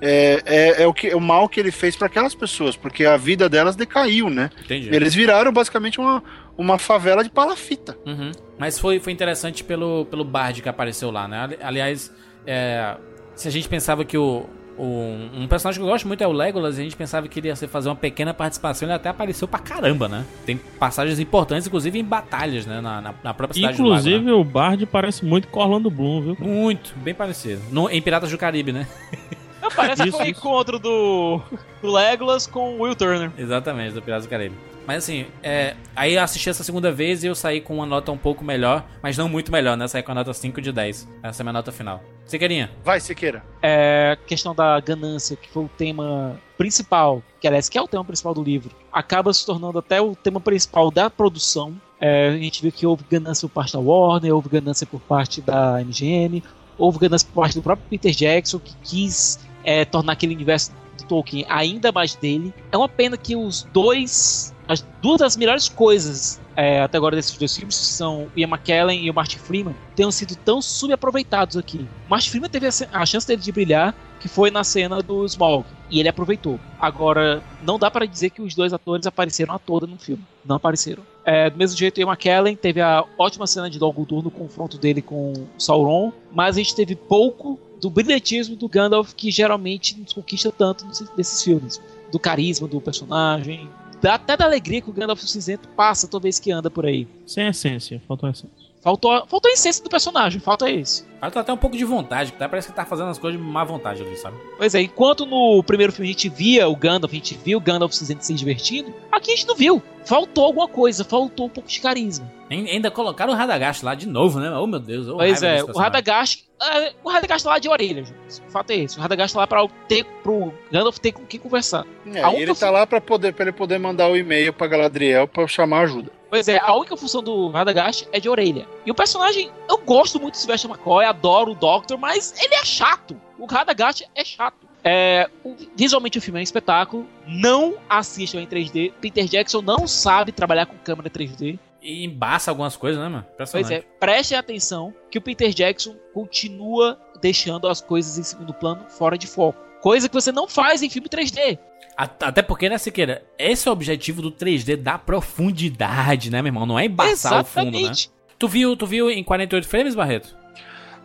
[0.00, 3.04] É, é, é o, que, é o mal que ele fez para aquelas pessoas, porque
[3.04, 4.50] a vida delas decaiu, né?
[4.64, 4.94] Entendi.
[4.94, 6.22] Eles viraram basicamente uma,
[6.56, 7.96] uma favela de palafita.
[8.06, 8.30] Uhum.
[8.58, 11.38] Mas foi, foi interessante pelo, pelo Bard que apareceu lá, né?
[11.40, 12.12] Ali- Aliás,
[12.46, 12.94] é,
[13.34, 14.44] se a gente pensava que o,
[14.78, 17.40] o- Um personagem que eu gosto muito é o Legolas, e a gente pensava que
[17.40, 20.24] ele ia ser fazer uma pequena participação, ele até apareceu pra caramba, né?
[20.44, 22.80] Tem passagens importantes, inclusive em batalhas, né?
[22.82, 24.32] Na, na, na própria cidade do Inclusive, Lago, né?
[24.34, 26.36] o Bard parece muito com Orlando Bloom, viu?
[26.38, 27.62] Muito, bem parecido.
[27.70, 28.86] No, em Piratas do Caribe, né?
[29.66, 31.40] Não, parece que Isso, foi o encontro do,
[31.82, 33.32] do Legolas com o Will Turner.
[33.36, 34.54] Exatamente, do Piratas do Caribe.
[34.86, 38.12] Mas assim, é, aí eu assisti essa segunda vez e eu saí com uma nota
[38.12, 39.88] um pouco melhor, mas não muito melhor, né?
[39.88, 41.08] Saí com a nota 5 de 10.
[41.24, 42.00] Essa é a minha nota final.
[42.24, 42.70] Siqueirinha.
[42.84, 43.42] Vai, Siqueira.
[43.60, 48.04] É, questão da ganância, que foi o tema principal, que aliás, que é o tema
[48.04, 51.74] principal do livro, acaba se tornando até o tema principal da produção.
[52.00, 55.40] É, a gente viu que houve ganância por parte da Warner, houve ganância por parte
[55.40, 56.44] da MGM,
[56.78, 61.04] houve ganância por parte do próprio Peter Jackson, que quis é, tornar aquele universo do
[61.04, 62.54] Tolkien ainda mais dele.
[62.72, 67.36] É uma pena que os dois, as duas das melhores coisas é, até agora desses
[67.36, 71.56] dois filmes, que são o Ian McKellen e o Martin Freeman, tenham sido tão subaproveitados
[71.56, 71.86] aqui.
[72.06, 75.02] O Martin Freeman teve a, ce- a chance dele de brilhar, que foi na cena
[75.02, 76.58] do Smaug, e ele aproveitou.
[76.80, 80.24] Agora, não dá para dizer que os dois atores apareceram a toda no filme.
[80.42, 81.02] Não apareceram.
[81.22, 85.02] É, do mesmo jeito, Ian McKellen teve a ótima cena de Guldur no confronto dele
[85.02, 90.50] com Sauron, mas a gente teve pouco do brilhantismo do Gandalf, que geralmente nos conquista
[90.50, 90.86] tanto
[91.16, 91.80] nesses- filmes.
[92.10, 93.68] Do carisma do personagem,
[94.02, 97.06] até da alegria que o Gandalf cinzento passa toda vez que anda por aí.
[97.26, 98.65] Sem essência, faltou essência.
[98.86, 101.04] Faltou, faltou a essência do personagem, falta esse.
[101.20, 102.48] Ela tá até um pouco de vontade, tá?
[102.48, 104.36] Parece que tá fazendo as coisas de má vontade ali, sabe?
[104.56, 107.60] Pois é, enquanto no primeiro filme a gente via o Gandalf, a gente viu o
[107.60, 109.82] Gandalf cinzento se divertindo, aqui a gente não viu.
[110.04, 112.30] Faltou alguma coisa, faltou um pouco de carisma.
[112.48, 114.48] Ain- Ainda colocaram o Radagast lá de novo, né?
[114.56, 115.08] Oh meu Deus.
[115.08, 115.76] oh, Pois é, desse o.
[115.76, 116.44] Radagast.
[116.62, 118.40] é, o Radagast tá lá de orelha, gente.
[118.46, 118.96] O fato é esse.
[118.96, 121.84] O Radagast tá lá pra ter pro Gandalf ter com quem conversar.
[122.14, 125.26] É, e ele tá lá pra, poder, pra ele poder mandar o e-mail pra Galadriel
[125.26, 126.12] pra chamar ajuda.
[126.28, 128.66] Pois é, a única função do Radagast é de orelha.
[128.84, 132.64] E o personagem, eu gosto muito do Sylvester McCoy, adoro o Doctor, mas ele é
[132.64, 133.20] chato.
[133.38, 134.66] O Radagast é chato.
[134.82, 135.28] É,
[135.76, 137.06] visualmente o filme é um espetáculo.
[137.26, 138.92] Não assistam em 3D.
[139.00, 141.58] Peter Jackson não sabe trabalhar com câmera 3D.
[141.82, 143.26] E embaça algumas coisas, né, mano?
[143.50, 148.84] Pois é, prestem atenção que o Peter Jackson continua deixando as coisas em segundo plano
[148.88, 149.58] fora de foco.
[149.80, 151.58] Coisa que você não faz em filme 3D.
[151.96, 153.24] Até porque, né, Siqueira?
[153.38, 156.66] Esse é o objetivo do 3D, dar profundidade, né, meu irmão?
[156.66, 157.78] Não é embaçar o fundo, né?
[157.78, 158.10] Exatamente.
[158.38, 160.36] Tu viu, tu viu em 48 frames, Barreto?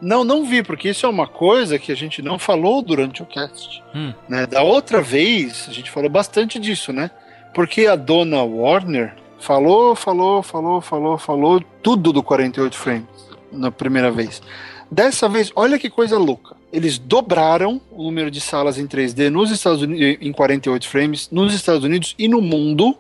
[0.01, 3.26] Não, não vi, porque isso é uma coisa que a gente não falou durante o
[3.26, 3.81] cast.
[3.95, 4.13] Hum.
[4.27, 4.45] Né?
[4.47, 7.09] Da outra vez, a gente falou bastante disso, né?
[7.53, 13.11] Porque a dona Warner falou, falou, falou, falou, falou tudo do 48 frames
[13.52, 14.41] na primeira vez.
[14.90, 16.56] Dessa vez, olha que coisa louca.
[16.72, 21.53] Eles dobraram o número de salas em 3D nos Estados Unidos em 48 frames nos
[21.53, 22.98] Estados Unidos e no mundo,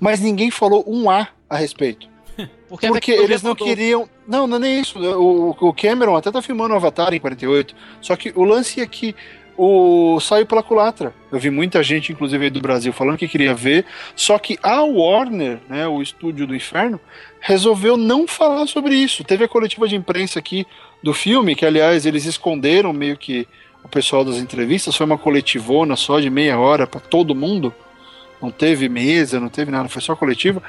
[0.00, 2.08] mas ninguém falou um A a respeito.
[2.68, 3.66] Porque, Porque eles não mudou.
[3.66, 4.08] queriam.
[4.26, 4.98] Não, não é nem isso.
[4.98, 7.74] O, o Cameron até tá filmando o Avatar em 48.
[8.00, 9.14] Só que o lance é que
[9.56, 11.14] o saiu pela culatra.
[11.30, 13.84] Eu vi muita gente, inclusive aí do Brasil, falando que queria ver.
[14.16, 17.00] Só que a Warner, né, o estúdio do inferno,
[17.40, 19.24] resolveu não falar sobre isso.
[19.24, 20.66] Teve a coletiva de imprensa aqui
[21.02, 23.46] do filme, que aliás eles esconderam meio que
[23.82, 24.96] o pessoal das entrevistas.
[24.96, 27.72] Foi uma coletivona só de meia hora para todo mundo.
[28.40, 30.62] Não teve mesa, não teve nada, foi só coletiva.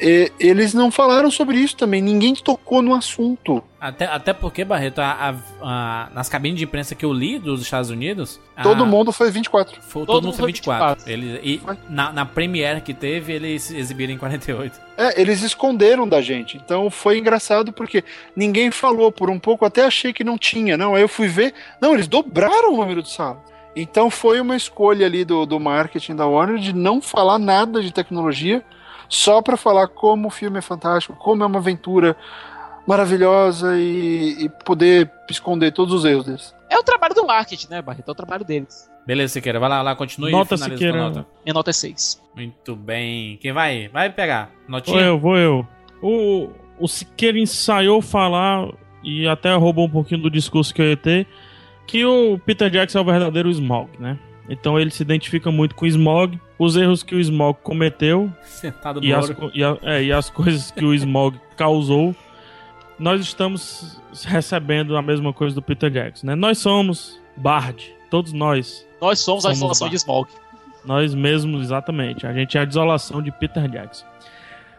[0.00, 2.00] E- eles não falaram sobre isso também.
[2.00, 3.62] Ninguém tocou no assunto.
[3.80, 7.62] Até, até porque, Barreto, a- a- a- nas cabines de imprensa que eu li dos
[7.62, 8.40] Estados Unidos.
[8.62, 9.80] Todo a- mundo foi 24.
[9.82, 11.04] Foi, todo, Todo mundo foi foi 24.
[11.04, 11.12] 24.
[11.12, 14.78] Ele, e na, na Premiere que teve, eles exibiram em 48.
[14.96, 16.56] É, eles esconderam da gente.
[16.56, 18.04] Então foi engraçado porque
[18.36, 19.10] ninguém falou.
[19.12, 20.76] Por um pouco até achei que não tinha.
[20.76, 21.54] Não, aí eu fui ver.
[21.80, 23.38] Não, eles dobraram o número de salas.
[23.74, 27.92] Então foi uma escolha ali do, do marketing da Warner de não falar nada de
[27.92, 28.64] tecnologia,
[29.10, 32.16] só para falar como o filme é fantástico, como é uma aventura
[32.86, 36.54] maravilhosa e, e poder esconder todos os erros deles.
[36.70, 38.08] É o trabalho do marketing, né, Barreto?
[38.08, 38.88] É o trabalho deles.
[39.06, 40.98] Beleza, Siqueira, vai lá, lá continue Nota, e finaliza Siqueira.
[40.98, 41.26] nota.
[41.44, 42.22] Minha nota é 6.
[42.36, 43.36] Muito bem.
[43.38, 43.88] Quem vai?
[43.88, 44.50] Vai pegar.
[44.62, 45.00] Vou Notinha?
[45.00, 45.66] eu, vou eu.
[46.00, 48.68] O, o Siqueira ensaiou falar
[49.02, 51.26] e até roubou um pouquinho do discurso que eu ia ter,
[51.86, 54.18] que o Peter Jackson é o verdadeiro Smog, né?
[54.50, 59.00] Então ele se identifica muito com o Smog, os erros que o Smog cometeu Sentado
[59.00, 62.14] no e as, e, a- é, e as coisas que o Smog causou.
[62.98, 66.34] Nós estamos recebendo a mesma coisa do Peter Jackson, né?
[66.34, 68.86] Nós somos Bard, todos nós.
[69.00, 70.28] Nós somos, a Somos insolação Bar- de Smog.
[70.84, 72.26] Nós mesmos, exatamente.
[72.26, 74.04] A gente é a desolação de Peter Jackson.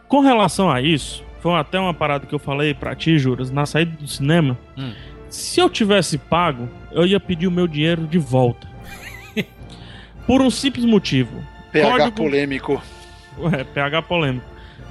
[0.06, 3.64] Com relação a isso, foi até uma parada que eu falei pra ti, Juras, na
[3.66, 4.56] saída do cinema.
[4.76, 4.92] Hum.
[5.28, 8.68] Se eu tivesse pago, eu ia pedir o meu dinheiro de volta.
[10.26, 11.42] Por um simples motivo.
[11.72, 12.82] PH Código- polêmico.
[13.58, 14.44] É, PH polêmico.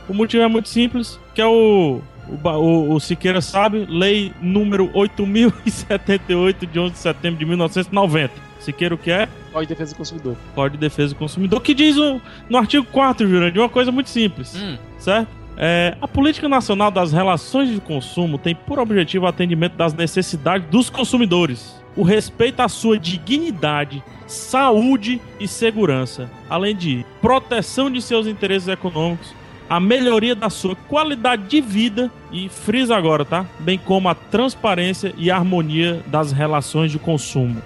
[0.10, 2.02] O motivo é muito simples, que é o.
[2.44, 8.34] O, o, o Siqueira sabe, lei número 8078 de 11 de setembro de 1990.
[8.60, 9.28] Siqueira o que é?
[9.52, 10.38] Código de Defesa do Consumidor.
[10.53, 14.10] Código de Defesa do Consumidor, que diz o- no artigo 4, Jurandir, uma coisa muito
[14.10, 15.28] simples, Hum, certo?
[15.58, 20.68] É, a Política Nacional das Relações de Consumo tem por objetivo o atendimento das necessidades
[20.70, 28.27] dos consumidores, o respeito à sua dignidade, saúde e segurança, além de proteção de seus
[28.27, 29.34] interesses econômicos,
[29.69, 33.45] a melhoria da sua qualidade de vida e, frisa agora, tá?
[33.59, 37.61] Bem como a transparência e harmonia das relações de consumo.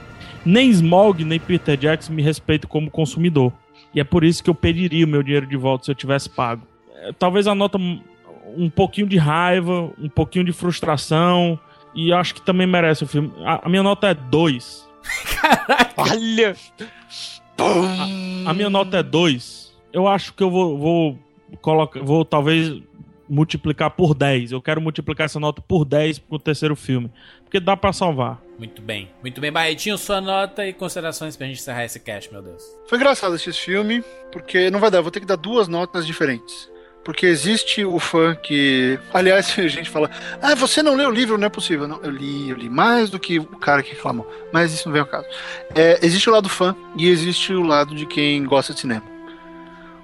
[0.46, 3.52] Nem Smog, nem Peter Jackson me respeitam como consumidor.
[3.92, 6.30] E é por isso que eu pediria o meu dinheiro de volta se eu tivesse
[6.30, 6.62] pago.
[6.96, 11.60] É, Talvez a nota um pouquinho de raiva, um pouquinho de frustração.
[11.96, 13.32] E acho que também merece o filme.
[13.44, 14.88] A, a minha nota é 2.
[15.98, 16.56] Olha!
[18.46, 19.74] A minha nota é 2.
[19.94, 21.20] Eu acho que eu vou, vou
[21.62, 22.02] colocar.
[22.02, 22.82] Vou talvez
[23.30, 24.52] multiplicar por 10.
[24.52, 27.10] Eu quero multiplicar essa nota por 10 pro terceiro filme.
[27.44, 28.42] Porque dá pra salvar.
[28.60, 29.10] muito bem.
[29.22, 32.64] Muito bem, Barretinho, sua nota e considerações pra gente encerrar esse cast, meu Deus.
[32.88, 36.06] Foi engraçado esse filme, porque não vai dar, eu vou ter que dar duas notas
[36.06, 36.70] diferentes.
[37.06, 39.00] Porque existe o fã que.
[39.14, 40.10] Aliás, a gente fala,
[40.42, 41.88] ah, você não leu o livro, não é possível.
[41.88, 44.28] Não, eu li, eu li mais do que o cara que reclamou.
[44.52, 45.28] Mas isso não vem ao caso.
[45.76, 49.04] É, existe o lado fã e existe o lado de quem gosta de cinema.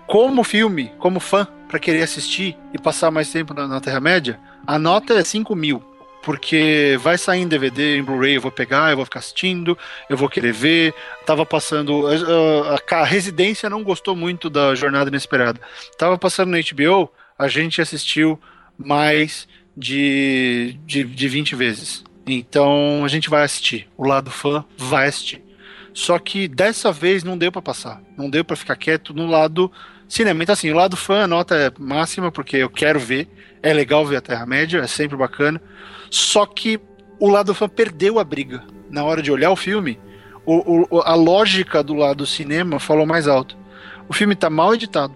[0.06, 4.78] Como filme, como fã, pra querer assistir e passar mais tempo na, na Terra-média, a
[4.78, 5.84] nota é 5 mil.
[6.22, 9.78] Porque vai sair em DVD, em Blu-ray, eu vou pegar, eu vou ficar assistindo,
[10.10, 10.94] eu vou querer ver.
[11.26, 12.06] Tava passando.
[12.08, 15.60] A, a- a residência não gostou muito da Jornada Inesperada.
[15.98, 18.40] Tava passando na HBO, a gente assistiu
[18.78, 22.04] mais de, de, de 20 vezes.
[22.28, 23.88] Então a gente vai assistir.
[23.98, 25.44] O lado fã vai assistir.
[25.94, 28.02] Só que dessa vez não deu pra passar.
[28.18, 29.72] Não deu pra ficar quieto no lado
[30.08, 30.42] cinema.
[30.44, 33.28] Então, assim, o lado fã, a nota é máxima, porque eu quero ver.
[33.64, 35.62] É legal ver a Terra-média, é sempre bacana.
[36.12, 36.80] Só que
[37.20, 38.64] o lado fã perdeu a briga.
[38.92, 39.98] Na hora de olhar o filme,
[40.46, 43.58] o- o- a lógica do lado cinema falou mais alto.
[44.08, 45.16] O filme tá mal editado.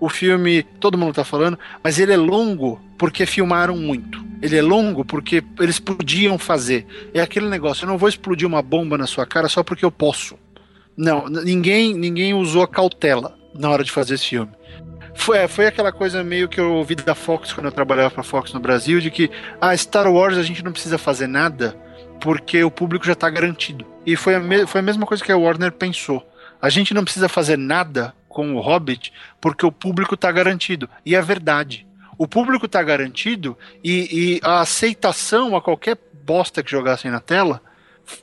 [0.00, 4.24] O filme, todo mundo tá falando, mas ele é longo porque filmaram muito.
[4.40, 6.86] Ele é longo porque eles podiam fazer.
[7.12, 9.90] É aquele negócio, eu não vou explodir uma bomba na sua cara só porque eu
[9.90, 10.36] posso.
[10.96, 14.52] Não, ninguém, ninguém usou a cautela na hora de fazer esse filme.
[15.18, 18.22] Foi, é, foi aquela coisa meio que eu ouvi da Fox quando eu trabalhava pra
[18.22, 19.30] Fox no Brasil, de que
[19.60, 21.76] ah, Star Wars a gente não precisa fazer nada
[22.20, 23.84] porque o público já tá garantido.
[24.06, 26.26] E foi a, foi a mesma coisa que a Warner pensou.
[26.62, 30.88] A gente não precisa fazer nada com o Hobbit porque o público tá garantido.
[31.04, 31.86] E é verdade.
[32.16, 37.60] O público tá garantido e, e a aceitação a qualquer bosta que jogassem na tela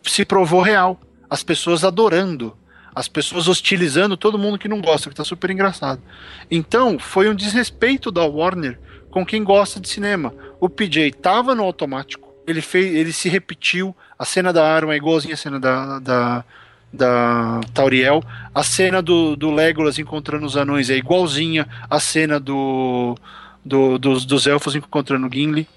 [0.01, 0.99] se provou real.
[1.30, 2.57] As pessoas adorando.
[2.95, 6.01] As pessoas hostilizando todo mundo que não gosta, que tá super engraçado.
[6.49, 8.80] Então, foi um desrespeito da Warner
[9.11, 10.34] com quem gosta de cinema.
[10.61, 13.93] O PJ tava no automático, ele fez, ele se repetiu.
[14.17, 16.45] A cena da Aaron é igualzinha a cena da, da,
[16.93, 18.23] da Tauriel.
[18.53, 23.17] A cena do, do Legolas encontrando os anões é igualzinha a cena do,
[23.63, 25.67] do- dos, dos elfos encontrando Gimli.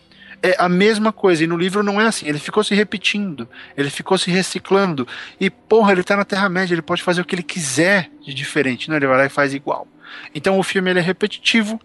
[0.43, 2.27] É a mesma coisa, e no livro não é assim.
[2.29, 5.07] Ele ficou se repetindo, ele ficou se reciclando.
[5.41, 8.89] E, porra, ele tá na Terra-média, ele pode fazer o que ele quiser de diferente,
[8.89, 8.97] não?
[8.97, 9.87] Ele vai lá e faz igual.
[10.35, 11.81] Então o filme ele é repetitivo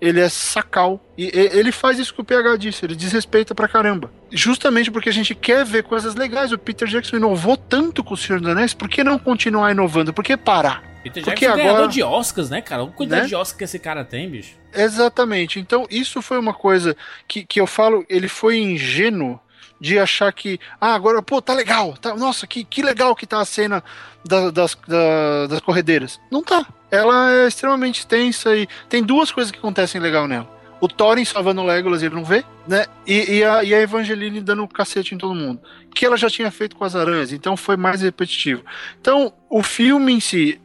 [0.00, 1.04] ele é sacal.
[1.16, 4.10] E, e ele faz isso que o PH disse, ele desrespeita pra caramba.
[4.30, 6.52] Justamente porque a gente quer ver coisas legais.
[6.52, 10.12] O Peter Jackson inovou tanto com o Senhor dos Anéis, por que não continuar inovando?
[10.12, 10.87] Por que parar?
[11.10, 12.82] Peter Porque Jackson é ganhador agora- de Oscars, né, cara?
[12.84, 13.28] O quantidade Né?
[13.28, 14.54] de Oscar que esse cara tem, bicho.
[14.74, 15.58] Exatamente.
[15.60, 19.38] Então, isso foi uma coisa que, que eu falo, ele foi ingênuo
[19.80, 23.40] de achar que, ah, agora, pô, tá legal, tá, nossa, que, que legal que tá
[23.40, 23.82] a cena
[24.24, 26.20] da- das, da- das corredeiras.
[26.32, 26.66] Não tá.
[26.90, 30.48] Ela é extremamente tensa e tem duas coisas que acontecem legal nela.
[30.80, 32.84] O Thorin salvando o Legolas, ele não vê, né?
[33.06, 35.60] E, e a, e a Evangeline dando um cacete em todo mundo.
[35.94, 38.62] Que ela já tinha feito com as aranhas, então foi mais repetitivo.
[39.00, 40.60] Então, o filme em si,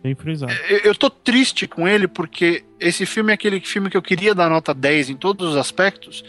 [0.69, 4.35] eu, eu tô triste com ele porque esse filme é aquele filme que eu queria
[4.35, 6.23] dar nota 10 em todos os aspectos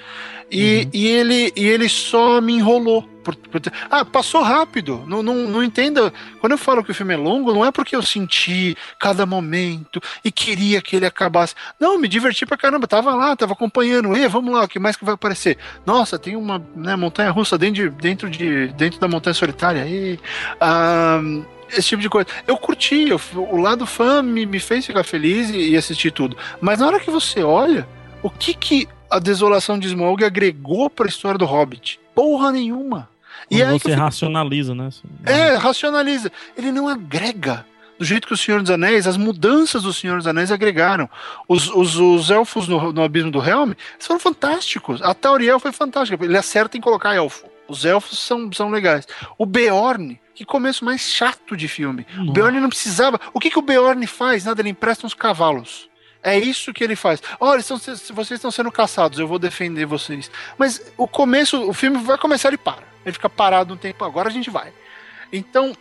[0.51, 3.03] e, e, ele, e ele só me enrolou.
[3.25, 3.61] Por- por
[3.91, 5.03] ah, passou rápido.
[5.07, 6.13] Não, não, não entenda.
[6.41, 10.01] Quando eu falo que o filme é longo, não é porque eu senti cada momento
[10.23, 11.55] e queria que ele acabasse.
[11.81, 12.87] Não, me diverti pra caramba.
[12.87, 14.15] Tava lá, tava acompanhando.
[14.15, 15.57] E vamos lá, o que mais que vai aparecer?
[15.87, 19.85] Nossa, tem uma né, montanha russa dentro de, dentro de dentro da montanha solitária.
[19.87, 20.19] E,
[21.71, 22.29] esse tipo de coisa.
[22.47, 26.37] Eu curti, eu- o lado fã me, me fez ficar feliz e, e assistir tudo.
[26.61, 27.87] Mas na hora que você olha,
[28.23, 31.99] o que que a desolação de Smaug agregou pra história do Hobbit?
[32.15, 33.09] Porra nenhuma.
[33.51, 34.89] E Quando aí você fico- racionaliza, né?
[35.27, 36.31] é, racionaliza.
[36.57, 37.67] Ele não agrega.
[37.99, 41.09] Do jeito que o Senhor dos Anéis, as mudanças do Senhor dos Anéis agregaram.
[41.49, 45.01] Os, os, os elfos no, no Abismo do Helm foram fantásticos.
[45.01, 46.25] A Tauriel foi fantástica.
[46.25, 47.47] Ele acerta em colocar elfo.
[47.69, 49.07] Os elfos são, são legais.
[49.39, 52.07] O Beorn, que começo mais chato de filme.
[52.29, 53.21] O Beorn não precisava.
[53.33, 54.45] O que, que o Beorn faz?
[54.45, 55.89] Nada, ele empresta uns cavalos.
[56.23, 57.23] É isso que ele faz.
[57.39, 60.31] Olha, estão, vocês estão sendo caçados, eu vou defender vocês.
[60.57, 62.83] Mas o começo, o filme vai começar e para.
[63.05, 64.73] Ele fica parado um tempo, agora a gente vai.
[65.37, 65.73] Então,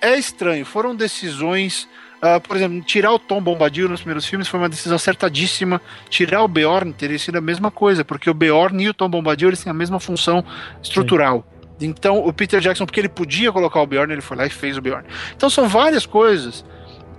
[0.00, 0.64] é, é estranho.
[0.64, 1.88] Foram decisões.
[2.20, 5.80] ah, por exemplo, tirar o Tom Bombadil nos primeiros filmes foi uma decisão acertadíssima.
[6.08, 9.48] Tirar o Beorn teria sido a mesma coisa, porque o Beorn e o Tom Bombadil
[9.48, 10.44] eles têm a mesma função
[10.82, 11.46] estrutural.
[11.80, 14.76] Então, o Peter Jackson, porque ele podia colocar o Beorn, ele foi lá e fez
[14.76, 15.06] o Beorn.
[15.36, 16.64] Então, são várias coisas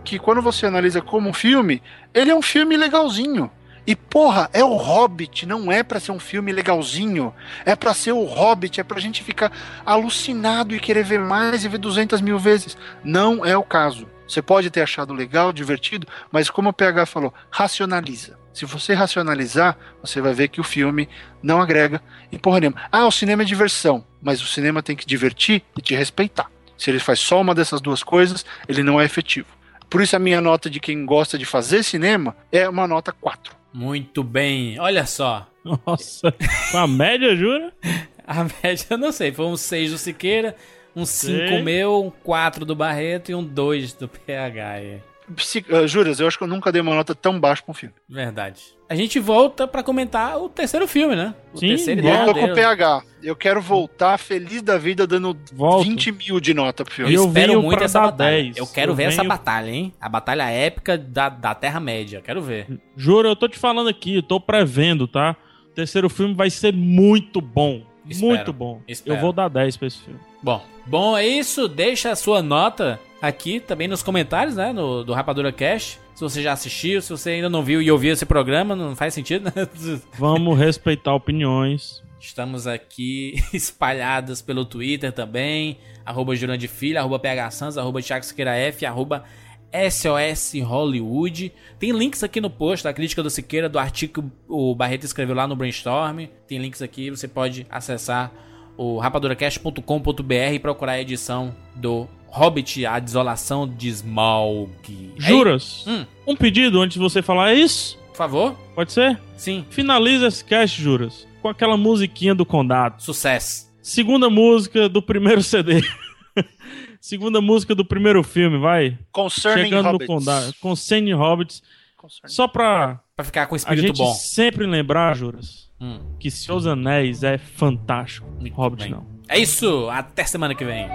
[0.04, 1.82] que, quando você analisa como um filme,
[2.14, 3.52] ele é um filme legalzinho.
[3.88, 7.34] E porra, é o Hobbit, não é pra ser um filme legalzinho.
[7.66, 9.50] É pra ser o Hobbit, é pra gente ficar
[9.86, 12.78] alucinado e querer ver mais e ver 200 mil vezes.
[13.02, 14.06] Não é o caso.
[14.28, 18.38] Você pode ter achado legal, divertido, mas como o PH falou, racionaliza.
[18.54, 21.08] Se você racionalizar, você vai ver que o filme
[21.42, 22.82] não agrega e porra nenhuma.
[22.92, 26.52] Ah, o cinema é diversão, mas o cinema tem que divertir e te respeitar.
[26.78, 29.48] Se ele faz só uma dessas duas coisas, ele não é efetivo.
[29.90, 33.57] Por isso a minha nota de quem gosta de fazer cinema é uma nota 4.
[33.74, 34.80] Muito bem.
[34.80, 35.48] Olha só.
[35.86, 36.34] Nossa,
[36.72, 37.74] com a média, jura?
[38.26, 40.54] A média, eu não sei, foi um 6 do Siqueira,
[40.94, 41.62] um 5 Sei.
[41.62, 45.00] meu, um 4 do Barreto e um 2 do PH.
[45.40, 47.76] Se, uh, juras, eu acho que eu nunca dei uma nota tão baixa pra um
[47.76, 47.94] filme.
[48.08, 48.62] Verdade.
[48.90, 51.36] A gente volta pra comentar o terceiro filme, né?
[51.54, 53.04] O Sim, terceiro Eu tô com o PH.
[53.22, 55.84] Eu quero voltar feliz da vida dando Volto.
[55.84, 57.14] 20 mil de nota pro Eu, filme.
[57.14, 58.44] Eu espero venho muito essa batalha.
[58.44, 58.58] 10.
[58.58, 59.94] Eu quero Eu ver essa venho- batalha, hein?
[60.00, 62.22] A batalha épica da, da Terra-média.
[62.24, 62.68] Quero ver.
[62.96, 65.36] Juro, eu tô te falando aqui, eu tô prevendo, tá?
[65.70, 67.84] O terceiro filme vai ser muito bom.
[68.10, 68.82] Espero, Muito bom.
[68.88, 69.18] espero.
[69.18, 70.20] Eu vou dar 10 pra esse filme.
[70.42, 71.68] Bom, bom, é isso.
[71.68, 74.72] Deixa a sua nota aqui também nos comentários, né?
[74.72, 76.00] No, do Rapadura Cash.
[76.14, 79.14] Se você já assistiu, se você ainda não viu e ouviu esse programa, não faz
[79.14, 79.68] sentido, né?
[80.18, 82.02] Vamos respeitar opiniões.
[82.20, 85.78] Estamos aqui espalhadas pelo Twitter também.
[86.06, 89.24] Arroba Jurandir Filho, arroba PH arroba Thiago Siqueira F, arroba
[89.72, 91.52] SOS Hollywood.
[91.78, 95.36] Tem links aqui no post da crítica do Siqueira, do artigo que o Barreto escreveu
[95.36, 96.26] lá no Brainstorm.
[96.48, 98.32] Tem links aqui, você pode acessar
[98.78, 104.70] o rapaduracast.com.br e procurar a edição do Hobbit, a desolação de Smaug.
[105.18, 105.86] É Juras?
[105.88, 106.06] Hum.
[106.26, 107.98] Um pedido antes de você falar isso?
[108.10, 108.54] Por favor?
[108.76, 109.20] Pode ser?
[109.36, 109.66] Sim.
[109.70, 113.02] Finaliza esse cast, Juras, com aquela musiquinha do Condado.
[113.02, 113.68] Sucesso.
[113.82, 115.82] Segunda música do primeiro CD.
[117.00, 118.98] Segunda música do primeiro filme, vai.
[119.12, 120.08] Concerning Chegando Hobbits.
[120.10, 120.54] no Condado.
[120.60, 121.64] Concerning Hobbits.
[121.96, 122.34] Concerning.
[122.34, 124.14] Só pra Pra ficar com a espírito gente bom.
[124.14, 128.28] sempre lembrar, Juras, Hum, que Seus Anéis é fantástico.
[128.40, 128.92] muito Hobbit bem.
[128.92, 129.06] não.
[129.30, 129.88] É isso.
[129.90, 130.88] Até semana que vem.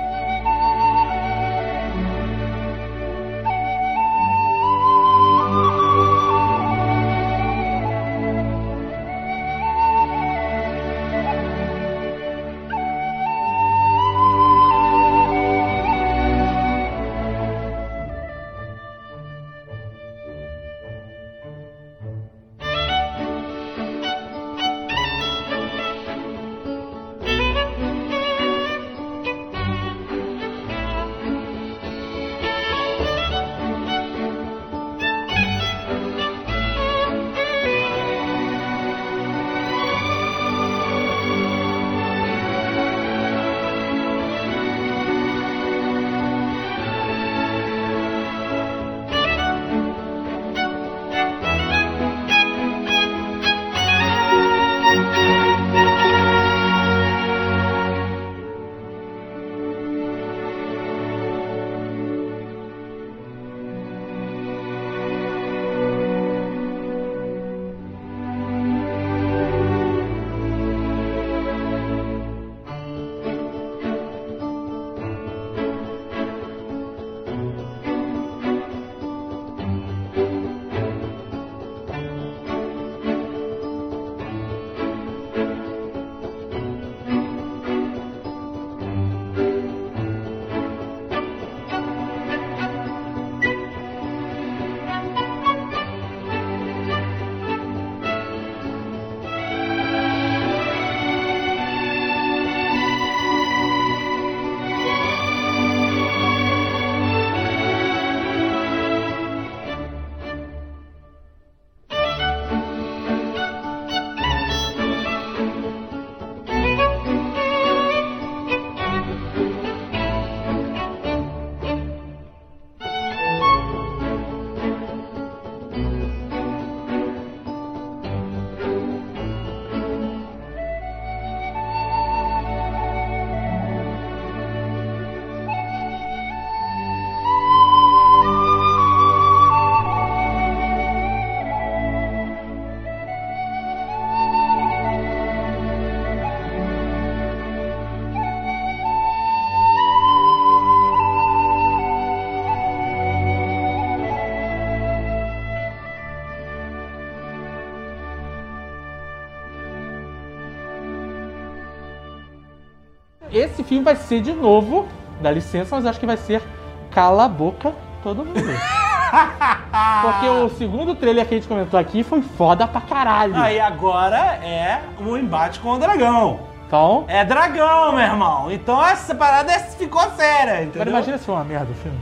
[163.73, 164.87] Filme vai ser de novo,
[165.21, 166.43] dá licença, mas acho que vai ser
[166.91, 167.73] Cala a Boca
[168.03, 168.35] Todo Mundo.
[170.03, 173.35] Porque o segundo trailer que a gente comentou aqui foi foda pra caralho.
[173.37, 176.41] Aí agora é um embate com o dragão.
[176.67, 178.51] Então, É dragão, meu irmão.
[178.51, 180.83] Então essa parada ficou séria, entendeu?
[180.83, 181.99] agora imagina se for uma merda o filme.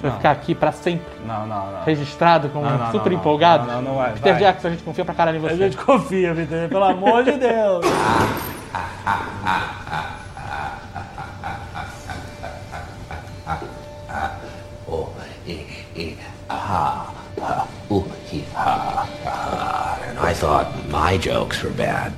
[0.00, 1.82] Vai ficar aqui pra sempre, Não, não, não.
[1.84, 3.66] registrado como Não, não, super não, empolgado.
[3.66, 4.42] Não, não, não vai, Peter vai.
[4.42, 5.54] Jackson, a gente confia pra caralho em você.
[5.54, 7.84] A gente confia, Vitor, pelo amor de Deus.
[8.74, 10.12] Oh,
[16.68, 18.02] ah, ah, ooh,
[18.54, 20.00] ha, ha.
[20.08, 22.16] And I thought my jokes were bad.